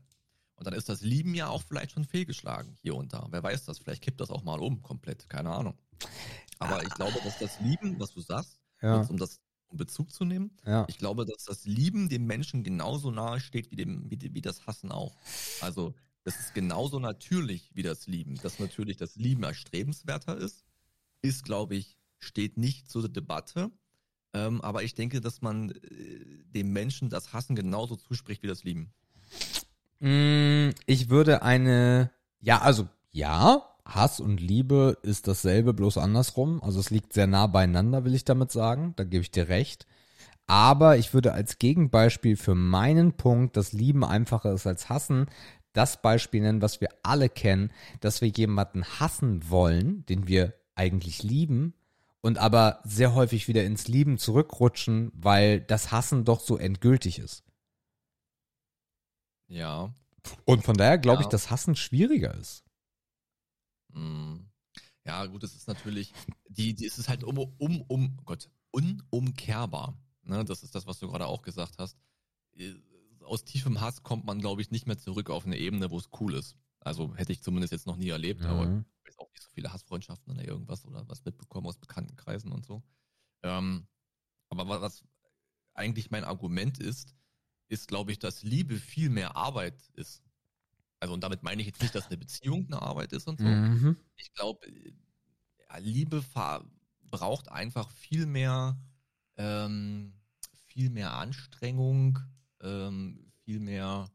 [0.56, 3.28] Und dann ist das Lieben ja auch vielleicht schon fehlgeschlagen hier und da.
[3.32, 3.80] Wer weiß das?
[3.80, 5.28] Vielleicht kippt das auch mal um, komplett.
[5.30, 5.78] Keine Ahnung.
[6.60, 9.40] Aber ich glaube, dass das Lieben, was du sagst, Ja, um das
[9.70, 10.86] um Bezug zu nehmen, ja.
[10.88, 14.68] ich glaube, dass das Lieben dem Menschen genauso nahe steht wie, dem, wie, wie das
[14.68, 15.16] Hassen auch.
[15.62, 18.36] Also, das ist genauso natürlich wie das Lieben.
[18.42, 20.64] Dass natürlich das Lieben erstrebenswerter ist,
[21.22, 23.72] ist, glaube ich, steht nicht zur Debatte.
[24.34, 28.64] Ähm, aber ich denke, dass man äh, dem Menschen das Hassen genauso zuspricht wie das
[28.64, 28.94] Lieben.
[30.00, 36.64] Mm, Ich würde eine, ja, also ja, Hass und Liebe ist dasselbe, bloß andersrum.
[36.64, 38.94] Also es liegt sehr nah beieinander, will ich damit sagen.
[38.96, 39.86] Da gebe ich dir recht.
[40.48, 45.28] Aber ich würde als Gegenbeispiel für meinen Punkt, dass Lieben einfacher ist als Hassen,
[45.74, 51.24] das Beispiel nennen, was wir alle kennen, dass wir jemanden hassen wollen, den wir eigentlich
[51.24, 51.74] lieben,
[52.22, 57.44] und aber sehr häufig wieder ins Lieben zurückrutschen, weil das Hassen doch so endgültig ist.
[59.48, 59.94] Ja.
[60.46, 61.28] Und von daher glaube Ja.
[61.28, 62.64] ich, dass Hassen schwieriger ist.
[63.90, 64.38] Mm.
[65.06, 66.14] Ja, gut, es ist natürlich,
[66.48, 69.98] die, die, es ist halt um, um, um, oh Gott, unumkehrbar.
[70.24, 70.46] Ne?
[70.46, 71.98] Das ist das, was du gerade auch gesagt hast.
[73.26, 76.10] Aus tiefem Hass kommt man, glaube ich, nicht mehr zurück auf eine Ebene, wo es
[76.20, 76.58] cool ist.
[76.80, 78.86] Also hätte ich zumindest jetzt noch nie erlebt, aber Mhm.
[79.04, 82.52] ich weiß auch nicht so viele Hassfreundschaften oder irgendwas oder was mitbekommen aus bekannten Kreisen
[82.52, 82.84] und so.
[83.44, 83.88] Ähm,
[84.50, 85.04] aber wa- was
[85.74, 87.16] eigentlich mein Argument ist,
[87.70, 90.22] ist, glaube ich, dass Liebe viel mehr Arbeit ist.
[91.00, 93.48] Also, und damit meine ich jetzt nicht, dass eine Beziehung eine Arbeit ist und so.
[93.48, 93.98] Mhm.
[94.18, 94.60] Ich glaube,
[95.80, 96.24] Liebe
[97.10, 98.78] braucht einfach viel mehr,
[99.38, 100.14] ähm,
[100.68, 102.20] viel mehr Anstrengung,
[102.64, 104.10] ähm, viel mehr,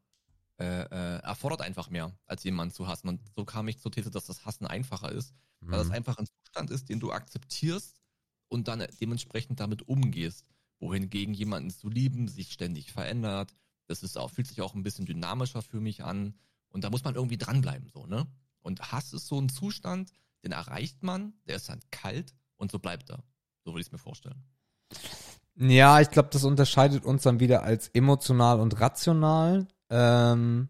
[0.59, 3.09] äh, äh, erfordert einfach mehr, als jemanden zu hassen.
[3.09, 5.95] Und so kam ich zur These, dass das Hassen einfacher ist, weil das Mhm.
[5.95, 8.01] einfach ein Zustand ist, den du akzeptierst,
[8.49, 10.47] und dann dementsprechend damit umgehst.
[10.81, 13.55] Wohingegen jemanden zu lieben sich ständig verändert.
[13.87, 16.35] Das ist auch, fühlt sich auch ein bisschen dynamischer für mich an.
[16.71, 18.27] Und da muss man irgendwie dranbleiben, so, ne?
[18.61, 20.13] Und Hass ist so ein Zustand,
[20.45, 23.25] den erreicht man, der ist dann kalt und so bleibt er.
[23.65, 24.43] So würde ich es mir vorstellen.
[25.59, 30.69] Ja, ich glaube, das unterscheidet uns dann wieder als emotional und rational, ähm,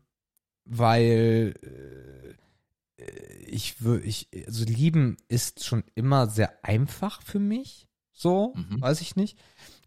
[0.64, 3.04] weil äh,
[3.46, 8.80] ich würde, ich, also lieben ist schon immer sehr einfach für mich, so, Mhm.
[8.80, 9.38] weiß ich nicht,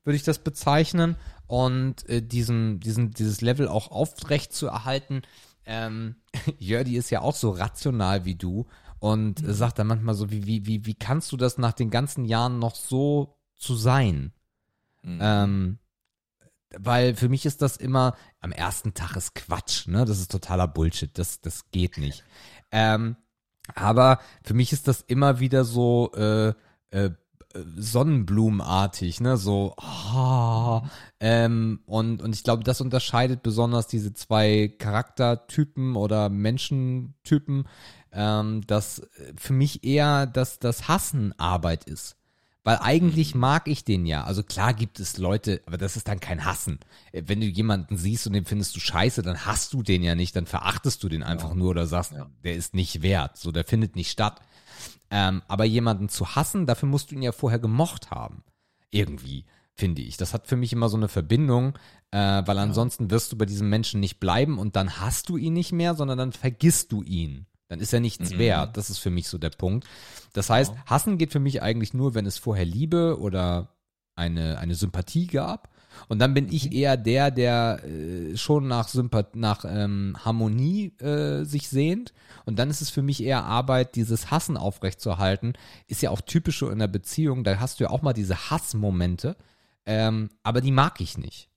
[0.04, 1.16] würde ich das bezeichnen
[1.48, 5.22] und äh, diesen, diesen, dieses Level auch aufrecht zu erhalten.
[5.66, 6.16] Ähm,
[6.60, 8.68] Jördi ist ja auch so rational wie du
[9.00, 11.90] und äh, sagt dann manchmal so, wie, wie, wie, wie kannst du das nach den
[11.90, 14.34] ganzen Jahren noch so zu sein?
[15.04, 15.20] Mhm.
[15.22, 15.80] Ähm,
[16.78, 20.06] weil für mich ist das immer, am ersten Tag ist Quatsch, ne?
[20.06, 22.24] Das ist totaler Bullshit, das, das geht nicht.
[22.74, 23.18] Ähm,
[23.76, 26.54] aber für mich ist das immer wieder so äh,
[26.92, 27.10] äh,
[27.54, 29.36] Sonnenblumenartig, ne?
[29.36, 30.90] So, ah,
[31.20, 37.68] ähm, und, und ich glaube, das unterscheidet besonders diese zwei Charaktertypen oder Menschentypen,
[38.14, 42.16] ähm, dass äh, für mich eher das, das Hassen Arbeit ist.
[42.64, 44.24] Weil eigentlich mag ich den ja.
[44.24, 46.80] Also klar gibt es Leute, aber das ist dann kein Hassen.
[47.12, 50.14] Äh, Wenn du jemanden siehst und den findest du scheiße, dann hast du den ja
[50.14, 52.30] nicht, dann verachtest du den einfach nur oder sagst, Ja.
[52.44, 53.38] der ist nicht wert.
[53.38, 54.42] So, der findet nicht statt.
[55.10, 58.44] Ähm, aber jemanden zu hassen, dafür musst du ihn ja vorher gemocht haben.
[58.92, 60.18] Irgendwie, finde ich.
[60.18, 61.74] Das hat für mich immer so eine Verbindung,
[62.12, 65.54] äh, weil ansonsten wirst du bei diesem Menschen nicht bleiben und dann hast du ihn
[65.54, 67.48] nicht mehr, sondern dann vergisst du ihn.
[67.72, 68.38] Dann ist er nichts Mhm.
[68.38, 68.76] wert.
[68.76, 69.88] Das ist für mich so der Punkt.
[70.34, 70.86] Das heißt, Genau.
[70.88, 73.70] hassen geht für mich eigentlich nur, wenn es vorher Liebe oder
[74.16, 75.70] eine, eine Sympathie gab.
[76.10, 76.52] Und dann bin Mhm.
[76.52, 82.12] ich eher der, der äh, schon nach, Sympath nach ähm, Harmonie äh, sich sehnt.
[82.46, 85.54] Und dann ist es für mich eher Arbeit, dieses Hassen aufrechtzuerhalten.
[85.88, 87.46] Ist ja auch typisch so in der Beziehung.
[87.46, 89.38] Da hast du ja auch mal diese Hassmomente.
[89.86, 91.48] Ähm, aber die mag ich nicht.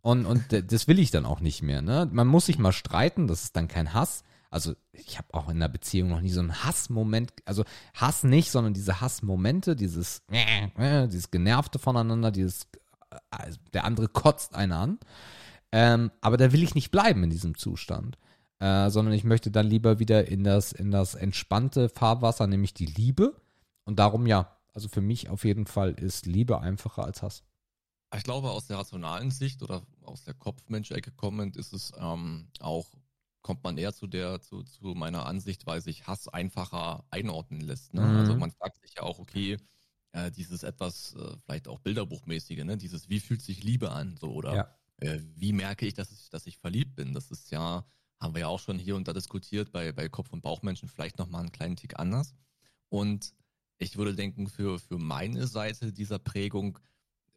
[0.00, 0.42] Und, und
[0.72, 1.82] das will ich dann auch nicht mehr.
[1.82, 2.08] Ne?
[2.10, 4.24] Man muss sich mal streiten, das ist dann kein Hass.
[4.50, 8.50] Also ich habe auch in einer Beziehung noch nie so einen Hassmoment, also Hass nicht,
[8.50, 10.22] sondern diese Hassmomente, dieses,
[10.76, 12.66] äh, dieses Genervte voneinander, dieses,
[13.30, 14.98] äh, der andere kotzt einen an.
[15.72, 18.18] Ähm, aber da will ich nicht bleiben in diesem Zustand,
[18.58, 22.86] äh, sondern ich möchte dann lieber wieder in das, in das entspannte Fahrwasser, nämlich die
[22.86, 23.36] Liebe.
[23.84, 27.44] Und darum ja, also für mich auf jeden Fall ist Liebe einfacher als Hass.
[28.16, 32.86] Ich glaube, aus der rationalen Sicht oder aus der Kopfmensch-Ecke kommend ist es ähm, auch,
[33.42, 37.94] kommt man eher zu der, zu, zu meiner Ansicht, weil sich Hass einfacher einordnen lässt.
[37.94, 38.02] Ne?
[38.02, 38.16] Mhm.
[38.16, 39.56] Also man fragt sich ja auch, okay,
[40.12, 42.76] äh, dieses etwas, äh, vielleicht auch Bilderbuchmäßige, ne?
[42.76, 44.16] Dieses, wie fühlt sich Liebe an?
[44.16, 44.76] So, oder Ja.
[44.98, 47.12] äh, wie merke ich, dass ich, dass ich verliebt bin?
[47.14, 47.84] Das ist ja,
[48.18, 51.18] haben wir ja auch schon hier und da diskutiert, bei, bei Kopf- und Bauchmenschen vielleicht
[51.18, 52.34] nochmal einen kleinen Tick anders.
[52.88, 53.34] Und
[53.78, 56.78] ich würde denken, für, für meine Seite dieser Prägung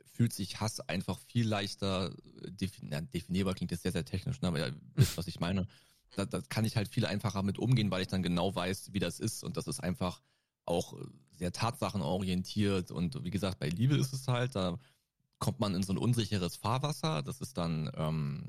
[0.03, 4.47] fühlt sich Hass einfach viel leichter äh, defin definierbar, klingt jetzt sehr, sehr technisch, ne?
[4.47, 5.67] aber ihr wisst, was ich meine.
[6.15, 8.99] Da, da kann ich halt viel einfacher mit umgehen, weil ich dann genau weiß, wie
[8.99, 9.43] das ist.
[9.43, 10.21] Und das ist einfach
[10.65, 10.93] auch
[11.31, 12.91] sehr tatsachenorientiert.
[12.91, 14.77] Und wie gesagt, bei Liebe ist es halt, da
[15.39, 17.21] kommt man in so ein unsicheres Fahrwasser.
[17.23, 18.43] Das ist dann, ähm,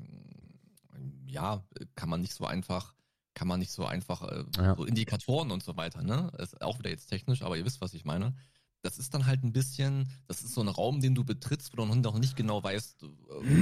[1.27, 1.63] ja,
[1.95, 2.93] kann man nicht so einfach,
[3.33, 4.75] kann man nicht so einfach, äh, Ja.
[4.75, 6.31] so Indikatoren und so weiter, ne?
[6.37, 8.35] Ist auch wieder jetzt technisch, aber ihr wisst, was ich meine.
[8.81, 11.77] Das ist dann halt ein bisschen, das ist so ein Raum, den du betrittst, wo
[11.77, 13.07] du noch nicht genau weißt, äh,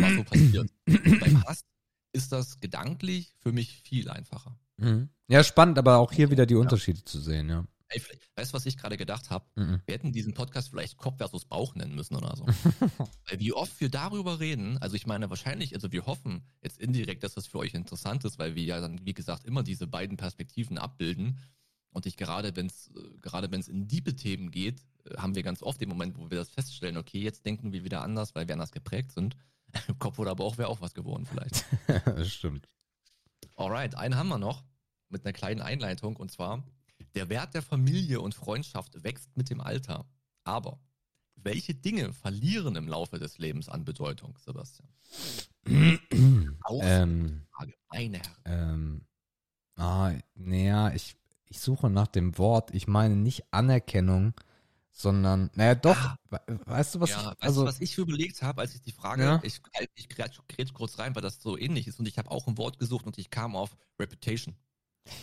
[0.01, 0.69] was so passiert.
[1.21, 1.63] Beim Hass
[2.13, 4.57] ist das gedanklich für mich viel einfacher.
[4.77, 5.09] Mhm.
[5.27, 7.65] Ja, spannend, aber auch hier wieder die Unterschiede zu sehen, ja.
[7.89, 8.01] Ey,
[8.35, 9.45] weißt du, was ich gerade gedacht habe?
[9.55, 9.81] Mhm.
[9.85, 12.45] Wir hätten diesen Podcast vielleicht Kopf versus Bauch nennen müssen oder so.
[13.29, 17.23] Weil wie oft wir darüber reden, also ich meine wahrscheinlich, also wir hoffen jetzt indirekt,
[17.23, 20.17] dass das für euch interessant ist, weil wir ja dann, wie gesagt, immer diese beiden
[20.17, 21.39] Perspektiven abbilden.
[21.91, 25.43] Und ich gerade, wenn es gerade wenn es in diebe Themen geht, äh, haben wir
[25.43, 28.47] ganz oft den Moment, wo wir das feststellen, okay, jetzt denken wir wieder anders, weil
[28.47, 29.35] wir anders geprägt sind.
[29.99, 31.65] Kopf oder Bauch wäre auch was geworden vielleicht.
[32.05, 32.67] das stimmt.
[33.55, 34.63] Alright, einen haben wir noch
[35.09, 36.63] mit einer kleinen Einleitung und zwar,
[37.15, 40.05] der Wert der Familie und Freundschaft wächst mit dem Alter.
[40.43, 40.79] Aber
[41.35, 44.89] welche Dinge verlieren im Laufe des Lebens an Bedeutung, Sebastian?
[46.63, 48.35] Auch ähm, Frage, meine Herren.
[48.45, 49.07] ähm,
[49.75, 52.73] ah, naja, ich, ich suche nach dem Wort.
[52.73, 54.33] Ich meine nicht Anerkennung,
[54.93, 56.17] sondern, naja, doch, Ah.
[56.29, 58.81] we- weißt du, was ja, ich, weißt also, du, was ich überlegt habe, als ich
[58.81, 59.39] die Frage, Ja.
[59.43, 59.61] ich,
[59.95, 62.57] ich grätsch grätsch kurz rein, weil das so ähnlich ist und ich habe auch ein
[62.57, 64.55] Wort gesucht und ich kam auf Reputation.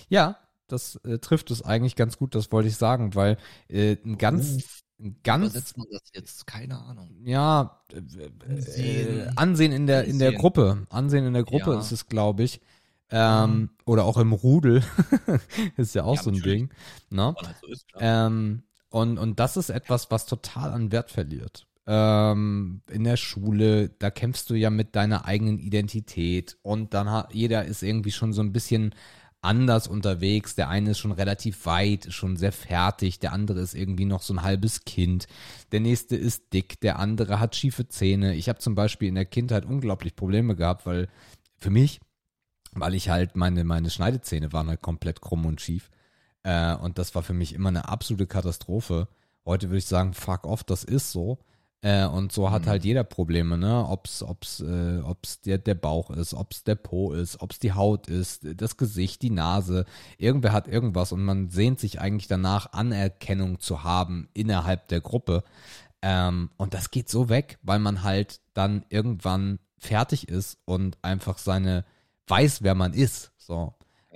[0.09, 0.36] ja,
[0.66, 3.38] das äh, trifft es eigentlich ganz gut, das wollte ich sagen, weil
[3.68, 6.47] äh, ein ganz, ein ganz, Übersetzt man das jetzt?
[6.47, 7.10] Keine Ahnung.
[7.24, 9.36] ja, äh, äh, Ansehen.
[9.36, 10.32] Ansehen in der, in der.
[10.32, 11.80] Gruppe, Ansehen in der Gruppe Ja.
[11.80, 12.60] ist es, glaube ich,
[13.10, 14.84] ähm, oder auch im Rudel,
[15.76, 16.60] ist ja auch Ja, so ein natürlich.
[16.68, 16.70] Ding,
[17.10, 17.34] ne?
[17.34, 17.86] Man halt so ist.
[17.98, 21.67] Ähm, Und, und das ist etwas, was total an Wert verliert.
[21.87, 27.35] Ähm, in der Schule, da kämpfst du ja mit deiner eigenen Identität und dann hat
[27.35, 28.95] jeder ist irgendwie schon so ein bisschen
[29.43, 30.55] anders unterwegs.
[30.55, 34.35] Der eine ist schon relativ weit, schon sehr fertig, der andere ist irgendwie noch so
[34.35, 35.27] ein halbes Kind,
[35.73, 38.35] der nächste ist dick, der andere hat schiefe Zähne.
[38.35, 41.09] Ich habe zum Beispiel in der Kindheit unglaublich Probleme gehabt, weil
[41.59, 42.01] für mich,
[42.73, 45.91] weil ich halt meine, meine Schneidezähne waren halt komplett krumm und schief.
[46.43, 49.09] Äh, und das war für mich immer eine absolute Katastrophe.
[49.45, 51.39] Heute würde ich sagen, fuck off, das ist so.
[51.83, 52.69] Äh, und so hat Mhm.
[52.69, 53.87] halt jeder Probleme, ne?
[53.89, 58.07] Ob's, ob's, äh, ob's der, der Bauch ist, ob's der Po ist, ob's die Haut
[58.07, 59.87] ist, das Gesicht, die Nase.
[60.19, 65.43] Irgendwer hat irgendwas und man sehnt sich eigentlich danach, Anerkennung zu haben innerhalb der Gruppe.
[66.03, 71.39] Ähm, und das geht so weg, weil man halt dann irgendwann fertig ist und einfach
[71.39, 71.87] seine,
[72.27, 73.33] weiß, wer man ist.
[73.39, 73.73] So.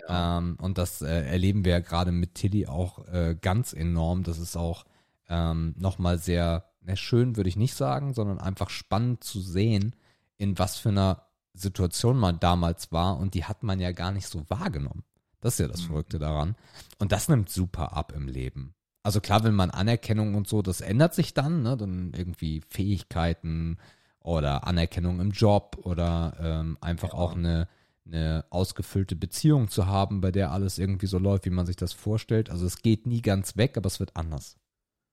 [0.08, 4.22] Ähm, und das äh, erleben wir ja gerade mit Tilly auch äh, ganz enorm.
[4.24, 4.84] Das ist auch
[5.28, 9.94] ähm, nochmal sehr ne, schön, würde ich nicht sagen, sondern einfach spannend zu sehen,
[10.36, 11.22] in was für einer
[11.54, 13.16] Situation man damals war.
[13.18, 15.04] Und die hat man ja gar nicht so wahrgenommen.
[15.40, 15.86] Das ist ja das Mhm.
[15.86, 16.56] Verrückte daran.
[16.98, 18.74] Und das nimmt super ab im Leben.
[19.02, 21.76] Also klar, wenn man Anerkennung und so, das ändert sich dann, ne?
[21.76, 23.78] Dann irgendwie Fähigkeiten
[24.20, 27.18] oder Anerkennung im Job oder ähm, einfach Ja.
[27.18, 27.68] auch eine,
[28.06, 31.92] eine ausgefüllte Beziehung zu haben, bei der alles irgendwie so läuft, wie man sich das
[31.92, 32.50] vorstellt.
[32.50, 34.56] Also es geht nie ganz weg, aber es wird anders.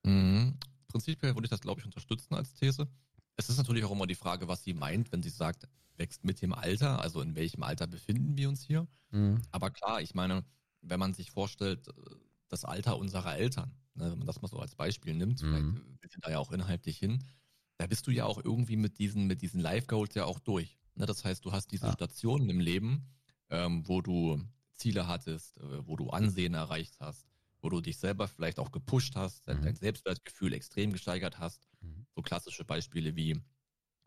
[0.04, 0.58] Mhm.
[0.88, 2.88] Prinzipiell würde ich das, glaube ich, unterstützen als These.
[3.38, 6.42] Es ist natürlich auch immer die Frage, was sie meint, wenn sie sagt, wächst mit
[6.42, 8.88] dem Alter, also in welchem Alter befinden wir uns hier.
[9.12, 9.42] Mhm.
[9.52, 10.44] Aber klar, ich meine,
[10.82, 11.88] wenn man sich vorstellt,
[12.50, 15.82] das Alter unserer Eltern, ne, wenn man das mal so als Beispiel nimmt, Mhm.
[16.02, 17.24] vielleicht da ja auch inhaltlich hin,
[17.78, 20.78] da bist du ja auch irgendwie mit diesen, mit diesen Life-Goals ja auch durch.
[21.02, 21.94] Ne, das heißt, du hast diese Ja.
[21.94, 23.08] Stationen im Leben,
[23.50, 24.40] ähm, wo du
[24.74, 27.26] Ziele hattest, äh, wo du Ansehen erreicht hast,
[27.60, 29.64] wo du dich selber vielleicht auch gepusht hast, dein, Mhm.
[29.64, 31.68] dein Selbstwertgefühl extrem gesteigert hast.
[31.82, 32.06] Mhm.
[32.16, 33.42] So klassische Beispiele wie,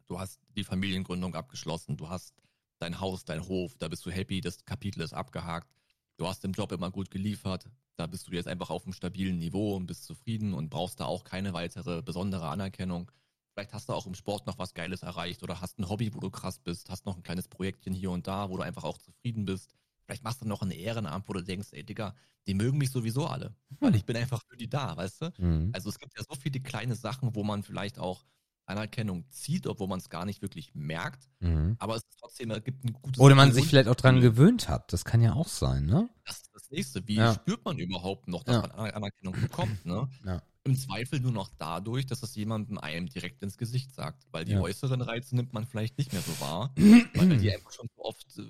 [0.07, 2.33] du hast die Familiengründung abgeschlossen, du hast
[2.79, 5.75] dein Haus, dein Hof, da bist du happy, das Kapitel ist abgehakt.
[6.16, 9.39] Du hast im Job immer gut geliefert, da bist du jetzt einfach auf einem stabilen
[9.39, 13.11] Niveau und bist zufrieden und brauchst da auch keine weitere besondere Anerkennung.
[13.55, 16.19] Vielleicht hast du auch im Sport noch was Geiles erreicht oder hast ein Hobby, wo
[16.19, 18.99] du krass bist, hast noch ein kleines Projektchen hier und da, wo du einfach auch
[18.99, 19.75] zufrieden bist.
[20.05, 22.15] Vielleicht machst du noch ein Ehrenamt, wo du denkst, ey Digga,
[22.47, 25.31] die mögen mich sowieso alle, weil ich bin einfach für die da, weißt du?
[25.39, 25.71] Mhm.
[25.73, 28.25] Also es gibt ja so viele kleine Sachen, wo man vielleicht auch
[28.67, 31.77] Anerkennung zieht, obwohl man es gar nicht wirklich merkt, Mhm.
[31.79, 34.69] aber es ist trotzdem es gibt ein gutes Oder man sich vielleicht auch dran gewöhnt
[34.69, 34.93] hat.
[34.93, 36.09] Das kann ja auch sein, ne?
[36.27, 37.07] Das ist das nächste.
[37.07, 37.35] Wie Ja.
[37.35, 38.61] spürt man überhaupt noch, dass Ja.
[38.63, 39.85] man Aner- Anerkennung bekommt?
[39.87, 40.09] Ne?
[40.25, 40.43] Ja.
[40.66, 44.53] Im Zweifel nur noch dadurch, dass es jemandem einem direkt ins Gesicht sagt, weil die
[44.53, 44.61] Ja.
[44.62, 46.73] äußeren Reize nimmt man vielleicht nicht mehr so wahr,
[47.15, 48.43] weil man die einfach schon so oft, äh,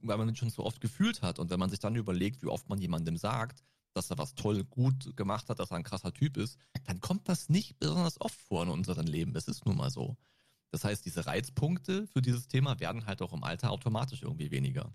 [0.00, 1.38] weil man schon so oft gefühlt hat.
[1.38, 3.62] Und wenn man sich dann überlegt, wie oft man jemandem sagt,
[3.92, 6.56] dass er was toll gut gemacht hat, dass er ein krasser Typ ist,
[6.86, 9.34] dann kommt das nicht besonders oft vor in unserem Leben.
[9.34, 10.16] Das ist nun mal so.
[10.70, 14.92] Das heißt, diese Reizpunkte für dieses Thema werden halt auch im Alter automatisch irgendwie weniger.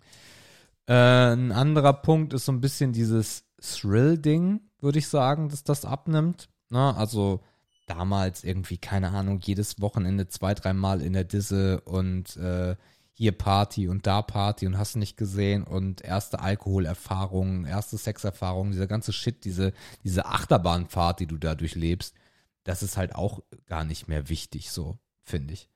[0.87, 0.93] Äh,
[1.33, 6.47] ein anderer Punkt ist so ein bisschen dieses Thrill-Ding, würde ich sagen, dass das abnimmt.
[6.69, 6.95] Ne?
[6.95, 7.41] Also
[7.87, 12.75] damals irgendwie, keine Ahnung, jedes Wochenende zwei, dreimal in der Disse und äh,
[13.13, 18.87] hier Party und da Party und hast nicht gesehen und erste Alkoholerfahrungen, erste Sexerfahrungen, dieser
[18.87, 19.71] ganze Shit, diese,
[20.03, 22.15] diese Achterbahnfahrt, die du da durchlebst,
[22.63, 25.69] das ist halt auch gar nicht mehr wichtig, so, finde ich.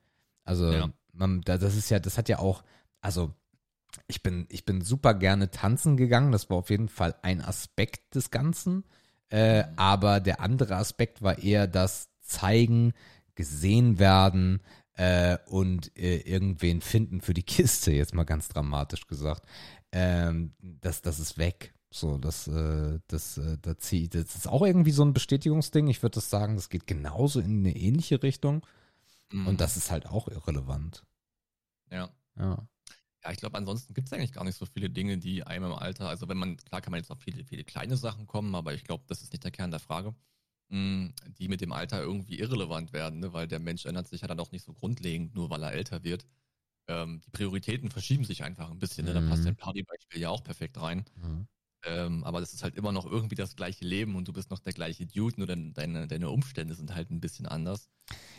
[0.44, 0.90] Also, Ja.
[1.12, 2.62] man, da- das ist ja, das hat ja auch,
[3.00, 3.32] also
[4.06, 6.30] ich bin, ich bin super gerne tanzen gegangen.
[6.32, 8.84] Das war auf jeden Fall ein Aspekt des Ganzen.
[9.30, 12.92] Äh, aber der andere Aspekt war eher das Zeigen,
[13.34, 14.60] gesehen werden
[14.94, 19.46] äh, und äh, irgendwen finden für die Kiste, jetzt mal ganz dramatisch gesagt.
[19.92, 21.72] Ähm, das, das ist weg.
[21.92, 25.88] So, das, äh, das, äh, da zieh, das ist auch irgendwie so ein Bestätigungsding.
[25.88, 28.64] Ich würde das sagen, das geht genauso in eine ähnliche Richtung.
[29.32, 29.46] Mhm.
[29.46, 31.04] Und das ist halt auch irrelevant.
[31.90, 32.10] ja.
[32.38, 32.58] Ja.
[33.22, 35.72] Ja, ich glaube, ansonsten gibt es eigentlich gar nicht so viele Dinge, die einem im
[35.74, 38.72] Alter, also wenn man, klar kann man jetzt auf viele, viele kleine Sachen kommen, aber
[38.72, 40.14] ich glaube, das ist nicht der Kern der Frage,
[40.68, 43.32] mh, die mit dem Alter irgendwie irrelevant werden, ne?
[43.34, 46.02] weil der Mensch ändert sich ja dann auch nicht so grundlegend, nur weil er älter
[46.02, 46.26] wird.
[46.88, 49.14] Ähm, die Prioritäten verschieben sich einfach ein bisschen, ne?
[49.14, 49.46] da passt Mhm.
[49.46, 51.04] dein Partybeispiel ja auch perfekt rein.
[51.16, 51.48] Mhm.
[51.84, 54.60] Ähm, aber das ist halt immer noch irgendwie das gleiche Leben und du bist noch
[54.60, 57.90] der gleiche Dude, nur deine, deine, deine Umstände sind halt ein bisschen anders.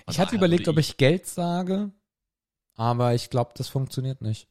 [0.05, 1.91] Von Ich hatte überlegt, würde ob ich Geld sage,
[2.75, 4.49] aber ich glaube, das funktioniert nicht.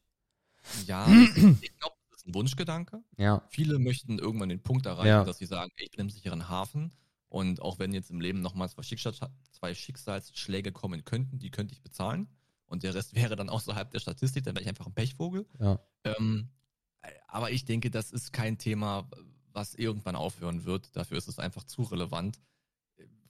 [0.87, 1.07] Ja,
[1.61, 3.03] ich glaube, das ist ein Wunschgedanke.
[3.17, 3.43] Ja.
[3.49, 5.25] Viele möchten irgendwann den Punkt erreichen, Ja.
[5.25, 6.93] dass sie sagen, ich bin im sicheren Hafen
[7.29, 9.15] und auch wenn jetzt im Leben nochmal zwei, Schicksal,
[9.53, 12.29] zwei Schicksalsschläge kommen könnten, die könnte ich bezahlen
[12.67, 15.47] und der Rest wäre dann außerhalb der Statistik, dann wäre ich einfach ein Pechvogel.
[15.59, 15.79] Ja.
[16.05, 16.49] Ähm,
[17.29, 19.09] aber ich denke, das ist kein Thema,
[19.53, 20.95] was irgendwann aufhören wird.
[20.95, 22.41] Dafür ist es einfach zu relevant.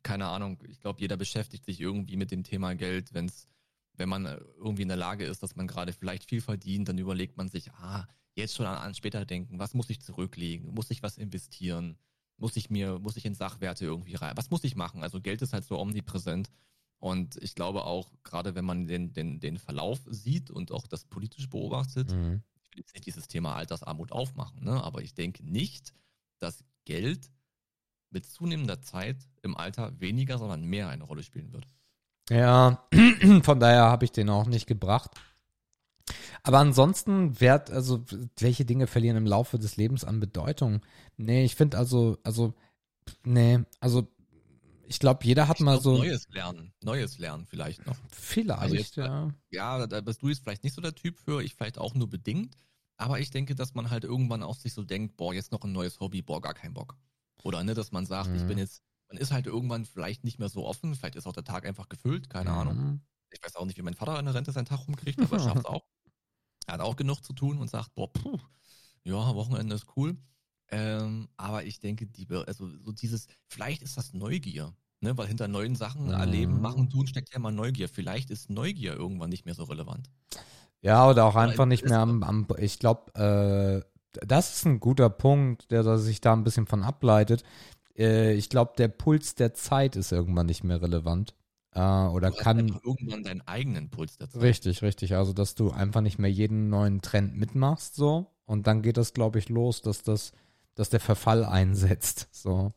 [0.02, 3.46] keine Ahnung, ich glaube, jeder beschäftigt sich irgendwie mit dem Thema Geld, wenn's,
[3.94, 6.98] wenn man äh, irgendwie in der Lage ist, dass man gerade vielleicht viel verdient, dann
[6.98, 10.90] überlegt man sich, ah, jetzt schon an, an später denken, was muss ich zurücklegen, muss
[10.90, 11.96] ich was investieren,
[12.36, 15.02] muss ich mir, muss ich in Sachwerte irgendwie rein, was muss ich machen?
[15.02, 16.50] Also Geld ist halt so omnipräsent.
[16.98, 21.04] Und ich glaube auch, gerade wenn man den, den, den Verlauf sieht und auch das
[21.04, 22.42] politisch beobachtet, Mhm.
[22.62, 24.82] ich will jetzt nicht dieses Thema Altersarmut aufmachen, ne?
[24.84, 25.94] aber ich denke nicht,
[26.38, 27.30] dass Geld
[28.10, 31.66] mit zunehmender Zeit im Alter weniger, sondern mehr eine Rolle spielen wird.
[32.30, 32.82] Ja,
[33.42, 35.10] von daher habe ich den auch nicht gebracht.
[36.42, 38.04] Aber ansonsten, wert, also,
[38.38, 40.80] welche Dinge verlieren im Laufe des Lebens an Bedeutung?
[41.16, 42.54] Nee, ich finde also, also,
[43.24, 44.06] nee, also,
[44.86, 47.96] ich glaube, jeder hat Ich mal so, Neues lernen, Neues lernen vielleicht noch.
[48.10, 49.30] vielleicht, Also jetzt- ja.
[49.52, 52.08] Ja, da bist du jetzt vielleicht nicht so der Typ für, ich vielleicht auch nur
[52.08, 52.56] bedingt.
[52.96, 55.72] Aber ich denke, dass man halt irgendwann auch sich so denkt, boah, jetzt noch ein
[55.72, 56.96] neues Hobby, boah, gar kein Bock.
[57.42, 58.46] Oder ne, dass man sagt, ich Mhm.
[58.46, 61.44] bin jetzt, man ist halt irgendwann vielleicht nicht mehr so offen, vielleicht ist auch der
[61.44, 62.76] Tag einfach gefüllt, keine Ahnung.
[62.76, 63.00] Mhm.
[63.32, 65.40] Ich weiß auch nicht, wie mein Vater in der Rente seinen Tag rumkriegt, aber er
[65.64, 65.82] schafft auch.
[66.66, 68.38] Er hat auch genug zu tun und sagt, boah, puh,
[69.04, 70.16] ja, Wochenende ist cool.
[70.68, 75.16] Ähm, aber ich denke, die, also so dieses, vielleicht ist das Neugier, ne?
[75.18, 76.10] Weil hinter neuen Sachen Mhm.
[76.12, 77.88] erleben, machen, tun steckt ja immer Neugier.
[77.88, 80.08] Vielleicht ist Neugier irgendwann nicht mehr so relevant.
[80.82, 83.84] Ja, oder auch einfach nicht es- mehr am, am ich glaube,
[84.14, 87.42] äh, das ist ein guter Punkt, der da sich da ein bisschen von ableitet.
[87.96, 91.34] Äh, ich glaube, der Puls der Zeit ist irgendwann nicht mehr relevant.
[91.72, 92.80] Äh, oder Du hast kann.
[92.84, 94.38] irgendwann deinen eigenen Puls dazu.
[94.38, 95.14] Richtig, richtig.
[95.14, 98.26] Also, dass du einfach nicht mehr jeden neuen Trend mitmachst, so.
[98.46, 100.32] Und dann geht das, glaube ich, los, dass das,
[100.74, 102.72] dass der Verfall einsetzt, so.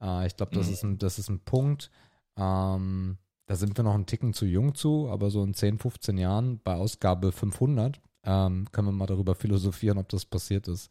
[0.00, 0.72] Äh, ich glaube, das Mhm.
[0.72, 1.90] ist ein, das ist ein Punkt.
[2.36, 6.16] Ähm, da sind wir noch einen Ticken zu jung zu, aber so in 10, 15
[6.18, 10.90] Jahren bei Ausgabe 500 ähm, können wir mal darüber philosophieren, ob das passiert ist.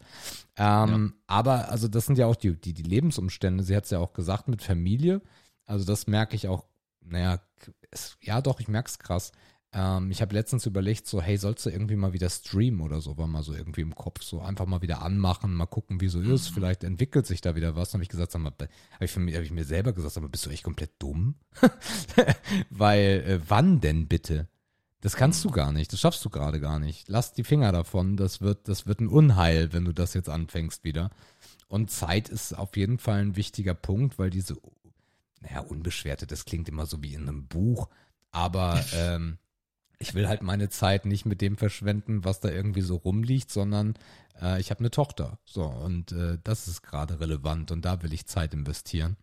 [0.58, 3.64] Ähm, Aber also das sind ja auch die, die, die Lebensumstände.
[3.64, 5.22] Sie hat es ja auch gesagt mit Familie.
[5.66, 6.66] Also das merke ich auch,
[7.04, 7.40] naja,
[7.90, 9.32] es, ja doch, ich merke es krass.
[9.74, 13.18] Ähm, ich habe letztens überlegt, so, hey, sollst du irgendwie mal wieder streamen oder so,
[13.18, 16.20] war mal so irgendwie im Kopf, so einfach mal wieder anmachen, mal gucken, wie so
[16.20, 16.50] ist.
[16.52, 16.54] Mhm.
[16.56, 17.92] Vielleicht entwickelt sich da wieder was.
[17.92, 20.30] Dann habe ich gesagt, sag mal, habe ich, hab ich mir selber gesagt, sag mal,
[20.30, 21.36] bist du echt komplett dumm?
[22.70, 24.50] Weil, äh, wann denn bitte?
[25.02, 27.10] Das kannst du gar nicht, das schaffst du gerade gar nicht.
[27.10, 30.84] Lass die Finger davon, das wird, das wird ein Unheil, wenn du das jetzt anfängst
[30.84, 31.10] wieder.
[31.68, 34.58] Und Zeit ist auf jeden Fall ein wichtiger Punkt, weil diese,
[35.40, 37.90] naja, unbeschwerte, das klingt immer so wie in einem Buch,
[38.32, 39.40] aber ähm,
[39.98, 43.96] ich will halt meine Zeit nicht mit dem verschwenden, was da irgendwie so rumliegt, sondern
[44.42, 45.40] äh, ich habe eine Tochter.
[45.46, 49.18] So, und äh, das ist gerade relevant und da will ich Zeit investieren.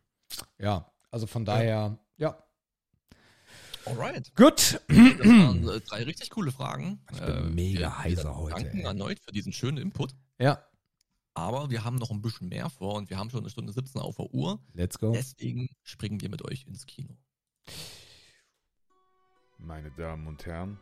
[0.59, 1.99] Ja, also von daher, ja.
[3.91, 4.35] Alright.
[4.35, 4.81] Gut.
[4.89, 7.01] Das waren äh, drei richtig coole Fragen.
[7.13, 8.85] Ich bin mega wir- heiser wir heute, Danken ey.
[8.85, 10.15] erneut für diesen schönen Input.
[10.39, 10.63] Ja,
[11.35, 14.01] Aber wir haben noch ein bisschen mehr vor und wir haben schon eine Stunde 17
[14.01, 14.61] auf der Uhr.
[14.75, 15.13] let's go.
[15.13, 17.17] Deswegen springen wir mit euch ins Kino.
[19.59, 20.79] Meine Damen und Herren,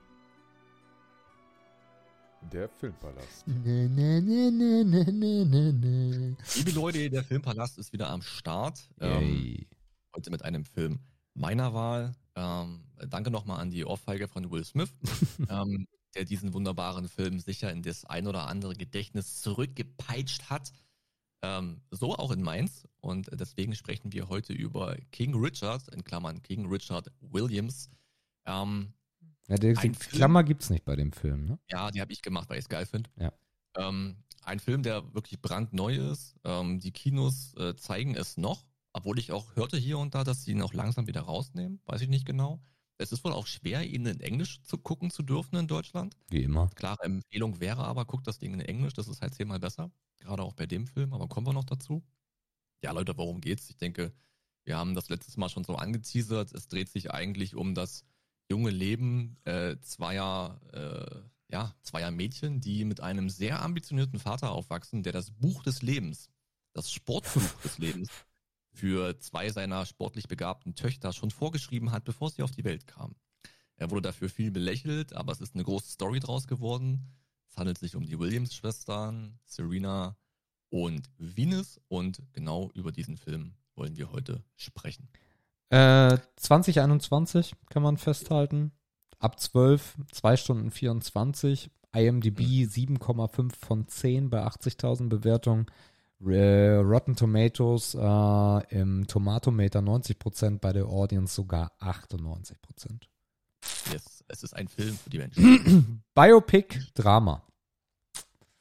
[2.53, 3.47] der Filmpalast.
[3.49, 6.37] Ne, ne, ne, ne, ne, ne.
[6.55, 8.89] Liebe Leute, der Filmpalast ist wieder am Start.
[9.01, 9.66] Ähm,
[10.15, 11.01] heute mit einem Film
[11.35, 12.12] meiner Wahl.
[12.37, 14.93] Ähm, danke nochmal an die Ohrfeige von Will Smith,
[15.51, 20.73] ähm, der diesen wunderbaren Film sicher in das ein oder andere Gedächtnis zurückgepeitscht hat.
[21.43, 22.87] Ähm, so auch in Mainz.
[23.01, 27.89] Und deswegen sprechen wir heute über King Richard, in Klammern King Richard Williams.
[28.47, 28.93] Ähm,
[29.49, 31.59] Ja, die, Film- Klammer gibt's nicht bei dem Film, ne?
[31.71, 33.11] ja, die habe ich gemacht, weil ich es geil finde.
[33.17, 33.33] Ja.
[33.77, 36.37] Ähm, ein Film, der wirklich brandneu ist.
[36.45, 38.65] Ähm, die Kinos äh, zeigen es noch,
[38.97, 41.81] obwohl ich auch hörte hier und da, dass sie ihn auch langsam wieder rausnehmen.
[41.85, 42.62] Weiß ich nicht genau.
[42.97, 46.16] Es ist wohl auch schwer, ihn in Englisch zu gucken zu dürfen in Deutschland.
[46.31, 46.70] Wie immer.
[46.74, 49.90] Klare Empfehlung wäre aber, guckt das Ding in Englisch, das ist halt zehnmal besser.
[50.16, 52.02] Gerade auch bei dem Film, aber kommen wir noch dazu.
[52.82, 53.68] Ja, Leute, worum geht's?
[53.68, 54.14] Ich denke,
[54.64, 56.55] wir haben das letztes Mal schon so angeteasert.
[56.55, 58.02] Es dreht sich eigentlich um das
[58.51, 65.02] junge Leben äh, zweier, äh, ja, zweier Mädchen, die mit einem sehr ambitionierten Vater aufwachsen,
[65.02, 66.31] der das Buch des Lebens,
[66.73, 68.09] das Sportbuch des Lebens,
[68.77, 73.16] für zwei seiner sportlich begabten Töchter schon vorgeschrieben hat, bevor sie auf die Welt kamen.
[73.77, 77.15] Er wurde dafür viel belächelt, aber es ist eine große Story draus geworden.
[77.48, 80.16] Es handelt sich um die Williams-Schwestern, Serena
[80.70, 85.09] und Venus und genau über diesen Film wollen wir heute sprechen.
[85.70, 88.73] Äh, 2021 kann man festhalten.
[89.19, 91.70] Ab 12, 2 Stunden 24.
[91.94, 95.66] IMDb 7,5 von 10 bei 80.000 Bewertungen.
[96.20, 102.55] Rotten Tomatoes äh, im Tomatometer 90%, bei der Audience sogar 98%.
[103.93, 106.02] Yes, es ist ein Film für die Menschen.
[106.14, 107.43] Biopic, Drama.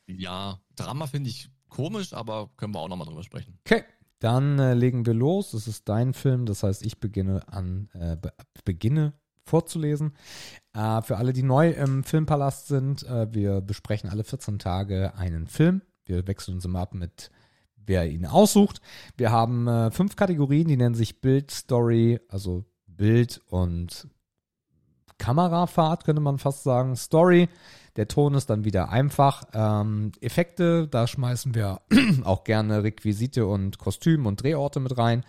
[0.08, 3.58] ja, Drama finde ich komisch, aber können wir auch nochmal drüber sprechen.
[3.66, 3.84] Okay,
[4.20, 5.54] Dann äh, legen wir los.
[5.54, 8.34] Es ist dein Film, das heißt, ich beginne an äh, be
[8.64, 9.14] beginne
[9.46, 10.14] vorzulesen.
[10.74, 15.48] Äh, für alle, die neu im Filmpalast sind, äh, wir besprechen alle 14 Tage einen
[15.48, 15.82] Film.
[16.06, 17.30] Wir wechseln uns immer ab mit
[17.86, 18.82] wer ihn aussucht.
[19.18, 24.08] Wir haben äh, fünf Kategorien, die nennen sich Bild, Story, also Bild und
[25.18, 26.96] Kamerafahrt, könnte man fast sagen.
[26.96, 27.48] Story,
[27.96, 29.44] der Ton ist dann wieder einfach.
[29.54, 31.82] Ähm, Effekte, da schmeißen wir
[32.24, 35.24] auch gerne Requisite und Kostüm und Drehorte mit rein.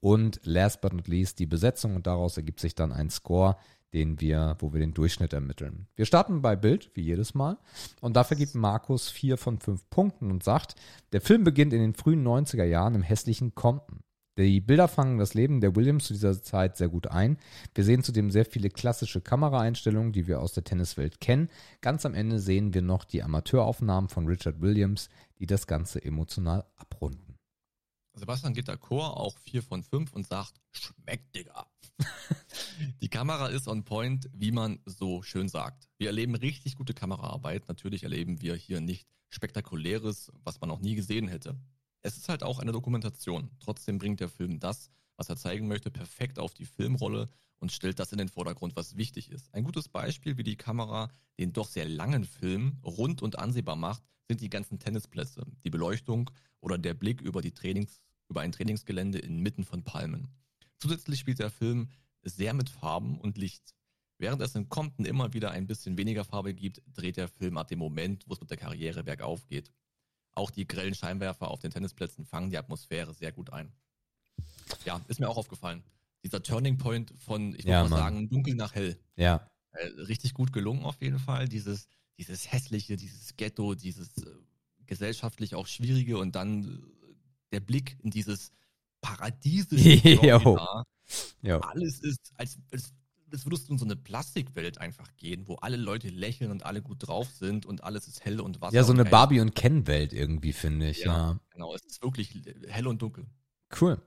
[0.00, 3.56] Und last but not least die Besetzung und daraus ergibt sich dann ein Score,
[3.96, 5.88] den wir, wo wir den Durchschnitt ermitteln.
[5.96, 7.56] Wir starten bei Bild, wie jedes Mal.
[8.02, 10.74] Und dafür gibt Markus vier von fünf Punkten und sagt,
[11.12, 14.00] der Film beginnt in den frühen 90er Jahren im hässlichen Compton.
[14.38, 17.38] Die Bilder fangen das Leben der Williams zu dieser Zeit sehr gut ein.
[17.74, 21.48] Wir sehen zudem sehr viele klassische Kameraeinstellungen, die wir aus der Tenniswelt kennen.
[21.80, 25.08] Ganz am Ende sehen wir noch die Amateuraufnahmen von Richard Williams,
[25.38, 27.38] die das Ganze emotional abrunden.
[28.12, 31.66] Sebastian geht d'accord, auch 4 von 5 und sagt, schmeckt, Digga.
[33.00, 35.88] die Kamera ist on point, wie man so schön sagt.
[35.98, 37.68] Wir erleben richtig gute Kameraarbeit.
[37.68, 41.56] Natürlich erleben wir hier nicht spektakuläres, was man noch nie gesehen hätte.
[42.02, 43.50] Es ist halt auch eine Dokumentation.
[43.58, 47.28] Trotzdem bringt der Film das, was er zeigen möchte, perfekt auf die Filmrolle
[47.58, 49.52] und stellt das in den Vordergrund, was wichtig ist.
[49.54, 54.02] Ein gutes Beispiel, wie die Kamera den doch sehr langen Film rund und ansehbar macht,
[54.28, 59.18] sind die ganzen Tennisplätze, die Beleuchtung oder der Blick über, die Trainings, über ein Trainingsgelände
[59.18, 60.28] inmitten von Palmen.
[60.78, 61.88] Zusätzlich spielt der Film
[62.22, 63.74] sehr mit Farben und Licht.
[64.18, 67.68] Während es in Compton immer wieder ein bisschen weniger Farbe gibt, dreht der Film ab
[67.68, 69.70] dem Moment, wo es mit der Karriere bergauf geht.
[70.34, 73.72] Auch die grellen Scheinwerfer auf den Tennisplätzen fangen die Atmosphäre sehr gut ein.
[74.84, 75.82] Ja, ist mir auch aufgefallen.
[76.24, 77.98] Dieser Turning Point von, ich würde Ja, mal Mann.
[77.98, 78.98] sagen, dunkel nach hell.
[79.16, 81.48] Ja, Äh, richtig gut gelungen auf jeden Fall.
[81.48, 81.86] Dieses,
[82.18, 84.30] dieses hässliche, dieses Ghetto, dieses äh,
[84.86, 87.14] gesellschaftlich auch schwierige und dann äh,
[87.52, 88.52] der Blick in dieses
[89.06, 89.88] paradiesische
[90.26, 90.38] Jo.
[90.40, 90.84] Florida.
[91.42, 91.60] ja.
[91.60, 92.92] Alles ist, als, als,
[93.30, 96.82] als würdest du in so eine Plastikwelt einfach gehen, wo alle Leute lächeln und alle
[96.82, 98.74] gut drauf sind und alles ist hell und Wasser.
[98.74, 99.04] Ja, so eine.
[99.04, 101.00] Barbie- und Ken-Welt irgendwie, finde ich.
[101.00, 101.06] Ja.
[101.06, 101.40] ja.
[101.50, 102.34] Genau, es ist wirklich
[102.68, 103.26] hell und dunkel.
[103.80, 104.00] Cool.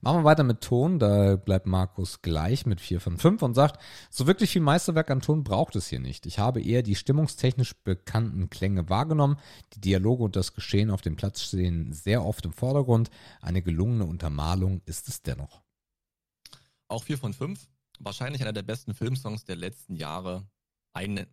[0.00, 0.98] Machen wir weiter mit Ton.
[0.98, 3.80] Da bleibt Markus gleich mit 4 von 5 und sagt,
[4.10, 6.26] so wirklich viel Meisterwerk an Ton braucht es hier nicht.
[6.26, 9.38] Ich habe eher die stimmungstechnisch bekannten Klänge wahrgenommen.
[9.74, 13.10] Die Dialoge und das Geschehen auf dem Platz stehen sehr oft im Vordergrund.
[13.40, 15.62] Eine gelungene Untermalung ist es dennoch.
[16.88, 17.68] Auch 4 von 5.
[18.00, 20.46] Wahrscheinlich einer der besten Filmsongs der letzten Jahre.
[20.92, 21.28] Eine,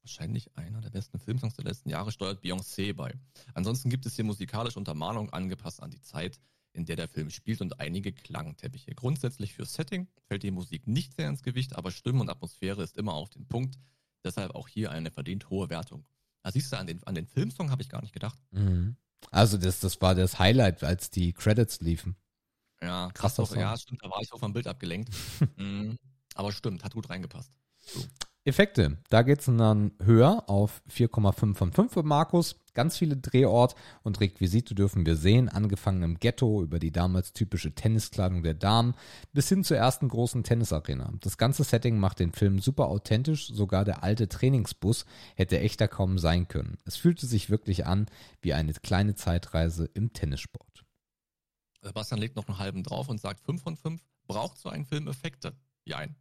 [0.00, 3.14] wahrscheinlich einer der besten Filmsongs der letzten Jahre steuert Beyoncé bei.
[3.52, 6.40] Ansonsten gibt es hier musikalische Untermalung angepasst an die Zeit,
[6.78, 8.94] in der der Film spielt und einige Klangteppiche.
[8.94, 12.96] Grundsätzlich für Setting fällt die Musik nicht sehr ins Gewicht, aber Stimme und Atmosphäre ist
[12.96, 13.76] immer auf den Punkt.
[14.24, 16.08] Deshalb auch hier eine verdient hohe Wertung.
[16.42, 18.38] Da siehst du, an den, an den Filmsong habe ich gar nicht gedacht.
[18.52, 18.96] Mhm.
[19.32, 22.16] Also das, das war das Highlight, als die Credits liefen.
[22.80, 23.34] Ja, krass.
[23.34, 23.58] Song.
[23.58, 25.12] Ja, stimmt, da war ich so vom Bild abgelenkt.
[25.56, 25.98] Mhm.
[26.34, 27.50] Aber stimmt, hat gut reingepasst.
[28.48, 32.56] Effekte, da geht's dann höher auf 4,5 von 5 für Markus.
[32.74, 37.74] Ganz viele Drehort und Requisite dürfen wir sehen, angefangen im Ghetto über die damals typische
[37.74, 38.94] Tenniskleidung der Damen
[39.32, 41.12] bis hin zur ersten großen Tennisarena.
[41.20, 45.04] Das ganze Setting macht den Film super authentisch, sogar der alte Trainingsbus
[45.34, 46.78] hätte echter kaum sein können.
[46.84, 48.06] Es fühlte sich wirklich an
[48.40, 50.84] wie eine kleine Zeitreise im Tennissport.
[51.82, 54.02] Sebastian legt noch einen halben drauf und sagt 5 von 5.
[54.26, 55.52] Braucht so ein Film Effekte?
[55.84, 56.16] Jein.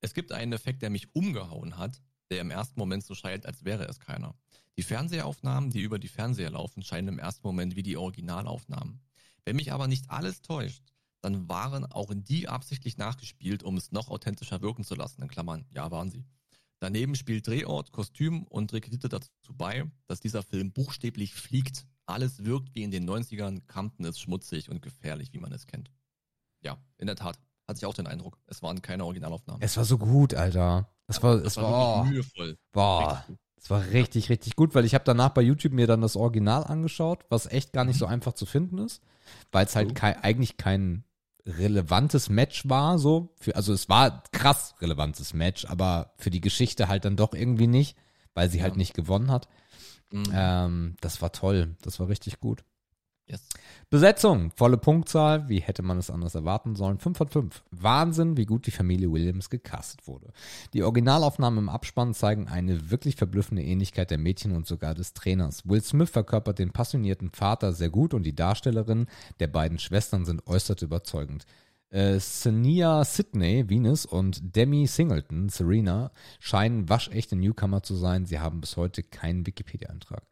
[0.00, 2.00] Es gibt einen Effekt, der mich umgehauen hat,
[2.30, 4.34] der im ersten Moment so scheint, als wäre es keiner.
[4.76, 9.00] Die Fernsehaufnahmen, die über die Fernseher laufen, scheinen im ersten Moment wie die Originalaufnahmen.
[9.44, 10.82] Wenn mich aber nicht alles täuscht,
[11.22, 15.22] dann waren auch die absichtlich nachgespielt, um es noch authentischer wirken zu lassen.
[15.22, 16.24] In Klammern, ja, waren sie.
[16.78, 21.86] Daneben spielt Drehort, Kostüm und Requisite dazu bei, dass dieser Film buchstäblich fliegt.
[22.04, 23.66] Alles wirkt wie in den 90ern.
[23.66, 25.90] Compton ist schmutzig und gefährlich, wie man es kennt.
[26.60, 27.40] Ja, in der Tat.
[27.68, 28.38] Hatte ich auch den Eindruck.
[28.46, 29.60] Es waren keine Originalaufnahmen.
[29.62, 30.88] Es war so gut, Alter.
[31.08, 32.04] Es war, es das war, war oh.
[32.04, 32.58] mühevoll.
[32.72, 33.24] Boah,
[33.56, 36.64] es war richtig, richtig gut, weil ich habe danach bei YouTube mir dann das Original
[36.64, 39.02] angeschaut, was echt gar nicht so einfach zu finden ist,
[39.50, 41.04] weil es halt kei- eigentlich kein
[41.44, 43.34] relevantes Match war, so.
[43.40, 47.66] Für, also es war krass relevantes Match, aber für die Geschichte halt dann doch irgendwie
[47.68, 47.96] nicht,
[48.34, 48.64] weil sie Ja.
[48.64, 49.48] halt nicht gewonnen hat.
[50.10, 50.24] Mhm.
[50.32, 52.64] Ähm, das war toll, das war richtig gut.
[53.28, 53.48] Yes.
[53.90, 56.98] Besetzung, volle Punktzahl, wie hätte man es anders erwarten sollen?
[56.98, 57.64] 5 von 5.
[57.72, 60.32] Wahnsinn, wie gut die Familie Williams gecastet wurde.
[60.72, 65.68] Die Originalaufnahmen im Abspann zeigen eine wirklich verblüffende Ähnlichkeit der Mädchen und sogar des Trainers.
[65.68, 69.08] Will Smith verkörpert den passionierten Vater sehr gut und die Darstellerinnen
[69.40, 71.46] der beiden Schwestern sind äußerst überzeugend.
[71.90, 78.26] Äh, Senia Sidney, Venus und Demi Singleton, Serena, scheinen waschechte Newcomer zu sein.
[78.26, 80.24] Sie haben bis heute keinen Wikipedia-Eintrag.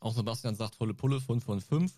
[0.00, 1.92] Auch Sebastian sagt volle Pulle, 5 von 5.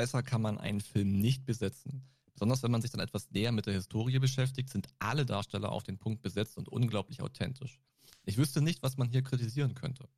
[0.00, 2.08] besser kann man einen Film nicht besetzen.
[2.32, 5.82] Besonders wenn man sich dann etwas näher mit der Historie beschäftigt, sind alle Darsteller auf
[5.82, 7.82] den Punkt besetzt und unglaublich authentisch.
[8.24, 10.08] Ich wüsste nicht, was man hier kritisieren könnte.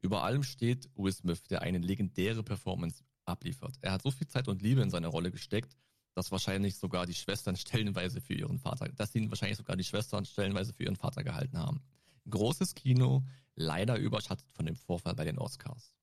[0.00, 3.76] Über allem steht Will Smith, der eine legendäre Performance abliefert.
[3.82, 5.76] Er hat so viel Zeit und Liebe in seine Rolle gesteckt,
[6.14, 10.24] dass wahrscheinlich sogar die Schwestern stellenweise für ihren Vater, dass ihn wahrscheinlich sogar die Schwestern
[10.24, 11.82] stellenweise für ihren Vater gehalten haben.
[12.28, 13.24] Großes Kino,
[13.54, 15.94] leider überschattet von dem Vorfall bei den Oscars.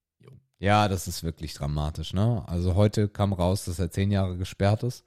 [0.59, 2.43] Ja, das ist wirklich dramatisch, ne?
[2.47, 5.03] Also heute kam raus, dass er zehn Jahre gesperrt ist.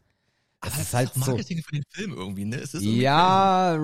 [0.60, 1.20] Das Es ist halt so.
[1.20, 2.56] Marketing für den Film irgendwie, ne?
[2.56, 3.78] Ist irgendwie Ja,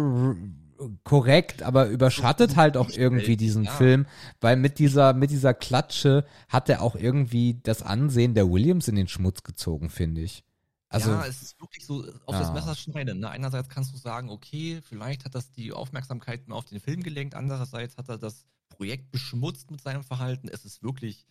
[1.04, 3.72] korrekt, aber überschattet halt auch irgendwie diesen Ja.
[3.72, 4.06] Film,
[4.40, 8.94] weil mit dieser, mit dieser Klatsche hat er auch irgendwie das Ansehen der Williams in
[8.96, 10.44] den Schmutz gezogen, finde ich.
[10.90, 12.40] Also, ja, es ist wirklich so auf Ja.
[12.40, 13.20] das Messer schneiden.
[13.20, 13.28] Ne?
[13.30, 17.34] Einerseits kannst du sagen, okay, vielleicht hat das die Aufmerksamkeit mehr auf den Film gelenkt,
[17.34, 20.48] andererseits hat er das Projekt beschmutzt mit seinem Verhalten.
[20.48, 21.26] Es ist wirklich,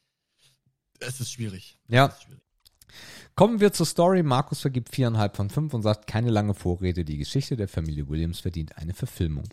[0.99, 1.77] es ist schwierig.
[1.87, 2.05] Ja.
[2.07, 2.44] Ist schwierig.
[3.37, 4.23] Kommen wir zur Story.
[4.23, 8.39] Markus vergibt viereinhalb von fünf und sagt, keine lange Vorrede, die Geschichte der Familie Williams
[8.39, 9.43] verdient eine Verfilmung.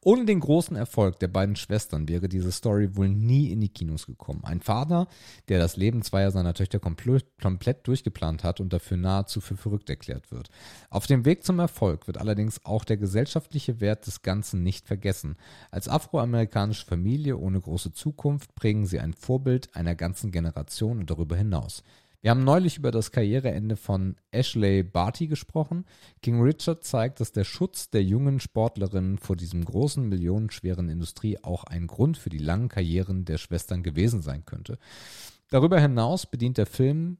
[0.00, 4.06] Ohne den großen Erfolg der beiden Schwestern wäre diese Story wohl nie in die Kinos
[4.06, 4.42] gekommen.
[4.44, 5.06] Ein Vater,
[5.48, 10.30] der das Leben zweier seiner Töchter komplett, durchgeplant hat und dafür nahezu für verrückt erklärt
[10.32, 10.48] wird.
[10.88, 15.36] Auf dem Weg zum Erfolg wird allerdings auch der gesellschaftliche Wert des Ganzen nicht vergessen.
[15.70, 21.36] Als afroamerikanische Familie ohne große Zukunft prägen sie ein Vorbild einer ganzen Generation und darüber
[21.36, 21.82] hinaus.
[22.22, 25.84] Wir haben neulich über das Karriereende von Ashley Barty gesprochen.
[26.22, 31.64] King Richard zeigt, dass der Schutz der jungen Sportlerinnen vor diesem großen, millionenschweren Industrie auch
[31.64, 34.78] ein Grund für die langen Karrieren der Schwestern gewesen sein könnte.
[35.48, 37.18] Darüber hinaus bedient der Film,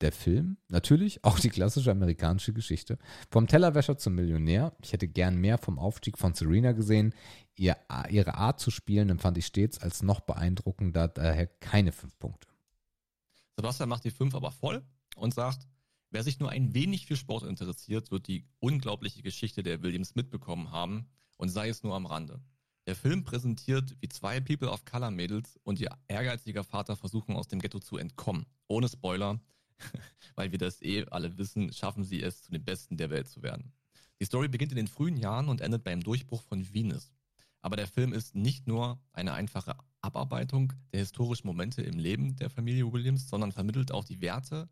[0.00, 2.98] der Film, natürlich auch die klassische amerikanische Geschichte.
[3.30, 4.72] Vom Tellerwäscher zum Millionär.
[4.82, 7.14] Ich hätte gern mehr vom Aufstieg von Serena gesehen.
[7.54, 7.76] Ihr,
[8.08, 12.49] ihre Art zu spielen empfand ich stets als noch beeindruckender, daher keine fünf Punkte.
[13.60, 14.82] Sebastian macht die 5 aber voll
[15.16, 15.68] und sagt,
[16.08, 20.70] wer sich nur ein wenig für Sport interessiert, wird die unglaubliche Geschichte der Williams mitbekommen
[20.70, 22.40] haben und sei es nur am Rande.
[22.86, 27.48] Der Film präsentiert, wie zwei People of Color Mädels und ihr ehrgeiziger Vater versuchen, aus
[27.48, 28.46] dem Ghetto zu entkommen.
[28.66, 29.38] Ohne Spoiler,
[30.36, 33.42] weil wir das eh alle wissen, schaffen sie es, zu den Besten der Welt zu
[33.42, 33.74] werden.
[34.20, 37.12] Die Story beginnt in den frühen Jahren und endet beim Durchbruch von Venus.
[37.60, 42.50] Aber der Film ist nicht nur eine einfache Abarbeitung der historischen Momente im Leben der
[42.50, 44.68] Familie Williams, sondern vermittelt auch die Werte,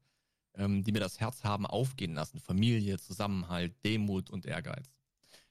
[0.55, 2.41] ähm, die mir das Herz haben aufgehen lassen.
[2.41, 4.91] Familie, Zusammenhalt, Demut und Ehrgeiz.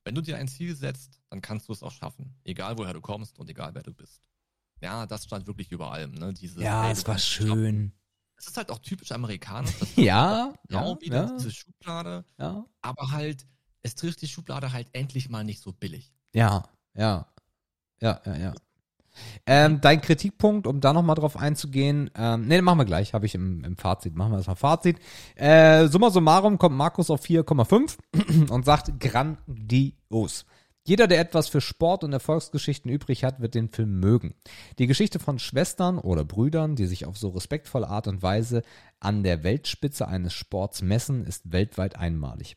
[0.04, 2.36] Wenn du dir ein Ziel setzt, dann kannst du es auch schaffen.
[2.44, 4.22] Egal woher du kommst und egal wer du bist.
[4.82, 6.12] Ja, das stand wirklich über allem.
[6.12, 6.34] Ne?
[6.34, 7.92] Dieses, Ja, es war schön.
[8.38, 9.74] Es ist halt auch typisch amerikanisch.
[9.98, 12.24] Ja, genau ja, wieder ja, diese Schublade.
[12.38, 12.66] ja.
[12.82, 13.46] Aber halt,
[13.82, 16.14] es trifft die Schublade halt endlich mal nicht so billig.
[16.34, 16.64] Ja,
[16.94, 17.28] ja.
[18.00, 18.54] Ja, ja, ja.
[19.46, 23.36] Ähm, dein Kritikpunkt, um da nochmal drauf einzugehen, ähm, nee, machen wir gleich, habe ich
[23.36, 24.16] im, im Fazit.
[24.16, 24.98] Machen wir erstmal Fazit.
[25.36, 27.98] Äh, summa summarum kommt Markus auf 4,5
[28.50, 30.46] und sagt grandios.
[30.88, 34.36] Jeder, der etwas für Sport und Erfolgsgeschichten übrig hat, wird den Film mögen.
[34.80, 38.62] Die Geschichte von Schwestern oder Brüdern, die sich auf so respektvolle Art und Weise
[39.02, 42.56] an der Weltspitze eines Sports messen, ist weltweit einmalig.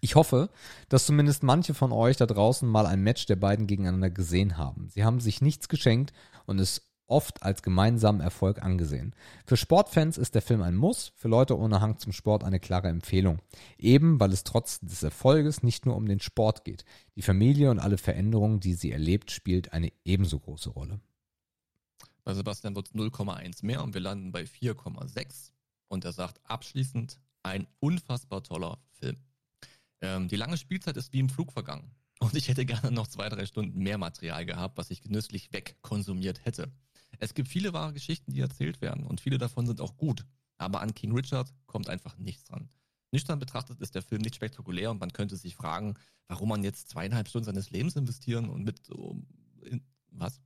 [0.00, 0.50] Ich hoffe,
[0.88, 4.88] dass zumindest manche von euch da draußen mal ein Match der beiden gegeneinander gesehen haben.
[4.88, 6.12] Sie haben sich nichts geschenkt
[6.46, 6.82] und es
[7.12, 9.14] oft als gemeinsamen Erfolg angesehen.
[9.44, 12.88] Für Sportfans ist der Film ein Muss, für Leute ohne Hang zum Sport eine klare
[12.88, 13.40] Empfehlung.
[13.76, 16.84] Eben weil es trotz des Erfolges nicht nur um den Sport geht.
[17.14, 21.00] Die Familie und alle Veränderungen, die sie erlebt, spielt eine ebenso große Rolle.
[22.24, 25.50] Bei Sebastian wird es 0,1 mehr und wir landen bei 4,6.
[25.88, 29.18] Und er sagt abschließend, ein unfassbar toller Film.
[30.02, 31.90] Ähm, die lange Spielzeit ist wie im Flug vergangen.
[32.20, 36.44] Und ich hätte gerne noch zwei, drei Stunden mehr Material gehabt, was ich genüsslich wegkonsumiert
[36.44, 36.70] hätte.
[37.18, 40.24] Es gibt viele wahre Geschichten, die erzählt werden und viele davon sind auch gut.
[40.58, 42.68] Aber an King Richard kommt einfach nichts dran.
[43.12, 45.94] Nüchtern betrachtet ist der Film nicht spektakulär und man könnte sich fragen,
[46.28, 49.26] warum man jetzt zweieinhalb Stunden seines Lebens investieren und mit um,
[49.62, 50.40] in, was?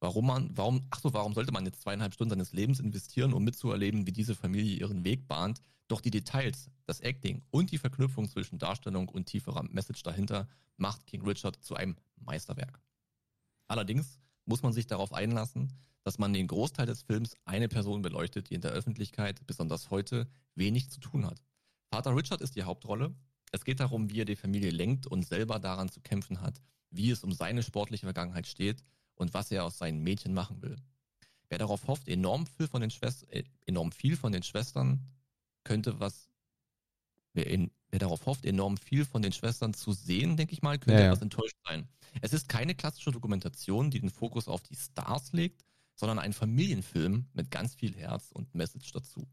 [0.00, 3.44] Warum man, warum, ach so, warum sollte man jetzt zweieinhalb Stunden seines Lebens investieren, um
[3.44, 5.60] mitzuerleben, wie diese Familie ihren Weg bahnt?
[5.88, 10.48] Doch die Details, das Acting und die Verknüpfung zwischen Darstellung und tieferer Message dahinter
[10.78, 12.80] macht King Richard zu einem Meisterwerk.
[13.68, 15.70] Allerdings muss man sich darauf einlassen,
[16.02, 20.28] dass man den Großteil des Films eine Person beleuchtet, die in der Öffentlichkeit, besonders heute,
[20.54, 21.42] wenig zu tun hat.
[21.90, 23.14] Vater Richard ist die Hauptrolle.
[23.52, 27.10] Es geht darum, wie er die Familie lenkt und selber daran zu kämpfen hat, wie
[27.10, 28.82] es um seine sportliche Vergangenheit steht
[29.20, 30.76] und was er aus seinen Mädchen machen will.
[31.50, 35.00] Wer darauf hofft, enorm viel von den, Schwest äh, enorm viel von den Schwestern
[35.62, 36.30] könnte was,
[37.34, 40.78] wer, in, wer darauf hofft, enorm viel von den Schwestern zu sehen, denke ich mal,
[40.78, 41.06] könnte Ja, ja.
[41.08, 41.86] etwas enttäuscht sein.
[42.22, 45.64] Es ist keine klassische Dokumentation, die den Fokus auf die Stars legt,
[45.94, 49.28] sondern ein Familienfilm mit ganz viel Herz und Message dazu.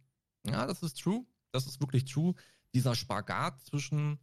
[0.46, 1.26] Ja, das ist true.
[1.52, 2.36] Das ist wirklich true.
[2.74, 4.20] Dieser Spagat zwischen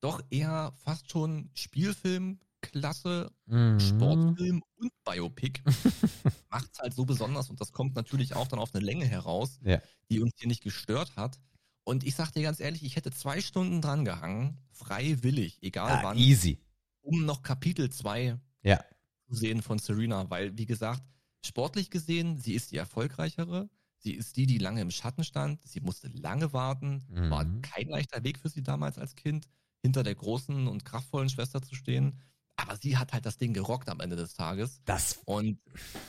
[0.00, 3.78] doch eher fast schon Spielfilm, Klasse, Mhm.
[3.80, 5.60] Sportfilm und Biopic
[6.50, 9.58] macht es halt so besonders und das kommt natürlich auch dann auf eine Länge heraus,
[9.62, 9.80] Ja.
[10.10, 11.38] die uns hier nicht gestört hat.
[11.84, 16.02] Und ich sag dir ganz ehrlich, ich hätte zwei Stunden dran gehangen, freiwillig, egal Ah,
[16.02, 16.58] wann, easy.
[17.02, 18.82] um noch Kapitel 2 Ja.
[19.28, 21.02] zu sehen von Serena, weil, wie gesagt,
[21.44, 23.68] sportlich gesehen, sie ist die erfolgreichere.
[23.98, 25.62] Sie ist die, die lange im Schatten stand.
[25.66, 27.02] Sie musste lange warten.
[27.30, 27.62] War Mhm.
[27.62, 29.48] kein leichter Weg für sie damals als Kind,
[29.82, 32.20] hinter der großen und kraftvollen Schwester zu stehen.
[32.56, 34.80] Aber sie hat halt das Ding gerockt am Ende des Tages.
[34.84, 35.58] Das, Und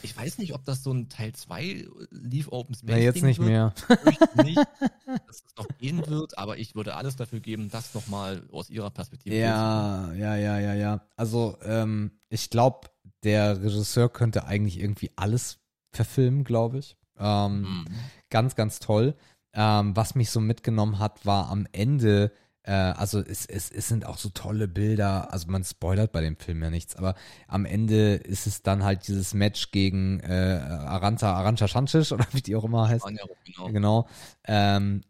[0.03, 3.25] ich weiß nicht, ob das so ein Teil 2 Leaf Open Space na jetzt Ding
[3.25, 3.49] nicht wird.
[3.49, 3.73] mehr.
[4.11, 4.57] Ich nicht,
[5.27, 8.91] dass es noch gehen wird, aber ich würde alles dafür geben, das nochmal aus ihrer
[8.91, 11.01] Perspektive Ja, ja, ja, ja, ja.
[11.15, 12.89] Also, ähm, ich glaube,
[13.23, 15.57] der Regisseur könnte eigentlich irgendwie alles
[15.91, 16.95] verfilmen, glaube ich.
[17.17, 17.85] Ähm, Mhm.
[18.29, 19.15] Ganz, ganz toll.
[19.53, 22.31] Ähm, was mich so mitgenommen hat, war am Ende,
[22.65, 26.37] äh, also es, es, es sind auch so tolle Bilder, also man spoilert bei dem
[26.37, 27.15] Film ja nichts, aber
[27.47, 32.41] am Ende ist es dann halt dieses Match gegen äh, Aranta, Arantxa Schancic oder wie
[32.41, 33.05] die auch immer heißt.
[33.05, 33.67] Anja, genau.
[33.71, 34.07] Genau.
[34.45, 35.01] Ähm,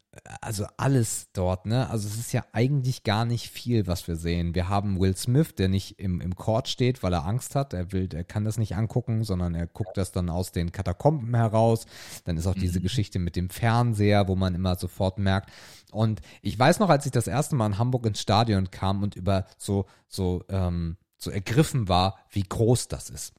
[0.41, 1.89] also alles dort, ne?
[1.89, 4.55] Also es ist ja eigentlich gar nicht viel, was wir sehen.
[4.55, 7.73] Wir haben Will Smith, der nicht im, im Court steht, weil er Angst hat.
[7.73, 11.35] Er will, er kann das nicht angucken, sondern er guckt das dann aus den Katakomben
[11.35, 11.85] heraus.
[12.23, 12.83] Dann ist auch diese Mhm.
[12.83, 15.49] Geschichte mit dem Fernseher, wo man immer sofort merkt.
[15.95, 19.15] Und ich weiß noch, als ich das erste Mal in Hamburg ins Stadion kam und
[19.15, 23.33] über so, so, ähm, so ergriffen war, wie groß das ist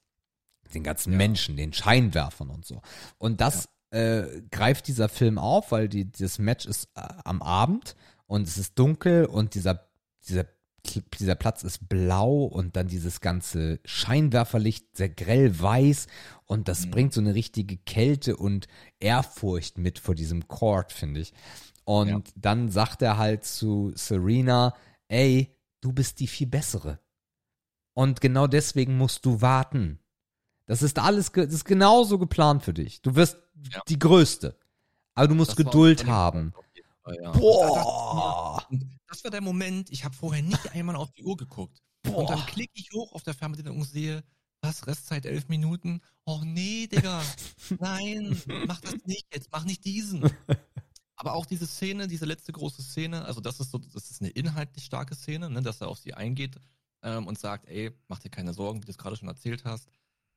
[0.74, 1.18] den ganzen Ja.
[1.18, 2.82] Menschen, den Scheinwerfern und so.
[3.18, 7.94] Und das äh, greift dieser Film auf, weil die, das Match ist äh, am Abend
[8.26, 9.86] und es ist dunkel und dieser,
[10.28, 10.44] dieser,
[11.18, 16.08] dieser Platz ist blau und dann dieses ganze Scheinwerferlicht sehr grell weiß
[16.46, 16.90] und das Mhm.
[16.90, 18.66] bringt so eine richtige Kälte und
[18.98, 21.32] Ehrfurcht mit vor diesem Court, finde ich.
[21.88, 22.20] Und Ja.
[22.34, 24.74] dann sagt er halt zu Serena,
[25.08, 26.98] ey, du bist die viel bessere.
[27.94, 30.00] Und genau deswegen musst du warten.
[30.66, 33.00] Das ist alles, das ist genauso geplant für dich.
[33.02, 33.38] Du wirst
[33.72, 33.80] Ja.
[33.88, 34.58] die Größte.
[35.14, 36.52] Aber du musst Das Geduld haben.
[37.04, 37.30] Fall, ja.
[37.30, 38.66] Boah.
[39.06, 41.80] Das war der Moment, ich habe vorher nicht einmal auf die Uhr geguckt.
[42.04, 42.46] Und dann Boah.
[42.46, 44.24] klicke ich hoch auf der Fernbedienung und sehe,
[44.60, 46.00] was, Restzeit elf Minuten?
[46.24, 47.22] Oh nee, Digga.
[47.78, 50.22] Nein, mach das nicht jetzt, mach nicht diesen.
[51.16, 54.30] Aber auch diese Szene, diese letzte große Szene, also das ist so, das ist eine
[54.30, 56.56] inhaltlich starke Szene, ne, dass er auf sie eingeht
[57.02, 59.88] ähm, und sagt, ey, mach dir keine Sorgen, wie du es gerade schon erzählt hast.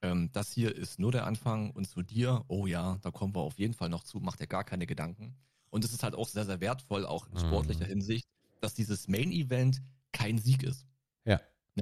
[0.01, 3.41] Ähm, das hier ist nur der Anfang und zu dir, oh ja, da kommen wir
[3.41, 5.35] auf jeden Fall noch zu, mach dir gar keine Gedanken.
[5.69, 7.39] Und es ist halt auch sehr, sehr wertvoll, auch in Mhm.
[7.39, 8.25] sportlicher Hinsicht,
[8.61, 9.81] dass dieses Main-Event
[10.13, 10.85] kein Sieg ist.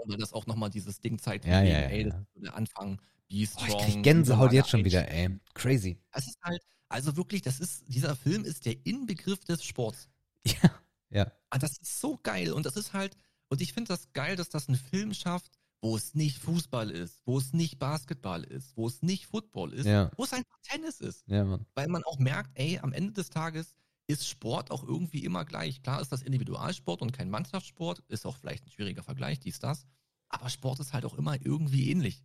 [0.05, 2.41] Ne, weil das auch nochmal dieses Ding zeigt, Ja, ja, ja, ey, das ist so
[2.41, 3.67] der Anfang, be strong.
[3.67, 5.37] ich krieg Gänsehaut jetzt schon wieder, ey.
[5.53, 5.97] Crazy.
[6.11, 10.07] Es ist halt, also wirklich, das ist, dieser Film ist der Inbegriff des Sports.
[10.63, 10.71] Ja.
[11.09, 11.31] Ja.
[11.49, 13.15] Ah, das ist so geil und das ist halt,
[13.49, 15.51] und ich finde das geil, dass das ein Film schafft,
[15.81, 19.85] wo es nicht Fußball ist, wo es nicht Basketball ist, wo es nicht Football ist,
[19.85, 20.11] Ja.
[20.17, 21.23] wo es einfach Tennis ist.
[21.27, 21.59] Ja.
[21.75, 23.73] Weil man auch merkt, ey, am Ende des Tages
[24.07, 25.81] ist Sport auch irgendwie immer gleich.
[25.83, 29.85] Klar ist das Individualsport und kein Mannschaftssport, ist auch vielleicht ein schwieriger Vergleich, dies, das.
[30.29, 32.23] Aber Sport ist halt auch immer irgendwie ähnlich.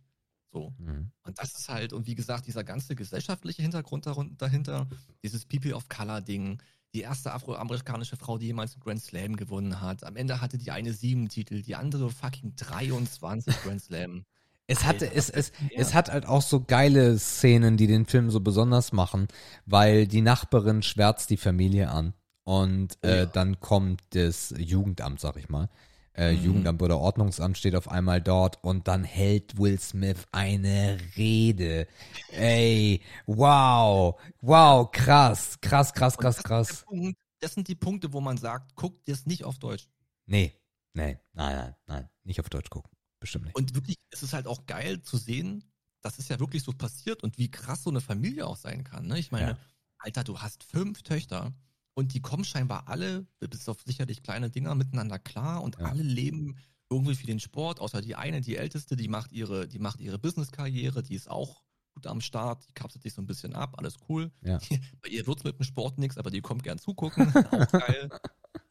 [0.51, 0.73] So.
[0.77, 1.11] Mhm.
[1.23, 4.05] Und das ist halt, und wie gesagt, dieser ganze gesellschaftliche Hintergrund
[4.37, 4.87] dahinter,
[5.23, 6.61] dieses People of Color Ding,
[6.93, 10.03] die erste afroamerikanische Frau, die jemals einen Grand Slam gewonnen hat.
[10.03, 14.25] Am Ende hatte die eine sieben Titel, die andere fucking 23 Grand Slam.
[14.67, 18.05] Es hatte, Alter, es, es, ist es hat halt auch so geile Szenen, die den
[18.05, 19.27] Film so besonders machen,
[19.65, 22.13] weil die Nachbarin schwärzt die Familie an
[22.43, 23.25] und Oh äh, ja.
[23.25, 25.69] dann kommt das Jugendamt, sag ich mal.
[26.15, 26.37] Äh, Mhm.
[26.37, 31.87] Jugendamt oder Ordnungsamt steht auf einmal dort und dann hält Will Smith eine Rede.
[32.29, 36.85] Ey, wow, wow, krass, krass, krass, krass, das krass.
[36.85, 39.89] Punkt, das sind die Punkte, wo man sagt, guckt es nicht auf Deutsch.
[40.25, 40.53] Nee,
[40.93, 42.91] nee, nein, nein, nein, nicht auf Deutsch gucken,
[43.23, 43.55] bestimmt nicht.
[43.55, 45.63] Und wirklich, es ist halt auch geil zu sehen,
[46.01, 49.07] das ist ja wirklich so passiert und wie krass so eine Familie auch sein kann.
[49.07, 49.17] Ne?
[49.19, 49.57] Ich meine, Ja.
[49.99, 51.53] Alter, du hast fünf Töchter
[51.93, 55.85] und die kommen scheinbar alle, bis auf sicherlich kleine Dinger, miteinander klar und Ja.
[55.85, 56.57] alle leben
[56.89, 60.19] irgendwie für den Sport, außer die eine, die älteste, die macht ihre, die macht ihre
[60.19, 61.63] Business-Karriere, die ist auch
[61.95, 64.31] gut am Start, die kapselt sich so ein bisschen ab, alles cool.
[64.41, 64.59] Ja.
[65.01, 68.09] Bei ihr wird's mit dem Sport nichts, aber die kommt gern zugucken, auch geil.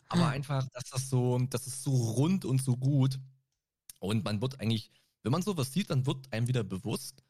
[0.09, 3.19] Aber einfach, dass das so, das ist so rund und so gut.
[4.03, 4.91] Und man wird eigentlich,
[5.23, 7.23] wenn man sowas sieht, dann wird einem wieder bewusst,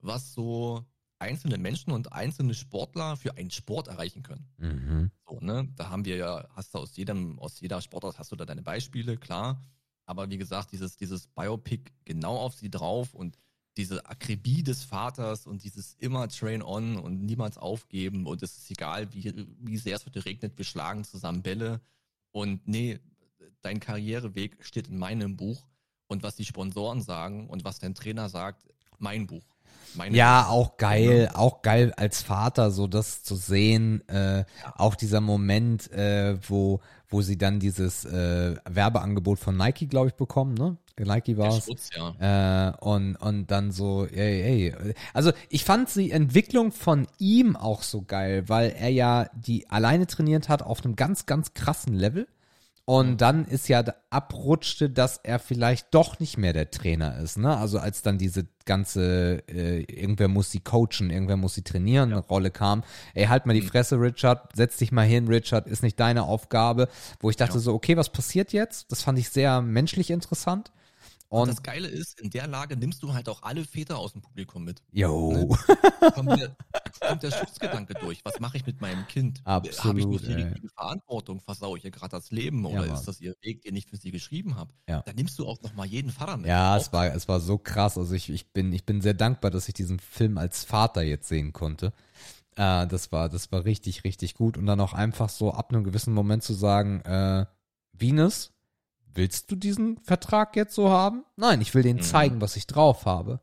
[0.00, 0.84] was so
[1.20, 4.46] einzelne Menschen und einzelne Sportler für einen Sport erreichen können.
[4.58, 5.10] Mhm.
[5.26, 5.68] So, ne?
[5.76, 8.62] Da haben wir ja, hast du aus jedem, aus jeder Sportart hast du da deine
[8.62, 9.62] Beispiele, klar.
[10.04, 13.38] Aber wie gesagt, dieses, dieses Biopic genau auf sie drauf und
[13.76, 18.70] diese Akribie des Vaters und dieses immer Train on und niemals aufgeben und es ist
[18.70, 21.80] egal, wie, wie sehr es heute regnet, wir schlagen zusammen Bälle
[22.32, 22.98] und nee,
[23.60, 25.68] dein Karriereweg steht in meinem Buch
[26.08, 28.62] und was die Sponsoren sagen und was dein Trainer sagt,
[28.98, 29.42] mein Buch.
[29.94, 34.06] Meine Ja, auch geil, auch geil als Vater, so das zu sehen.
[34.08, 40.08] Äh, Auch dieser Moment, äh, wo, wo sie dann dieses äh, Werbeangebot von Nike, glaube
[40.08, 40.76] ich, bekommen, ne?
[40.98, 41.68] Nike war es.
[41.94, 42.70] Ja.
[42.70, 44.94] Äh, und, und dann so, ey, ey.
[45.12, 50.06] Also ich fand die Entwicklung von ihm auch so geil, weil er ja die alleine
[50.06, 52.26] trainiert hat auf einem ganz, ganz krassen Level.
[52.88, 57.56] Und dann ist ja abrutschte, dass er vielleicht doch nicht mehr der Trainer ist, ne?
[57.56, 62.52] Also als dann diese ganze, äh, irgendwer muss sie coachen, irgendwer muss sie trainieren, Rolle
[62.52, 62.84] kam.
[63.14, 66.88] Ey, halt mal die Fresse, Richard, setz dich mal hin, Richard, ist nicht deine Aufgabe.
[67.18, 67.60] Wo ich dachte Ja.
[67.60, 68.92] so, okay, was passiert jetzt?
[68.92, 70.70] Das fand ich sehr menschlich interessant.
[71.28, 74.12] Und Und, das Geile ist, in der Lage nimmst du halt auch alle Väter aus
[74.12, 74.80] dem Publikum mit.
[76.28, 76.56] der, da
[77.00, 78.20] kommt der Schutzgedanke durch.
[78.24, 79.42] Was mache ich mit meinem Kind?
[79.44, 81.40] Habe ich Absolut, nicht die richtige Verantwortung?
[81.40, 82.62] Versaue ich ihr gerade das Leben?
[82.64, 82.94] Ja, Oder Mann.
[82.96, 84.72] ist das ihr Weg, den ich für sie geschrieben habe?
[84.88, 85.02] Ja.
[85.02, 86.46] Da nimmst du auch nochmal jeden Vater mit.
[86.46, 87.96] Ja, es war, es war so krass.
[87.98, 91.28] Also ich, ich bin, ich bin sehr dankbar, dass ich diesen Film als Vater jetzt
[91.28, 91.92] sehen konnte.
[92.56, 94.56] Äh, das war, das war richtig, richtig gut.
[94.56, 97.46] Und dann auch einfach so ab einem gewissen Moment zu sagen, äh,
[97.92, 98.52] Venus,
[99.14, 101.24] willst du diesen Vertrag jetzt so haben?
[101.36, 102.04] Nein, ich will denen Mhm.
[102.04, 103.40] zeigen, was ich drauf habe.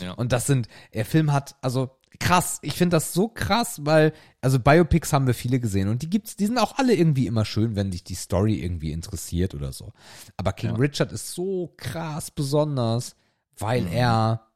[0.00, 0.12] Ja.
[0.12, 1.90] Und das sind, der Film hat, also
[2.20, 6.10] krass, ich finde das so krass, weil, also Biopics haben wir viele gesehen und die
[6.10, 9.72] gibt's, die sind auch alle irgendwie immer schön, wenn dich die Story irgendwie interessiert oder
[9.72, 9.92] so.
[10.36, 10.76] Aber King Ja.
[10.76, 13.16] Richard ist so krass besonders,
[13.58, 13.92] weil Mhm.
[13.92, 14.46] er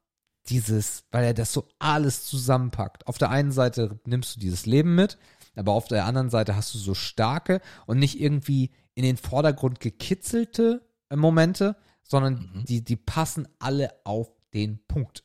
[0.49, 3.07] dieses, weil er das so alles zusammenpackt.
[3.07, 5.17] Auf der einen Seite nimmst du dieses Leben mit,
[5.55, 9.79] aber auf der anderen Seite hast du so starke und nicht irgendwie in den Vordergrund
[9.79, 12.65] gekitzelte äh, Momente, sondern Mhm.
[12.65, 15.23] die, die passen alle auf den Punkt.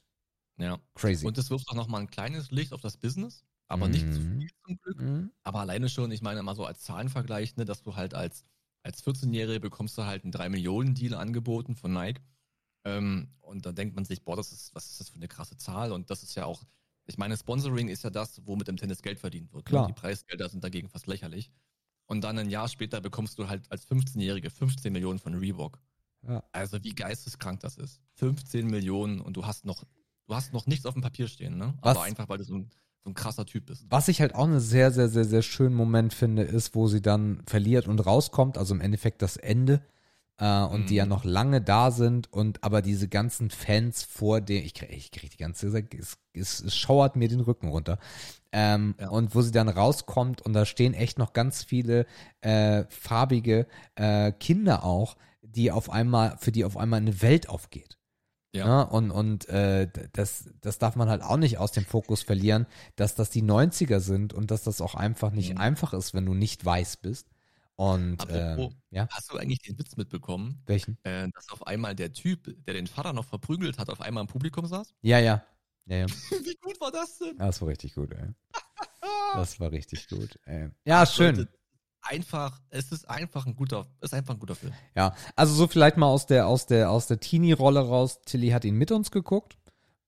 [0.59, 0.79] Ja.
[0.95, 1.27] Crazy.
[1.27, 4.39] Und das wirft auch nochmal ein kleines Licht auf das Business, aber nicht zu Mhm.
[4.41, 5.01] viel zum Glück.
[5.01, 5.33] Mhm.
[5.45, 8.45] Aber alleine schon, ich meine mal so als Zahlenvergleich, ne, dass du halt als,
[8.83, 12.21] als 14-Jährige bekommst du halt einen 3-Millionen-Deal angeboten von Nike.
[12.85, 15.57] Ähm, und dann denkt man sich, boah, das ist, was ist das für eine krasse
[15.57, 15.93] Zahl?
[15.93, 16.63] Und das ist ja auch,
[17.07, 19.65] ich meine, Sponsoring ist ja das, wo mit dem Tennis Geld verdient wird.
[19.67, 19.71] ne?
[19.71, 19.87] Klar.
[19.89, 21.51] Die Preisgelder sind dagegen fast lächerlich.
[22.07, 25.79] Und dann ein Jahr später bekommst du halt als 15-Jährige 15 Millionen von Reebok.
[26.27, 26.43] Ja.
[26.53, 28.01] Also wie geisteskrank das ist.
[28.15, 29.85] 15 Millionen und du hast noch,
[30.29, 31.75] du hast noch nichts auf dem Papier stehen, ne?
[31.83, 32.71] Was- Aber einfach, weil du so ein,
[33.03, 33.87] so ein krasser Typ bist.
[33.91, 37.01] Was ich halt auch einen sehr, sehr, sehr, sehr schönen Moment finde, ist, wo sie
[37.03, 39.83] dann verliert und rauskommt, also im Endeffekt das Ende.
[40.41, 41.09] Äh, und die ja Mhm.
[41.11, 45.31] noch lange da sind und aber diese ganzen Fans vor dem, ich krieg, ich krieg
[45.31, 47.99] die ganze, es, es, es schauert mir den Rücken runter.
[48.53, 49.09] Ähm, Ja.
[49.09, 52.07] Und wo sie dann rauskommt und da stehen echt noch ganz viele
[52.41, 57.98] äh, farbige äh, Kinder auch, die auf einmal, für die auf einmal eine Welt aufgeht.
[58.55, 58.67] Ja.
[58.67, 62.67] Ja, und und äh, das, das darf man halt auch nicht aus dem Fokus verlieren,
[62.97, 65.59] dass das die 90er sind und dass das auch einfach nicht Mhm.
[65.59, 67.29] einfach ist, wenn du nicht weiß bist.
[67.77, 70.97] Und Apropos, ähm, ja, Hast du eigentlich den Witz mitbekommen, welchen?
[71.05, 74.29] äh, dass auf einmal der Typ, der den Vater noch verprügelt hat, auf einmal im
[74.29, 74.95] Publikum saß?
[75.03, 75.45] Ja, ja.
[75.87, 76.07] Ja, ja.
[76.45, 77.37] Wie gut war das denn?
[77.39, 78.29] Das war richtig gut, ey.
[79.35, 80.39] Das war richtig gut.
[80.47, 80.71] Ey.
[80.85, 81.49] Ja, schön.
[82.01, 84.73] Einfach, es ist einfach ein guter, ist einfach ein guter Film.
[84.95, 88.21] Ja, also so vielleicht mal aus der aus der aus der Teenie-Rolle raus.
[88.23, 89.59] Tilly hat ihn mit uns geguckt,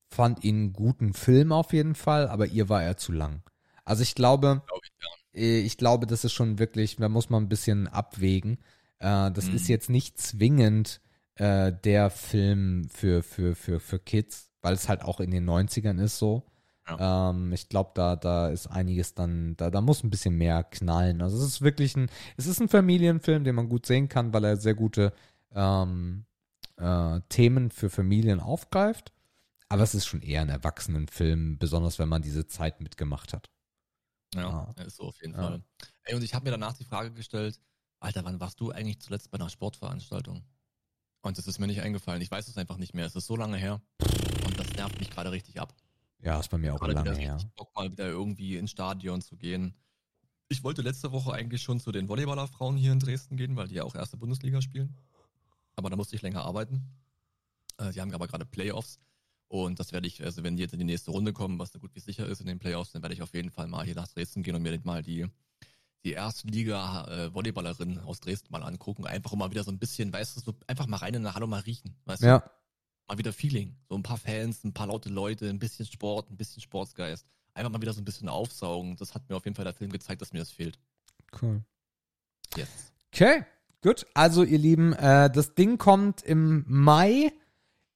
[0.09, 3.43] fand ihn einen guten Film auf jeden Fall, aber ihr war er zu lang.
[3.85, 4.93] Also ich glaube, Glaube ich,
[5.35, 5.41] ja.
[5.43, 8.59] äh, ich glaube, das ist schon wirklich, da muss man ein bisschen abwägen.
[8.99, 9.57] Äh, das Mhm.
[9.57, 11.01] ist jetzt nicht zwingend
[11.35, 16.01] äh, der Film für für für für Kids, weil es halt auch in den 90ern
[16.01, 16.47] ist so.
[16.89, 21.23] Ähm, ich glaube, da, da ist einiges dann, da, da muss ein bisschen mehr knallen.
[21.23, 24.45] Also es ist wirklich ein, es ist ein Familienfilm, den man gut sehen kann, weil
[24.45, 25.13] er sehr gute
[25.53, 26.25] ähm,
[26.77, 29.13] äh, Themen für Familien aufgreift.
[29.69, 33.51] Aber es ist schon eher ein Erwachsenenfilm, besonders wenn man diese Zeit mitgemacht hat.
[34.35, 34.83] Ja, Ah.
[34.83, 35.43] ist so auf jeden Ja.
[35.43, 35.63] Fall.
[36.05, 37.61] Ey, und ich habe mir danach die Frage gestellt,
[38.01, 40.43] Alter, wann warst du eigentlich zuletzt bei einer Sportveranstaltung?
[41.23, 42.23] Und das ist mir nicht eingefallen.
[42.23, 43.05] Ich weiß es einfach nicht mehr.
[43.07, 43.81] Es ist so lange her.
[44.47, 45.75] Und das nervt mich gerade richtig ab.
[46.23, 47.35] Ja, ist bei mir auch lange her.
[47.37, 49.75] richtig Bock, mal wieder irgendwie ins Stadion zu gehen.
[50.49, 53.77] Ich wollte letzte Woche eigentlich schon zu den Volleyballerfrauen hier in Dresden gehen, weil die
[53.77, 54.97] ja auch erste Bundesliga spielen.
[55.77, 56.83] Aber da musste ich länger arbeiten.
[57.79, 58.99] Äh, die haben aber gerade Playoffs.
[59.49, 61.79] Und das werde ich, also wenn die jetzt in die nächste Runde kommen, was so
[61.79, 63.95] gut wie sicher ist in den Playoffs, dann werde ich auf jeden Fall mal hier
[63.95, 65.27] nach Dresden gehen und mir mal die,
[66.05, 69.07] die erste Liga äh, aus Dresden mal angucken.
[69.07, 71.35] Einfach um mal wieder so ein bisschen, weißt du, so einfach mal rein in der
[71.35, 71.97] Halle mal riechen.
[72.05, 72.27] Weißt du?
[73.11, 73.75] Mal wieder Feeling.
[73.89, 77.27] So ein paar Fans, ein paar laute Leute, ein bisschen Sport, ein bisschen Sportsgeist.
[77.55, 78.95] Einfach mal wieder so ein bisschen aufsaugen.
[78.95, 80.79] Das hat mir auf jeden Fall der Film gezeigt, dass mir das fehlt.
[81.43, 81.65] cool.
[82.57, 82.69] Yes.
[83.13, 83.43] Okay,
[83.83, 84.07] gut.
[84.15, 87.33] Also ihr Lieben, äh, das Ding kommt im Mai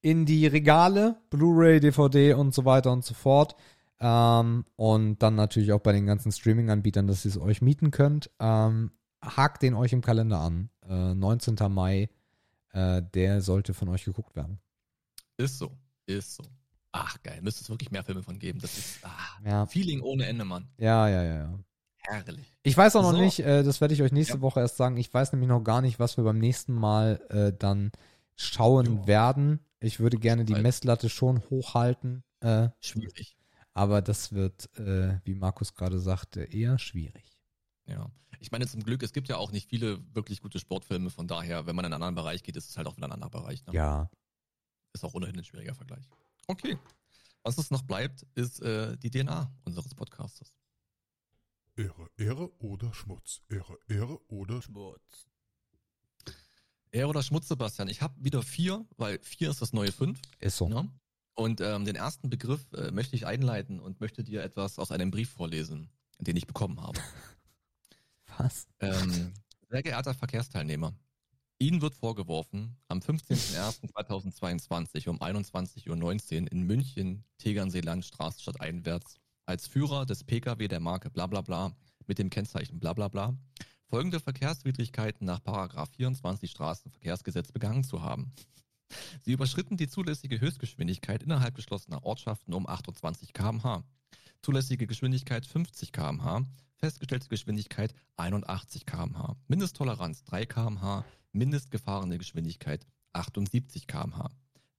[0.00, 3.54] in die Regale, Blu-ray, DVD und so weiter und so fort.
[4.00, 8.32] Ähm, und dann natürlich auch bei den ganzen Streaming-Anbietern, dass ihr es euch mieten könnt.
[8.40, 8.90] Ähm,
[9.22, 10.70] hakt den euch im Kalender an.
[10.88, 11.54] Äh, 19.
[11.72, 12.08] Mai,
[12.72, 14.58] äh, der sollte von euch geguckt werden.
[15.36, 15.76] Ist so.
[16.06, 16.44] Ist so.
[16.92, 17.40] Ach, geil.
[17.42, 18.60] Müsste es wirklich mehr Filme von geben.
[18.60, 19.10] Das ist ah,
[19.44, 20.68] Ja, Feeling ohne Ende, Mann.
[20.78, 21.34] ja, ja, ja.
[21.44, 21.58] ja.
[22.06, 22.44] Herrlich.
[22.62, 23.20] Ich weiß auch noch So.
[23.20, 24.40] nicht, äh, das werde ich euch nächste Ja.
[24.42, 24.96] Woche erst sagen.
[24.98, 27.90] Ich weiß nämlich noch gar nicht, was wir beim nächsten Mal äh, dann
[28.36, 29.06] schauen Ja.
[29.06, 29.60] werden.
[29.80, 30.54] Ich würde gerne die.
[30.54, 33.36] Messlatte schon hochhalten, äh, Schwierig.
[33.72, 37.38] aber das wird, äh, wie Markus gerade sagte, eher schwierig.
[37.86, 38.10] Ja.
[38.40, 41.66] Ich meine, zum Glück, es gibt ja auch nicht viele wirklich gute Sportfilme, von daher,
[41.66, 43.64] wenn man in einen anderen Bereich geht, ist es halt auch wieder ein anderer Bereich.
[43.66, 43.72] Ne?
[43.74, 44.10] Ja.
[44.94, 46.08] Ist auch ohnehin ein schwieriger Vergleich.
[46.46, 46.78] Okay.
[47.42, 50.54] Was es noch bleibt, ist äh, die DNA unseres Podcasters.
[51.76, 53.42] Ehre, Ehre oder Schmutz.
[53.50, 55.28] Ehre, Ehre oder Schmutz.
[56.94, 57.88] Er oder Schmutz, Sebastian?
[57.88, 60.20] Ich habe wieder vier, weil vier ist das neue fünf.
[60.38, 60.68] Ist so.
[60.68, 60.88] Ne?
[61.34, 65.10] Und ähm, den ersten Begriff äh, möchte ich einleiten und möchte dir etwas aus einem
[65.10, 65.90] Brief vorlesen,
[66.20, 67.00] den ich bekommen habe.
[68.38, 68.68] Was?
[68.78, 69.32] Ähm,
[69.68, 70.94] sehr geehrter Verkehrsteilnehmer,
[71.64, 80.24] Ihnen wird vorgeworfen, am 15.01.2022 um 21.19 Uhr in München, Tegernsee-Landstraße stadteinwärts als Führer des
[80.24, 81.74] Pkw der Marke blablabla
[82.06, 83.34] mit dem Kennzeichen blablabla
[83.86, 88.34] folgende Verkehrswidrigkeiten nach Paragraph 24 Straßenverkehrsgesetz begangen zu haben.
[89.22, 93.84] Sie überschritten die zulässige Höchstgeschwindigkeit innerhalb geschlossener Ortschaften um 28 km/h.
[94.42, 96.42] Zulässige Geschwindigkeit 50 km/h,
[96.76, 104.30] festgestellte Geschwindigkeit 81 km/h, Mindesttoleranz 3 km/h, mindestgefahrene Geschwindigkeit 78 km/h.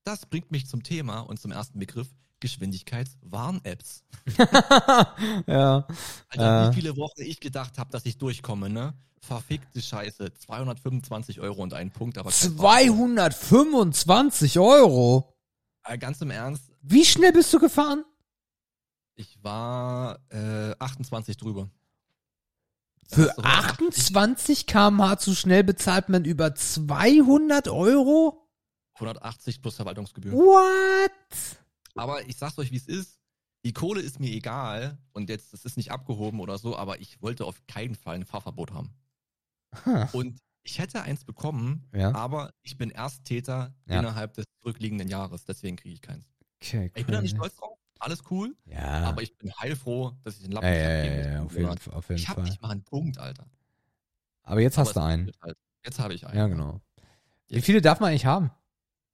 [0.04, 2.08] Das bringt mich zum Thema und zum ersten Begriff
[2.40, 4.04] Geschwindigkeitswarn-Apps.
[5.46, 5.86] ja.
[6.28, 6.70] Alter, Äh.
[6.70, 8.94] wie viele Wochen ich gedacht habe, dass ich durchkomme, ne?
[9.20, 10.32] Verfickte Scheiße.
[10.34, 15.34] 225 Euro und ein Punkt, aber kein 225 Euro.
[15.84, 18.04] Äh, ganz im Ernst, Wie schnell bist du gefahren?
[19.18, 21.70] ich war äh, 28 drüber.
[23.08, 28.48] Für Das ist doch 28 km/h zu schnell bezahlt man über 200 Euro?
[28.94, 30.32] 180 plus Verwaltungsgebühr.
[30.32, 31.10] What?
[31.94, 33.18] Aber ich sag's euch, wie es ist.
[33.64, 37.20] Die Kohle ist mir egal und jetzt, das ist nicht abgehoben oder so, aber ich
[37.20, 38.94] wollte auf keinen Fall ein Fahrverbot haben.
[39.84, 40.06] Huh.
[40.12, 42.14] Und ich hätte eins bekommen, Ja.
[42.14, 43.98] aber ich bin Ersttäter Ja.
[44.00, 46.26] innerhalb des zurückliegenden Jahres, deswegen kriege ich keins.
[46.62, 47.48] Okay, Ich bin da nicht cool.
[47.50, 49.04] stolz drauf, alles cool, Ja.
[49.04, 52.08] aber ich bin heilfroh, dass ich den Lappen ja, nicht ja, ja, auf jeden, auf
[52.08, 53.46] jeden Ich habe nicht mal einen Punkt, Alter.
[54.42, 55.32] Aber jetzt hast du Aber einen.
[55.42, 55.56] Halt.
[55.84, 56.36] Jetzt habe ich einen.
[56.36, 56.80] Ja, genau.
[57.48, 58.50] Wie viele darf man eigentlich haben?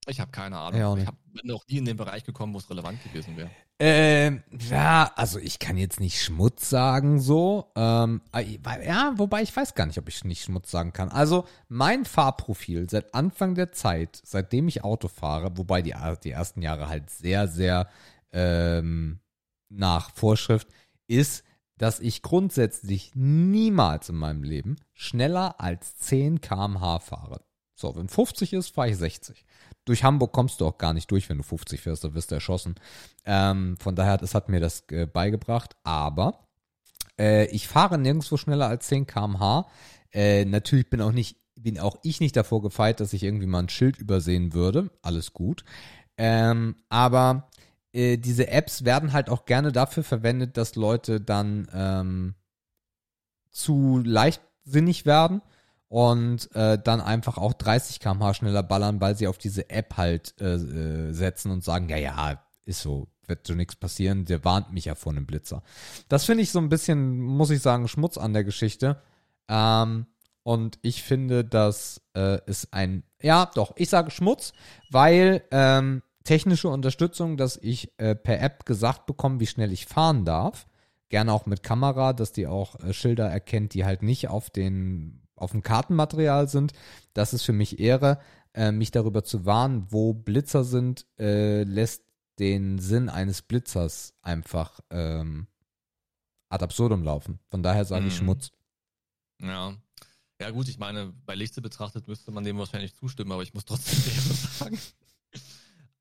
[0.09, 0.81] Ich habe keine Ahnung.
[0.81, 3.51] Ja, ich hab, bin noch nie in den Bereich gekommen, wo es relevant gewesen wäre.
[3.79, 7.71] Ähm, ja, also ich kann jetzt nicht Schmutz sagen so.
[7.77, 11.09] Ähm, äh, ja, wobei ich weiß gar nicht, ob ich nicht Schmutz sagen kann.
[11.09, 15.95] Also mein Fahrprofil seit Anfang der Zeit, seitdem ich Auto fahre, wobei die,
[16.25, 17.89] die ersten Jahre halt sehr, sehr
[18.33, 19.21] ähm,
[19.69, 20.69] nach Vorschrift
[21.07, 21.45] ist,
[21.79, 27.45] dass ich grundsätzlich niemals in meinem Leben schneller als 10 km/h fahre.
[27.75, 29.45] So, wenn 50 ist, fahre ich 60.
[29.85, 32.37] Durch Hamburg kommst du auch gar nicht durch, wenn du 50 fährst, da wirst du
[32.37, 32.77] erschossen.
[33.25, 35.75] Ähm, von daher, das hat mir das äh, beigebracht.
[35.83, 36.47] Aber
[37.19, 39.67] äh, ich fahre nirgendwo schneller als 10 km/h.
[40.13, 43.61] Äh, natürlich bin auch nicht, bin auch ich nicht davor gefeit, dass ich irgendwie mal
[43.61, 44.91] ein Schild übersehen würde.
[45.03, 45.65] Alles gut.
[46.17, 47.51] Ähm, aber
[47.93, 52.35] äh, diese Apps werden halt auch gerne dafür verwendet, dass Leute dann ähm,
[53.51, 55.43] zu leichtsinnig werden
[55.89, 60.35] und äh, dann einfach auch 30 km/h schneller ballern, weil sie auf diese App halt
[60.40, 64.73] äh, äh, setzen und sagen, ja, ja, ist so, wird so nichts passieren, der warnt
[64.73, 65.62] mich ja vor einem Blitzer.
[66.09, 69.02] Das finde ich so ein bisschen, muss ich sagen, Schmutz an der Geschichte.
[69.48, 70.06] Ähm,
[70.44, 74.55] und ich finde, das äh, ist ein, ja, doch, ich sage Schmutz,
[74.90, 80.24] weil ähm, technische Unterstützung, dass ich äh, per App gesagt bekomme, wie schnell ich fahren
[80.24, 80.66] darf.
[81.09, 85.19] Gerne auch mit Kamera, dass die auch äh, Schilder erkennt, die halt nicht auf den
[85.35, 86.73] auf dem Kartenmaterial sind.
[87.15, 88.20] Das ist für mich Ehre,
[88.55, 92.05] äh, mich darüber zu warnen, wo Blitzer sind, äh, lässt
[92.39, 95.49] den Sinn eines Blitzers einfach ähm,
[96.49, 97.40] ad absurdum laufen.
[97.51, 98.19] Von daher sage ich Mhm.
[98.19, 98.53] Schmutz.
[99.40, 99.74] Ja.
[100.40, 103.65] Ja gut, ich meine, bei Lichte betrachtet müsste man dem wahrscheinlich zustimmen, aber ich muss
[103.65, 103.99] trotzdem
[104.59, 104.78] sagen.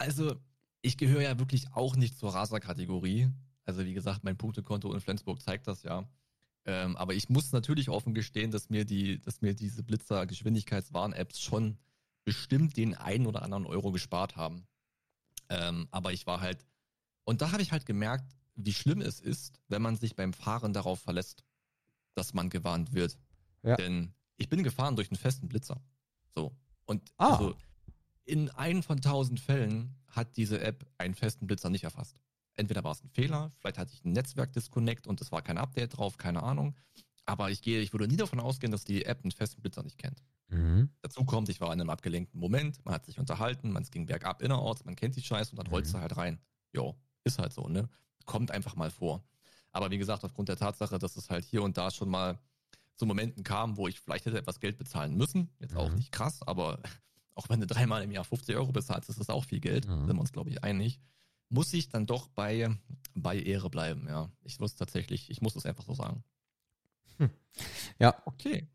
[0.02, 0.36] Also,
[0.82, 3.30] ich gehöre ja wirklich auch nicht zur Raser-Kategorie.
[3.66, 6.10] Also wie gesagt, mein Punktekonto in Flensburg zeigt das ja.
[6.66, 11.78] Ähm, aber ich muss natürlich offen gestehen, dass mir die, dass mir diese Blitzer-Geschwindigkeitswarn-Apps schon
[12.24, 14.68] bestimmt den einen oder anderen Euro gespart haben.
[15.50, 16.66] Ähm, aber ich war halt,
[17.24, 20.74] und da habe ich halt gemerkt, wie schlimm es ist, wenn man sich beim Fahren
[20.74, 21.44] darauf verlässt,
[22.14, 23.18] dass man gewarnt wird.
[23.64, 23.76] Ja.
[23.76, 25.82] Denn ich bin gefahren durch einen festen Blitzer.
[26.36, 26.56] So.
[26.86, 27.32] Und Ah.
[27.34, 27.56] also
[28.32, 32.22] in einen von tausend Fällen hat diese App einen festen Blitzer nicht erfasst.
[32.56, 35.98] Entweder war es ein Fehler, vielleicht hatte ich einen Netzwerk-Disconnect und es war kein Update
[35.98, 36.76] drauf, keine Ahnung.
[37.26, 39.98] Aber ich gehe, ich würde nie davon ausgehen, dass die App einen festen Blitzer nicht
[39.98, 40.24] kennt.
[40.48, 40.90] Mhm.
[41.02, 44.06] Dazu kommt, ich war in einem abgelenkten Moment, man hat sich unterhalten, man es ging
[44.06, 46.40] bergab innerorts, man kennt die Scheiße und dann rollst du halt rein.
[46.74, 47.90] Jo, ist halt so, ne?
[48.26, 49.24] Kommt einfach mal vor.
[49.72, 52.40] Aber wie gesagt, aufgrund der Tatsache, dass es halt hier und da schon mal
[52.96, 55.96] zu Momenten kam, wo ich vielleicht hätte etwas Geld bezahlen müssen, jetzt auch Mhm.
[55.96, 56.80] nicht krass, aber
[57.36, 60.06] auch wenn du dreimal im Jahr 50 Euro bezahlst, ist das auch viel Geld, Mhm.
[60.08, 61.00] sind wir uns, glaube ich, einig,
[61.50, 62.70] muss ich dann doch bei,
[63.14, 64.30] bei Ehre bleiben, ja.
[64.44, 66.24] Ich muss tatsächlich, ich muss es einfach so sagen.
[68.00, 68.68] Ja, Okay,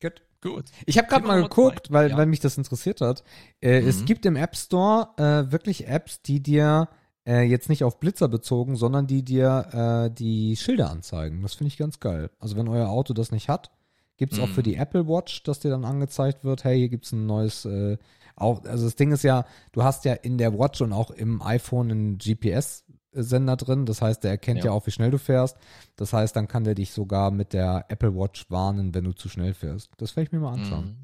[0.00, 0.22] gut.
[0.42, 0.64] gut.
[0.86, 2.16] Ich habe gerade mal geguckt, weil, Ja.
[2.16, 3.22] weil mich das interessiert hat.
[3.60, 4.04] Äh, Es Mhm.
[4.06, 6.88] gibt im App Store äh, wirklich Apps, die dir
[7.26, 11.40] äh, jetzt nicht auf Blitzer bezogen, sondern die dir äh, die Schilder anzeigen.
[11.40, 12.30] Das finde ich ganz geil.
[12.38, 13.70] Also wenn euer Auto das nicht hat,
[14.16, 14.52] gibt's auch Mhm.
[14.54, 17.98] für die Apple Watch, dass dir dann angezeigt wird, hey, hier gibt's ein neues äh,
[18.36, 21.40] auch, also das Ding ist ja, du hast ja in der Watch und auch im
[21.40, 23.86] iPhone einen GPS-Sender drin.
[23.86, 24.66] Das heißt, der erkennt ja.
[24.66, 24.70] Ja.
[24.72, 25.56] auch, wie schnell du fährst.
[25.94, 29.28] Das heißt, dann kann der dich sogar mit der Apple Watch warnen, wenn du zu
[29.28, 29.90] schnell fährst.
[29.98, 30.84] Das werde ich mir mal anschauen.
[30.86, 30.96] Mhm.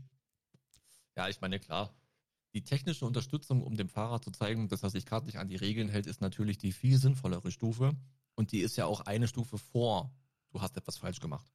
[1.16, 1.90] Ja, ich meine, klar.
[2.52, 5.54] Die technische Unterstützung, um dem Fahrer zu zeigen, dass er sich gerade nicht an die
[5.54, 7.92] Regeln hält, ist natürlich die viel sinnvollere Stufe.
[8.34, 10.10] Und die ist ja auch eine Stufe vor,
[10.50, 11.46] du hast etwas falsch gemacht.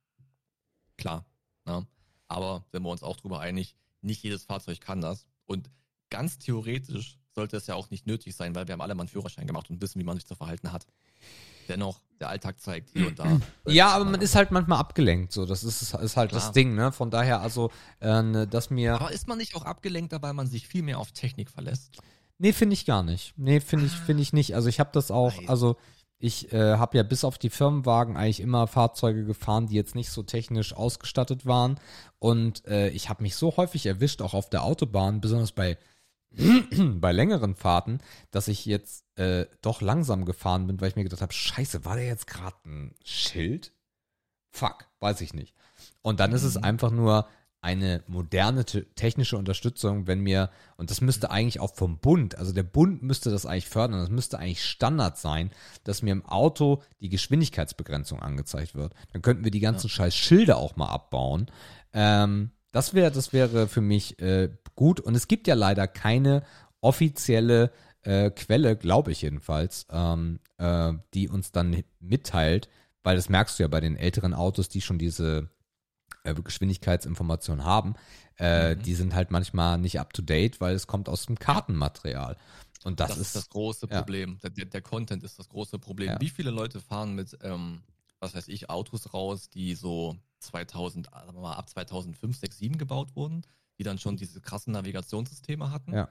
[0.95, 1.25] Klar.
[1.65, 1.85] Ne?
[2.27, 5.25] Aber sind wir uns auch drüber einig, nicht jedes Fahrzeug kann das.
[5.45, 5.69] Und
[6.09, 9.09] ganz theoretisch sollte es ja auch nicht nötig sein, weil wir haben alle mal einen
[9.09, 10.85] Führerschein gemacht und wissen, wie man sich zu verhalten hat.
[11.67, 13.41] Dennoch, der Alltag zeigt hier und da.
[13.67, 15.45] Ja, aber man ist halt manchmal abgelenkt, so.
[15.45, 16.53] Das ist, ist halt das Klar.
[16.53, 16.91] Ding, ne?
[16.91, 18.95] Von daher, also, äh, dass mir.
[18.95, 21.97] Aber ist man nicht auch abgelenkter, weil man sich viel mehr auf Technik verlässt?
[22.37, 23.33] Nee, finde ich gar nicht.
[23.37, 24.55] Nee, finde ich, finde ich nicht.
[24.55, 25.77] Also ich habe das auch, also
[26.17, 30.09] ich äh, habe ja bis auf die Firmenwagen eigentlich immer Fahrzeuge gefahren, die jetzt nicht
[30.09, 31.79] so technisch ausgestattet waren.
[32.19, 35.77] Und äh, ich habe mich so häufig erwischt, auch auf der Autobahn, besonders bei,
[36.95, 37.99] bei längeren Fahrten,
[38.31, 41.95] dass ich jetzt äh, doch langsam gefahren bin, weil ich mir gedacht habe, scheiße, war
[41.95, 43.73] der jetzt gerade ein Schild?
[44.51, 45.53] Fuck, weiß ich nicht.
[46.01, 46.63] Und dann ist es Mhm.
[46.63, 47.27] einfach nur
[47.65, 52.53] eine moderne te- technische Unterstützung, wenn mir, und das müsste eigentlich auch vom Bund, also
[52.53, 55.49] der Bund müsste das eigentlich fördern, das müsste eigentlich Standard sein,
[55.83, 58.93] dass mir im Auto die Geschwindigkeitsbegrenzung angezeigt wird.
[59.13, 61.47] Dann könnten wir die ganzen scheiß Schilder auch mal abbauen.
[61.91, 64.99] Ähm, das wäre, das wäre für mich äh, gut.
[64.99, 66.43] Und es gibt ja leider keine
[66.81, 67.71] offizielle
[68.03, 72.69] äh, Quelle, glaube ich jedenfalls, ähm, äh, die uns dann mitteilt,
[73.01, 75.49] weil das merkst du ja bei den älteren Autos, die schon diese
[76.33, 77.95] Geschwindigkeitsinformationen haben,
[78.37, 78.81] äh, Mhm.
[78.83, 82.37] die sind halt manchmal nicht up to date, weil es kommt aus dem Kartenmaterial.
[82.83, 83.97] Und das, Das, ist das große ja.
[83.99, 84.37] Problem.
[84.43, 86.09] Der, der, der Content ist das große Problem.
[86.09, 86.21] Ja.
[86.21, 87.81] Wie viele Leute fahren mit, ähm,
[88.19, 92.77] was weiß ich, Autos raus, die so 2000, sagen wir mal, ab 2005, 6, 7
[92.77, 93.41] gebaut wurden,
[93.79, 95.93] die dann schon diese krassen Navigationssysteme hatten.
[95.93, 96.09] Ja.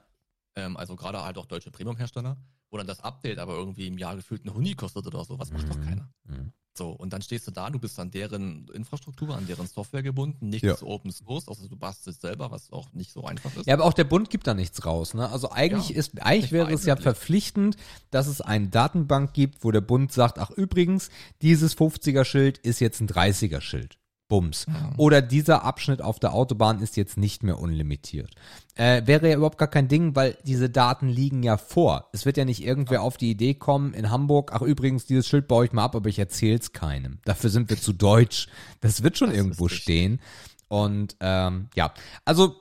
[0.56, 2.36] Ähm, also gerade halt auch deutsche Premium-Hersteller,
[2.70, 5.38] wo dann das Update aber irgendwie im Jahr gefühlt eine Huni kostet oder so.
[5.38, 5.84] Was macht doch Mhm.
[5.84, 6.08] keiner.
[6.24, 6.52] Mhm.
[6.76, 10.48] So, und dann stehst du da, du bist an deren Infrastruktur, an deren Software gebunden,
[10.48, 10.82] nichts Ja.
[10.82, 13.66] Open Source, also du bastelst selber, was auch nicht so einfach ist.
[13.66, 15.14] Ja, aber auch der Bund gibt da nichts raus.
[15.14, 15.28] Ne?
[15.28, 17.76] Also eigentlich Ja, ist, eigentlich wäre es ja verpflichtend,
[18.10, 21.10] dass es eine Datenbank gibt, wo der Bund sagt, ach übrigens,
[21.42, 23.98] dieses 50er-Schild ist jetzt ein 30er-Schild.
[24.34, 24.66] Bums.
[24.66, 24.92] Ja.
[24.96, 28.34] Oder dieser Abschnitt auf der Autobahn ist jetzt nicht mehr unlimitiert.
[28.74, 32.08] Äh, wäre ja überhaupt gar kein Ding, weil diese Daten liegen ja vor.
[32.12, 35.46] Es wird ja nicht irgendwer auf die Idee kommen in Hamburg, ach übrigens, dieses Schild
[35.46, 37.18] baue ich mal ab, aber ich erzähl's keinem.
[37.24, 38.48] Dafür sind wir zu deutsch.
[38.80, 40.20] Das wird schon Das irgendwo stehen.
[40.66, 41.94] Und ähm, ja,
[42.24, 42.56] also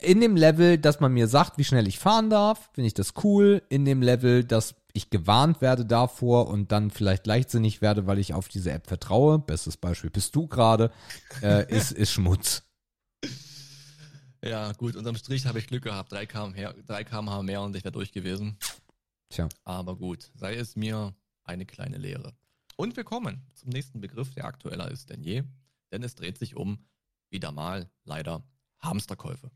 [0.00, 3.14] in dem Level, dass man mir sagt, wie schnell ich fahren darf, finde ich das
[3.24, 3.62] cool.
[3.70, 8.34] In dem Level, dass ich gewarnt werde davor und dann vielleicht leichtsinnig werde, weil ich
[8.34, 9.38] auf diese App vertraue.
[9.38, 10.92] Bestes Beispiel bist du gerade,
[11.42, 12.62] äh, ist, ist Schmutz.
[14.42, 16.12] Ja, gut, unterm Strich habe ich Glück gehabt.
[16.12, 18.56] 3 km/h 3 km/h mehr und ich wäre durch gewesen.
[19.28, 19.48] Tja.
[19.64, 21.14] Aber gut, sei es mir
[21.44, 22.32] eine kleine Lehre.
[22.76, 25.42] Und wir kommen zum nächsten Begriff, der aktueller ist denn je.
[25.92, 26.86] Denn es dreht sich um,
[27.28, 28.42] wieder mal, leider,
[28.78, 29.50] Hamsterkäufe.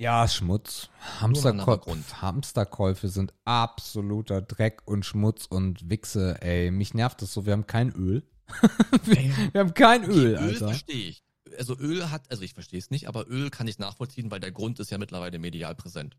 [0.00, 0.88] Ja, Schmutz.
[1.20, 2.22] Hamsterkäufe.
[2.22, 6.70] Hamsterkäufe sind absoluter Dreck und Schmutz und Wichse, ey.
[6.70, 7.44] Mich nervt das so.
[7.44, 8.22] Wir haben kein Öl.
[9.52, 10.68] Wir haben kein Öl, Öl Alter.
[10.68, 11.22] verstehe ich.
[11.58, 14.52] Also Öl hat, also ich verstehe es nicht, aber Öl kann ich nachvollziehen, weil der
[14.52, 16.16] Grund ist ja mittlerweile medial präsent.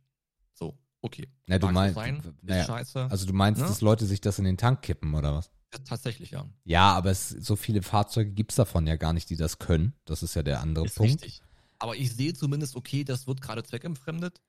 [0.53, 1.27] So, okay.
[1.47, 3.07] Ja, du meinst, sein, naja, scheiße.
[3.09, 3.67] also du meinst, Ne?
[3.67, 5.49] dass Leute sich das in den Tank kippen oder was?
[5.73, 6.45] Ja, tatsächlich, ja.
[6.65, 9.93] Ja, aber es, so viele Fahrzeuge gibt's davon ja gar nicht, die das können.
[10.05, 11.13] Das ist ja der andere Ist Punkt.
[11.23, 11.41] richtig.
[11.81, 14.39] Aber ich sehe zumindest, okay, das wird gerade zweckentfremdet.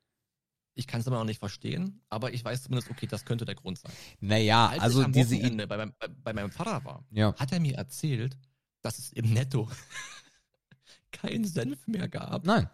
[0.74, 3.54] Ich kann es immer noch nicht verstehen, aber ich weiß zumindest, okay, das könnte der
[3.54, 3.92] Grund sein.
[4.20, 7.34] Naja, Als also ich am diese Wochenende bei, meinem- bei, bei meinem Vater war, ja.
[7.36, 8.38] hat er mir erzählt,
[8.80, 9.68] dass es im Netto
[11.12, 12.44] keinen Senf mehr gab.
[12.46, 12.68] Nein.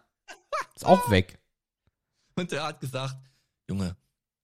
[0.75, 1.41] Ist auch weg.
[2.35, 3.17] Und er hat gesagt,
[3.69, 3.95] Junge,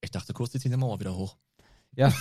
[0.01, 1.37] Ich dachte kurz, die ziehen die Mauer wieder hoch.
[1.95, 2.13] Ja,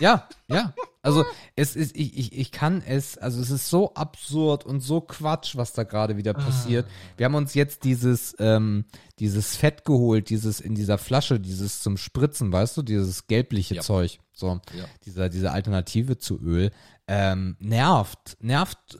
[0.00, 0.74] ja, ja.
[1.02, 1.24] Also
[1.56, 5.56] es ist, ich, ich, ich kann es, also es ist so absurd und so Quatsch,
[5.56, 6.86] was da gerade wieder passiert.
[7.16, 8.84] Wir haben uns jetzt dieses, ähm,
[9.18, 13.82] dieses Fett geholt, dieses in dieser Flasche, dieses zum Spritzen, weißt du, dieses gelbliche Ja.
[13.82, 14.20] Zeug.
[14.32, 14.84] So, Ja.
[15.06, 16.70] dieser, diese Alternative zu Öl.
[17.06, 18.98] Ähm, nervt, nervt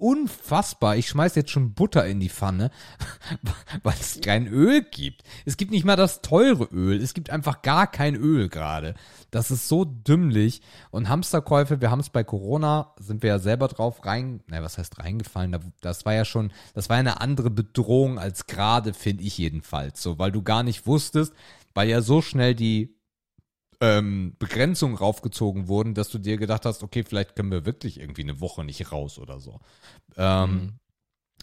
[0.00, 0.96] unfassbar.
[0.96, 2.70] Ich schmeiß jetzt schon Butter in die Pfanne,
[3.82, 5.22] weil es kein Öl gibt.
[5.44, 7.00] Es gibt nicht mal das teure Öl.
[7.02, 8.94] Es gibt einfach gar kein Öl gerade.
[9.30, 10.62] Das ist so dümmlich.
[10.90, 14.78] Und Hamsterkäufe, wir haben es bei Corona, sind wir ja selber drauf rein, na, was
[14.78, 15.52] heißt reingefallen?
[15.52, 20.02] Da- Das war ja schon, das war eine andere Bedrohung als gerade, finde ich jedenfalls.
[20.02, 21.32] So, weil du gar nicht wusstest,
[21.74, 22.96] weil ja so schnell die
[23.80, 28.22] ähm, Begrenzungen raufgezogen wurden, dass du dir gedacht hast, okay, vielleicht können wir wirklich irgendwie
[28.22, 29.60] eine Woche nicht raus oder so.
[30.16, 30.78] Ähm, Mhm.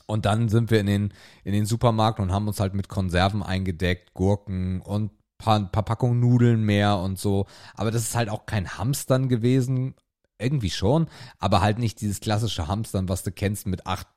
[0.05, 3.43] Und dann sind wir in den, in den Supermarkt und haben uns halt mit Konserven
[3.43, 7.45] eingedeckt, Gurken und paar, paar Packungen Nudeln mehr und so.
[7.75, 9.95] Aber das ist halt auch kein Hamstern gewesen.
[10.39, 11.09] Irgendwie schon,
[11.39, 14.07] aber halt nicht dieses klassische Hamstern, was du kennst mit acht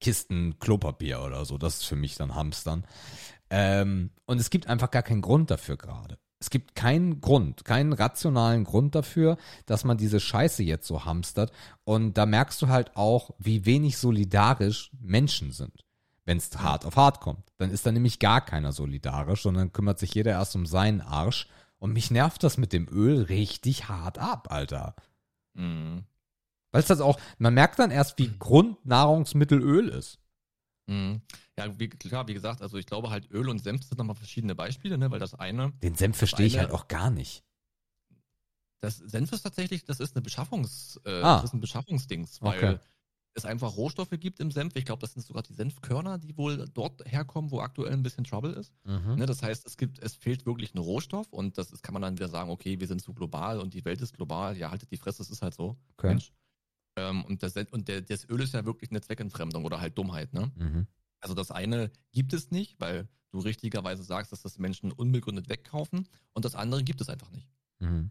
[0.00, 1.58] Kisten Klopapier oder so.
[1.58, 2.86] Das ist für mich dann Hamstern.
[3.50, 6.18] Ähm, und es gibt einfach gar keinen Grund dafür gerade.
[6.40, 9.36] Es gibt keinen Grund, keinen rationalen Grund dafür,
[9.66, 11.52] dass man diese Scheiße jetzt so hamstert.
[11.84, 15.84] Und da merkst du halt auch, wie wenig solidarisch Menschen sind.
[16.24, 17.52] Wenn es hart auf hart kommt.
[17.58, 21.46] Dann ist da nämlich gar keiner solidarisch, sondern kümmert sich jeder erst um seinen Arsch.
[21.78, 24.94] Und mich nervt das mit dem Öl richtig hart ab, Alter.
[25.54, 26.04] Mhm.
[26.72, 30.18] Weil es das auch, man merkt dann erst, wie Grundnahrungsmittel Öl ist.
[30.90, 31.20] Mhm.
[31.56, 34.54] Ja, wie, klar, wie gesagt, also ich glaube halt Öl und Senf sind nochmal verschiedene
[34.54, 35.10] Beispiele, ne?
[35.10, 37.44] weil das eine, Den Senf verstehe ich halt auch gar nicht.
[38.80, 41.36] das Senf ist tatsächlich, das ist eine Beschaffungs, äh, Ah.
[41.36, 42.78] das ist ein Beschaffungsdings, weil Okay.
[43.34, 44.74] es einfach Rohstoffe gibt im Senf.
[44.74, 48.24] Ich glaube, das sind sogar die Senfkörner, die wohl dort herkommen, wo aktuell ein bisschen
[48.24, 48.72] Trouble ist.
[48.84, 49.16] Mhm.
[49.16, 52.02] Ne, das heißt, es gibt, es fehlt wirklich ein Rohstoff und das ist, kann man
[52.02, 54.56] dann wieder sagen, okay, wir sind zu global und die Welt ist global.
[54.56, 55.76] Ja, haltet die Fresse, das ist halt so.
[55.98, 56.08] Okay.
[56.08, 56.32] Mensch.
[56.96, 60.32] Ähm, und das, und der, das Öl ist ja wirklich eine Zweckentfremdung oder halt Dummheit,
[60.32, 60.50] ne?
[60.56, 60.86] Mhm.
[61.20, 66.08] Also das eine gibt es nicht, weil du richtigerweise sagst, dass das Menschen unbegründet wegkaufen
[66.32, 67.48] und das andere gibt es einfach nicht.
[67.78, 68.10] Mhm.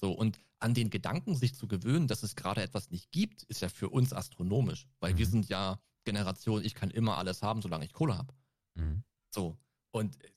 [0.00, 3.60] So, und an den Gedanken, sich zu gewöhnen, dass es gerade etwas nicht gibt, ist
[3.62, 5.30] ja für uns astronomisch, weil wir Mhm.
[5.30, 8.34] sind ja Generation, ich kann immer alles haben, solange ich Kohle habe.
[8.74, 9.02] Mhm.
[9.30, 9.56] So.
[9.90, 10.30] Und äh,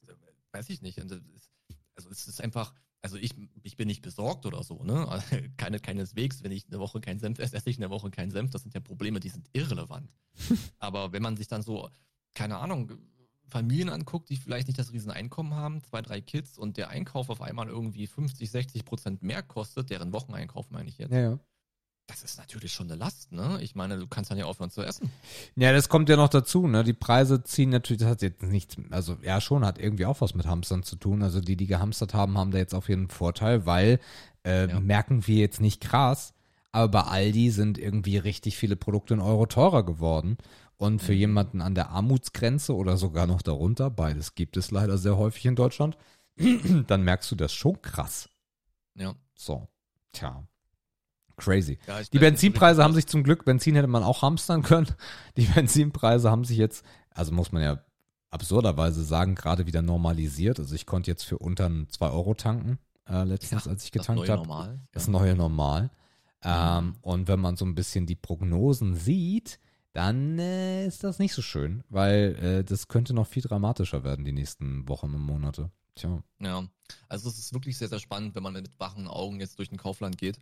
[0.52, 1.00] weiß ich nicht.
[1.00, 1.20] Also
[1.96, 2.74] es ist einfach,
[3.06, 5.08] also ich, ich bin nicht besorgt oder so, ne?
[5.58, 8.50] Keine, keineswegs, wenn ich eine Woche keinen Senf esse, esse ich eine Woche keinen Senf.
[8.50, 10.12] Das sind ja Probleme, die sind irrelevant.
[10.80, 11.88] Aber wenn man sich dann so,
[12.34, 12.92] keine Ahnung,
[13.48, 17.42] Familien anguckt, die vielleicht nicht das Rieseneinkommen haben, zwei, drei Kids und der Einkauf auf
[17.42, 21.40] einmal irgendwie 50, 60 Prozent mehr kostet, deren Wocheneinkauf meine ich jetzt, Ja, ja.
[22.08, 23.58] Das ist natürlich schon eine Last, ne?
[23.62, 25.12] Ich meine, du kannst dann ja aufhören zu essen.
[25.56, 26.84] Ja, das kommt ja noch dazu, ne?
[26.84, 30.36] Die Preise ziehen natürlich, das hat jetzt nichts, also ja schon, hat irgendwie auch was
[30.36, 31.24] mit Hamstern zu tun.
[31.24, 34.00] Also die, die gehamstert haben, haben da jetzt auf jeden Vorteil, weil
[34.46, 34.80] äh, Ja.
[34.80, 36.34] merken wir jetzt nicht krass,
[36.72, 40.38] aber bei Aldi sind irgendwie richtig viele Produkte in Euro teurer geworden.
[40.78, 41.18] Und für Mhm.
[41.20, 45.56] jemanden an der Armutsgrenze oder sogar noch darunter, beides gibt es leider sehr häufig in
[45.56, 45.98] Deutschland,
[46.88, 48.30] dann merkst du das schon krass.
[48.94, 49.16] Ja.
[49.36, 49.68] So,
[50.12, 50.46] tja.
[51.38, 51.78] Crazy.
[51.88, 54.88] ja Die Benzinpreise haben sich zum Glück, Benzin hätte man auch hamstern können.
[55.38, 57.84] Die Benzinpreise haben sich jetzt, also muss man ja
[58.30, 60.60] absurderweise sagen, gerade wieder normalisiert.
[60.60, 64.02] Also ich konnte jetzt für unter 2 Euro tanken, äh, letztens, Ja, als ich das
[64.02, 64.48] getankt neue habe.
[64.48, 64.80] Normal.
[64.92, 65.12] Das ja.
[65.12, 65.90] neue Normal.
[66.44, 69.60] Ähm, und wenn man so ein bisschen die Prognosen sieht,
[69.94, 74.26] dann äh, ist das nicht so schön, weil äh, das könnte noch viel dramatischer werden
[74.26, 75.72] die nächsten Wochen und Monate.
[75.96, 76.22] Tja.
[76.40, 76.68] Ja,
[77.08, 79.78] also es ist wirklich sehr, sehr spannend, wenn man mit wachen Augen jetzt durch den
[79.78, 80.40] Kaufland geht.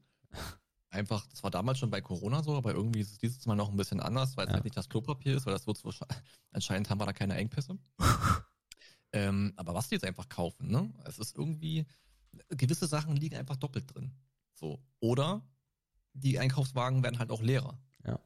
[0.94, 3.70] Einfach, das war damals schon bei Corona so, aber irgendwie ist es dieses Mal noch
[3.70, 4.54] ein bisschen anders, weil es Ja.
[4.56, 5.92] halt nicht das Klopapier ist, weil das wird so,
[6.52, 7.78] anscheinend haben wir da keine Engpässe.
[9.12, 10.94] ähm, aber was die jetzt einfach kaufen, ne?
[11.06, 11.86] Es ist irgendwie,
[12.50, 14.12] gewisse Sachen liegen einfach doppelt drin.
[14.54, 14.84] So.
[15.00, 15.42] Oder
[16.14, 17.80] die Einkaufswagen werden halt auch leerer.
[18.06, 18.20] Ja.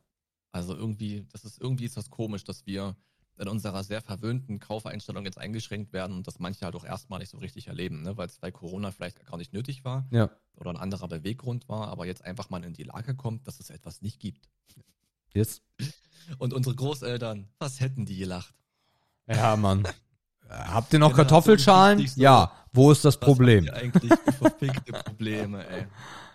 [0.52, 2.96] Also irgendwie, das ist irgendwie ist das komisch, dass wir
[3.40, 7.38] in unserer sehr verwöhnten Kaufeinstellung jetzt eingeschränkt werden und das manche halt auch erstmalig so
[7.38, 8.18] richtig erleben, ne?
[8.18, 10.30] weil es bei Corona vielleicht gar nicht nötig war Ja.
[10.56, 13.70] oder ein anderer Beweggrund war, aber jetzt einfach mal in die Lage kommt, dass es
[13.70, 14.50] etwas nicht gibt.
[15.34, 15.62] Jetzt.
[16.40, 18.56] Und unsere Großeltern, was hätten die gelacht?
[19.28, 19.86] Ja, Mann.
[19.86, 19.92] Äh,
[20.50, 22.00] Habt ihr noch Genau, Kartoffelschalen?
[22.16, 22.52] Ja.
[22.72, 23.66] Wo ist das Problem?
[23.66, 25.86] ihr eigentlich verfickte Probleme, ey.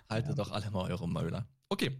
[0.09, 1.47] Haltet doch alle mal eure Mäuler.
[1.69, 1.97] Okay.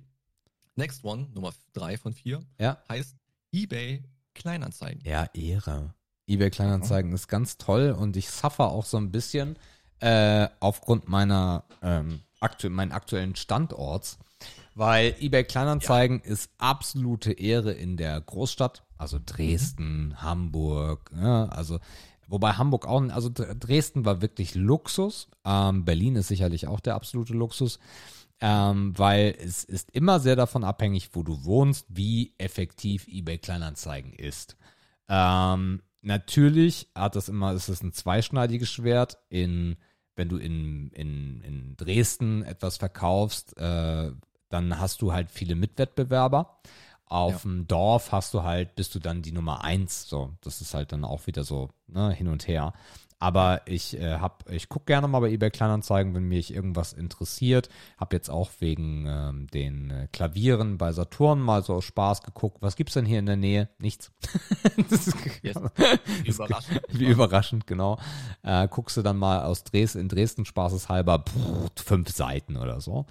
[0.75, 2.77] Next one, Nummer drei von vier, Ja.
[2.89, 3.15] heißt
[3.51, 4.03] eBay
[4.34, 5.01] Kleinanzeigen.
[5.05, 5.93] Ja, Ehre.
[6.27, 9.57] eBay Kleinanzeigen ist ganz toll und ich suffer auch so ein bisschen
[9.99, 14.18] äh, aufgrund meiner ähm, aktu meinen aktuellen Standorts,
[14.76, 21.80] weil eBay Kleinanzeigen ist absolute Ehre in der Großstadt, also Dresden, Hamburg, ja, also
[22.27, 25.27] Wobei Hamburg auch, also Dresden war wirklich Luxus.
[25.45, 27.80] Ähm, Berlin ist sicherlich auch der absolute Luxus,
[28.41, 34.14] ähm, weil es ist immer sehr davon abhängig, wo du wohnst, wie effektiv eBay Kleinanzeigen
[34.14, 34.57] ist.
[35.07, 39.18] Ähm, natürlich hat das immer, ist es ein zweischneidiges Schwert.
[39.30, 39.77] In,
[40.15, 44.11] wenn du in, in, in Dresden etwas verkaufst, äh,
[44.49, 46.60] dann hast du halt viele Mitwettbewerber.
[47.05, 47.49] Auf ja.
[47.49, 50.07] dem Dorf hast du halt, bist du dann die Nummer eins.
[50.07, 52.73] So, das ist halt dann auch wieder so ne, hin und her.
[53.24, 57.70] Aber ich äh, hab, ich gucke gerne mal bei eBay Kleinanzeigen, wenn mich irgendwas interessiert.
[57.98, 62.58] Hab jetzt auch wegen ähm, den äh, Klavieren bei Saturn mal so aus Spaß geguckt.
[62.60, 63.70] Was gibt's denn hier in der Nähe?
[63.80, 64.12] Nichts.
[64.90, 65.56] das ist, yes.
[66.24, 66.82] Wie überraschend.
[66.90, 67.98] Wie überraschend, genau.
[68.41, 73.06] Äh, guckst du dann mal aus Dresden, in Dresden spaßeshalber pff, fünf Seiten oder so.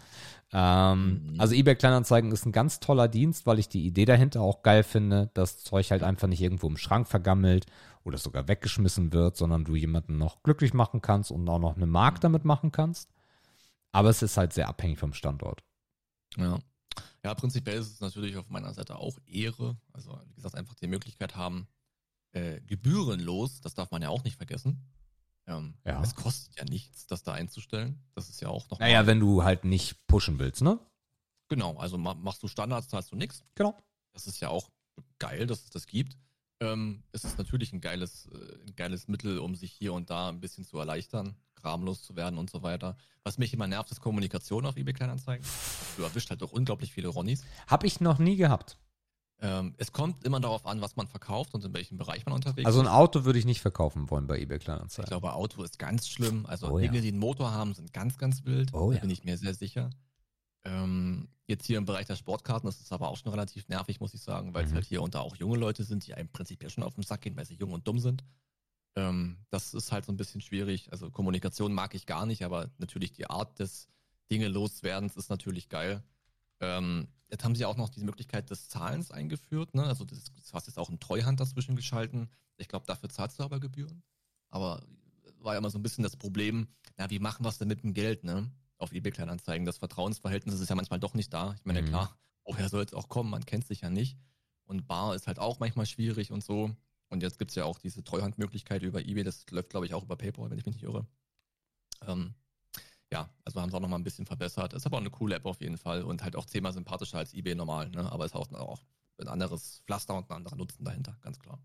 [0.53, 1.41] Ähm, mhm.
[1.41, 4.83] Also eBay Kleinanzeigen ist ein ganz toller Dienst, weil ich die Idee dahinter auch geil
[4.83, 7.65] finde, dass Zeug halt einfach nicht irgendwo im Schrank vergammelt
[8.05, 11.87] oder sogar weggeschmissen wird, sondern du jemanden noch glücklich machen kannst und auch noch eine
[11.87, 13.11] Mark damit machen kannst.
[13.93, 15.63] Aber es ist halt sehr abhängig vom Standort.
[16.37, 16.59] Ja.
[17.25, 19.77] Ja, prinzipiell ist es natürlich auf meiner Seite auch Ehre.
[19.93, 21.69] Also, wie gesagt, einfach die Möglichkeit haben,
[22.33, 24.85] äh, gebührenlos, das darf man ja auch nicht vergessen,
[25.47, 26.01] ähm, ja.
[26.03, 28.01] Es kostet ja nichts, das da einzustellen.
[28.15, 28.79] Das ist ja auch noch.
[28.79, 30.79] Naja, wenn du halt nicht pushen willst, ne?
[31.49, 33.43] Genau, also machst du Standards, zahlst du nichts.
[33.55, 33.77] Genau.
[34.13, 34.71] Das ist ja auch
[35.19, 36.17] geil, dass es das gibt.
[36.63, 40.29] Ähm, es ist natürlich ein geiles, äh, ein geiles Mittel, um sich hier und da
[40.29, 42.97] ein bisschen zu erleichtern, kramlos zu werden und so weiter.
[43.25, 45.45] Was mich immer nervt, ist Kommunikation auf eBay Kleinanzeigen.
[45.97, 47.45] Du erwischt halt doch unglaublich viele Ronnies.
[47.67, 48.79] Hab ich noch nie gehabt.
[49.41, 52.61] Ähm, es kommt immer darauf an, was man verkauft und in welchem Bereich man unterwegs
[52.61, 52.67] ist.
[52.67, 55.05] Also ein Auto würde ich nicht verkaufen wollen bei eBay Kleinanzeigen.
[55.05, 56.47] Ich glaube, Auto ist ganz schlimm.
[56.47, 57.03] Also oh, Dinge, ja.
[57.03, 58.73] die einen Motor haben, sind ganz, ganz wild.
[58.73, 59.01] Oh, da ja.
[59.01, 59.91] bin ich mir sehr sicher.
[60.65, 64.15] Ähm, jetzt hier im Bereich der Sportkarten das ist aber auch schon relativ nervig, muss
[64.15, 64.69] ich sagen, weil mhm.
[64.69, 67.23] es halt hier unter auch junge Leute sind, die einem prinzipiell schon auf den Sack
[67.23, 68.25] gehen, weil sie jung und dumm sind.
[68.95, 70.93] Ähm, das ist halt so ein bisschen schwierig.
[70.93, 73.89] Also Kommunikation mag ich gar nicht, aber natürlich die Art des
[74.31, 76.03] Dinge loswerdens ist natürlich geil.
[76.61, 79.75] Ähm, jetzt haben sie auch noch die Möglichkeit des Zahlens eingeführt.
[79.75, 79.85] Ne?
[79.85, 82.31] Also das, das hast jetzt auch einen Treuhand dazwischen geschalten.
[82.57, 84.03] Ich glaube, dafür zahlst du aber Gebühren.
[84.51, 84.83] Aber
[85.41, 87.83] war ja immer so ein bisschen das Problem, na, wie machen wir es denn mit
[87.83, 88.51] dem Geld, ne?
[88.83, 89.65] Auf eBay Kleinanzeigen.
[89.65, 91.55] Das Vertrauensverhältnis ist ja manchmal doch nicht da.
[91.55, 91.87] Ich meine, mhm.
[91.87, 93.31] klar, woher soll es auch kommen?
[93.31, 94.19] Man kennt sich ja nicht.
[94.65, 96.71] Und Bar ist halt auch manchmal schwierig und so.
[97.09, 99.23] Und jetzt gibt es ja auch diese Treuhandmöglichkeit über eBay.
[99.23, 101.07] Das läuft, glaube ich, auch über PayPal, wenn ich mich nicht irre.
[102.07, 102.35] Ähm,
[103.13, 104.73] ja, also haben sie auch nochmal ein bisschen verbessert.
[104.73, 107.35] Ist aber auch eine coole App auf jeden Fall und halt auch zehnmal sympathischer als
[107.35, 108.11] eBay normal, ne?
[108.11, 108.83] Aber ist auch, auch
[109.19, 111.63] ein anderes Pflaster und ein anderer Nutzen dahinter, ganz klar.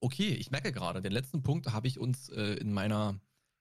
[0.00, 3.18] Okay, ich merke gerade, den letzten Punkt habe ich uns äh, in meiner,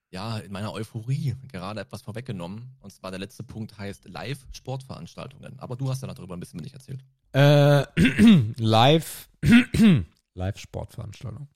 [0.09, 2.75] ja, in meiner Euphorie gerade etwas vorweggenommen.
[2.79, 5.59] Und zwar der letzte Punkt heißt Live-Sportveranstaltungen.
[5.59, 7.03] Aber du hast ja darüber ein bisschen mit erzählt.
[7.34, 7.85] Äh,
[8.57, 9.29] live,
[10.34, 11.47] Live-Sportveranstaltung.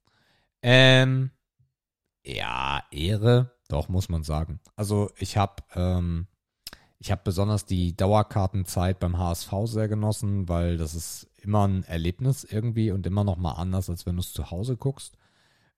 [0.61, 1.31] Ähm,
[2.23, 4.59] ja, Ehre doch, muss man sagen.
[4.75, 6.27] Also ich habe ähm,
[6.99, 12.91] ich besonders die Dauerkartenzeit beim HSV sehr genossen, weil das ist immer ein Erlebnis irgendwie
[12.91, 15.17] und immer noch mal anders, als wenn du es zu Hause guckst.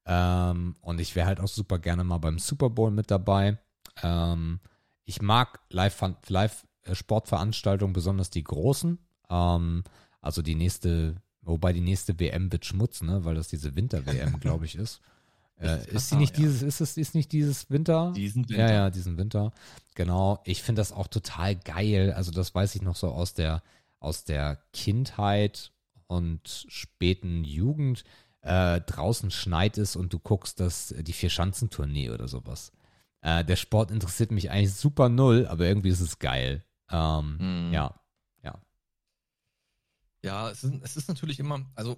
[0.06, 3.58] Ähm, und ich wäre halt auch super gerne mal beim Super Bowl mit dabei.
[4.02, 4.60] Ähm,
[5.06, 9.00] ich mag Live-Sportveranstaltungen, Live besonders die großen.
[9.30, 9.84] Ähm,
[10.22, 14.66] also die nächste, wobei die nächste WM wird Schmutz, ne, weil das diese Winter-WM, glaube
[14.66, 15.02] ich, ist.
[15.60, 16.46] Äh, ist sie nicht ja.
[16.46, 18.12] dieses, ist es ist nicht dieses Winter?
[18.16, 18.68] Diesen Winter.
[18.68, 19.52] Ja, ja, diesen Winter.
[19.96, 20.42] Genau.
[20.46, 22.14] Ich finde das auch total geil.
[22.14, 23.62] Also das weiß ich noch so aus der,
[24.00, 25.72] aus der Kindheit
[26.08, 28.04] und späten Jugend.
[28.44, 32.74] Äh, draußen schneit es und du guckst das, die Vier-Schanzentournee oder sowas.
[33.22, 36.66] Äh, der Sport interessiert mich eigentlich super null, aber irgendwie ist es geil.
[36.92, 37.72] Ähm, hm.
[37.72, 38.00] Ja,
[38.44, 38.62] ja.
[40.24, 41.98] Ja, es ist, es ist natürlich immer, also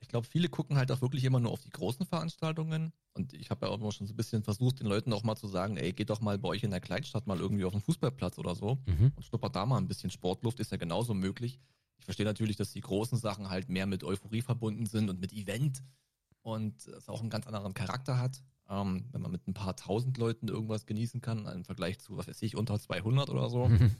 [0.00, 2.92] ich glaube, viele gucken halt auch wirklich immer nur auf die großen Veranstaltungen.
[3.14, 5.36] Und ich habe ja auch immer schon so ein bisschen versucht, den Leuten auch mal
[5.36, 7.80] zu sagen, ey, geht doch mal bei euch in der Kleinstadt mal irgendwie auf den
[7.80, 9.12] Fußballplatz oder so mhm.
[9.16, 11.58] und schnuppert da mal ein bisschen Sportluft, ist ja genauso möglich.
[11.98, 15.32] Ich verstehe natürlich, dass die großen Sachen halt mehr mit Euphorie verbunden sind und mit
[15.32, 15.82] Event
[16.42, 18.42] und es auch einen ganz anderen Charakter hat.
[18.68, 22.28] Ähm, wenn man mit ein paar tausend Leuten irgendwas genießen kann, im Vergleich zu, was
[22.28, 23.68] weiß ich, unter 200 oder so.
[23.68, 23.94] Mhm.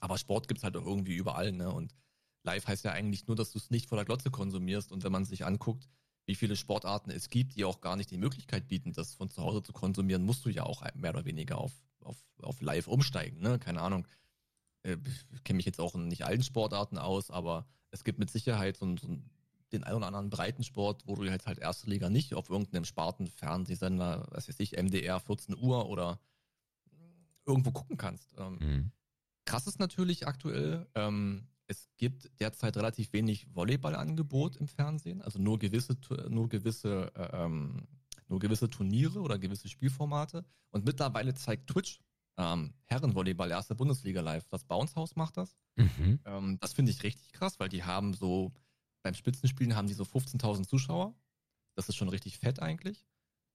[0.00, 1.70] Aber Sport gibt es halt auch irgendwie überall, ne?
[1.70, 1.94] Und
[2.42, 4.92] Live heißt ja eigentlich nur, dass du es nicht vor der Glotze konsumierst.
[4.92, 5.88] Und wenn man sich anguckt,
[6.26, 9.42] wie viele Sportarten es gibt, die auch gar nicht die Möglichkeit bieten, das von zu
[9.42, 13.40] Hause zu konsumieren, musst du ja auch mehr oder weniger auf, auf, auf live umsteigen.
[13.40, 13.58] Ne?
[13.58, 14.06] Keine Ahnung.
[14.82, 14.96] Äh,
[15.34, 18.76] ich kenne mich jetzt auch in nicht allen Sportarten aus, aber es gibt mit Sicherheit
[18.76, 19.18] so, so
[19.72, 24.26] den einen oder anderen Breitensport, wo du jetzt halt erste Liga nicht auf irgendeinem Sparten-Fernsehsender,
[24.30, 26.20] was weiß ich, MDR 14 Uhr oder
[27.46, 28.34] irgendwo gucken kannst.
[28.38, 28.90] Ähm, mhm.
[29.44, 35.58] Krass ist natürlich aktuell, ähm, es gibt derzeit relativ wenig Volleyballangebot im Fernsehen, also nur
[35.58, 35.96] gewisse,
[36.28, 37.88] nur gewisse, äh, ähm,
[38.28, 40.44] nur gewisse Turniere oder gewisse Spielformate.
[40.70, 42.00] Und mittlerweile zeigt Twitch
[42.36, 44.46] ähm, Herrenvolleyball erste Bundesliga live.
[44.48, 45.56] Das Bounce House macht das.
[45.76, 46.20] Mhm.
[46.24, 48.52] Ähm, das finde ich richtig krass, weil die haben so,
[49.02, 51.14] beim Spitzenspielen haben die so 15.000 Zuschauer.
[51.74, 53.06] Das ist schon richtig fett eigentlich.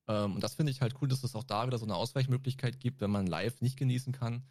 [0.07, 2.79] Ähm, und das finde ich halt cool, dass es auch da wieder so eine Ausweichmöglichkeit
[2.79, 4.43] gibt, wenn man live nicht genießen kann,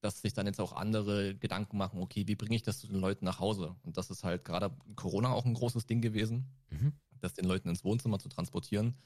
[0.00, 3.00] dass sich dann jetzt auch andere Gedanken machen, okay, wie bringe ich das zu den
[3.00, 3.76] Leuten nach Hause?
[3.82, 6.92] Und das ist halt gerade Corona auch ein großes Ding gewesen, Mhm.
[7.20, 8.96] das den Leuten ins Wohnzimmer zu transportieren.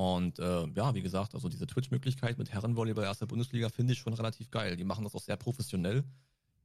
[0.00, 4.14] Und äh, ja, wie gesagt, also diese Twitch-Möglichkeit mit Herrenvolleyball erster Bundesliga finde ich schon
[4.14, 4.74] relativ geil.
[4.76, 6.04] Die machen das auch sehr professionell.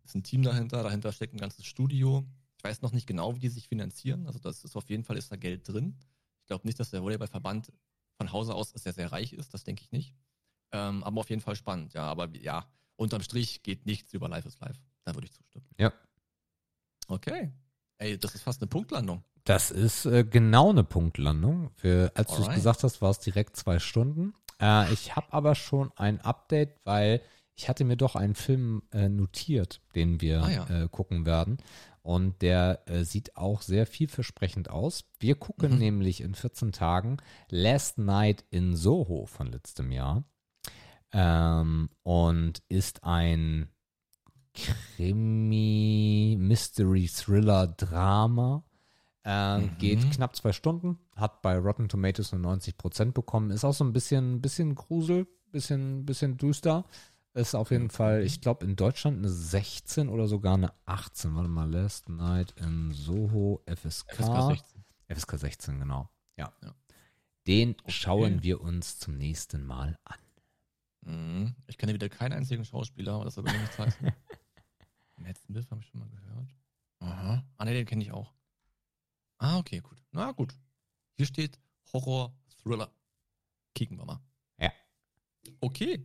[0.05, 2.25] Ist ein Team dahinter, dahinter steckt ein ganzes Studio.
[2.57, 4.25] Ich weiß noch nicht genau, wie die sich finanzieren.
[4.25, 5.97] Also das ist auf jeden Fall ist da Geld drin.
[6.39, 7.73] Ich glaube nicht, dass der Volleyballverband
[8.13, 9.53] von Hause aus sehr, sehr reich ist.
[9.53, 10.15] Das denke ich nicht.
[10.71, 11.93] Ähm, aber auf jeden Fall spannend.
[11.93, 14.79] Ja, aber ja, unterm Strich geht nichts über Life is Life.
[15.03, 15.67] Da würde ich zustimmen.
[15.77, 15.91] Ja.
[17.09, 17.51] Okay.
[17.97, 19.25] Ey, das ist fast eine Punktlandung.
[19.45, 21.69] Das ist äh, genau eine Punktlandung.
[21.77, 24.34] Für, als du es gesagt hast, war es direkt zwei Stunden.
[24.59, 27.22] Äh, ich habe aber schon ein Update, weil
[27.55, 30.84] ich hatte mir doch einen Film äh, notiert, den wir Ah, ja.
[30.84, 31.57] äh, gucken werden.
[32.01, 35.05] Und der äh, sieht auch sehr vielversprechend aus.
[35.19, 35.77] Wir gucken Mhm.
[35.80, 37.17] nämlich in 14 Tagen
[37.49, 40.23] Last Night in Soho von letztem Jahr.
[41.13, 43.69] Ähm, und ist ein
[44.53, 48.63] Krimi, Mystery, Thriller, Drama.
[49.26, 49.77] Äh, Mhm.
[49.80, 53.49] Geht knapp zwei Stunden, hat bei Rotten Tomatoes nur 90% bekommen.
[53.52, 56.85] Ist auch so ein bisschen, bisschen Grusel, bisschen, bisschen düster.
[57.34, 61.35] Ist auf jeden Fall, ich glaube, in Deutschland eine 16 oder sogar eine 18.
[61.35, 64.14] Warte mal, Last Night in Soho, FSK.
[64.15, 64.85] FSK 16.
[65.10, 66.07] FSK 16, genau.
[66.38, 66.53] Ja.
[66.64, 66.73] Ja.
[67.47, 67.91] Den Okay.
[67.91, 70.19] schauen wir uns zum nächsten Mal an.
[71.02, 71.56] Mhm.
[71.68, 74.11] Ich kenne wieder keinen einzigen Schauspieler, aber das soll nichts heißen.
[75.18, 76.56] Matt Smith habe ich schon mal gehört.
[76.99, 77.43] Aha.
[77.57, 78.34] Ah, ne, den kenne ich auch.
[79.45, 80.01] Ah, okay, gut.
[80.11, 80.55] Na gut.
[81.17, 81.59] Hier steht
[81.93, 82.89] Horror, Thriller.
[83.76, 84.19] Kicken wir mal.
[84.59, 84.72] Ja.
[85.61, 86.03] Okay.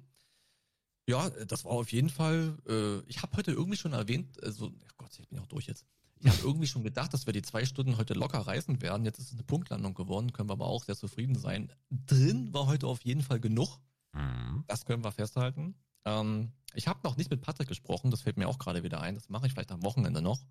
[1.09, 2.59] Ja, das war auf jeden Fall.
[2.69, 5.67] Äh, ich habe heute irgendwie schon erwähnt, also, ach Gott, ich bin ja auch durch
[5.67, 5.87] jetzt.
[6.19, 9.07] Ich habe irgendwie schon gedacht, dass wir die zwei Stunden heute locker reißen werden.
[9.07, 11.73] Jetzt ist es eine Punktlandung geworden, können wir aber auch sehr zufrieden sein.
[11.89, 13.79] Drin war heute auf jeden Fall genug.
[14.13, 14.65] Mhm.
[14.67, 15.77] Das können wir festhalten.
[16.05, 19.15] Ähm, ich habe noch nicht mit Patrick gesprochen, das fällt mir auch gerade wieder ein.
[19.15, 20.45] Das mache ich vielleicht am Wochenende noch,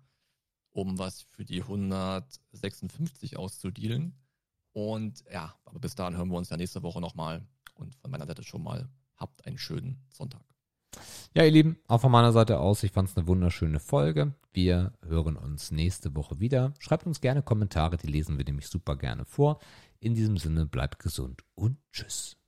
[0.72, 4.14] um was für die 156 auszudealen.
[4.72, 7.46] Und ja, aber bis dahin hören wir uns ja nächste Woche nochmal.
[7.74, 10.42] Und von meiner Seite schon mal, habt einen schönen Sonntag.
[11.34, 14.34] Ja, ihr Lieben, auch von meiner Seite aus, ich fand es eine wunderschöne Folge.
[14.52, 16.74] Wir hören uns nächste Woche wieder.
[16.80, 19.60] Schreibt uns gerne Kommentare, die lesen wir nämlich super gerne vor.
[20.00, 22.39] In diesem Sinne, bleibt gesund und tschüss.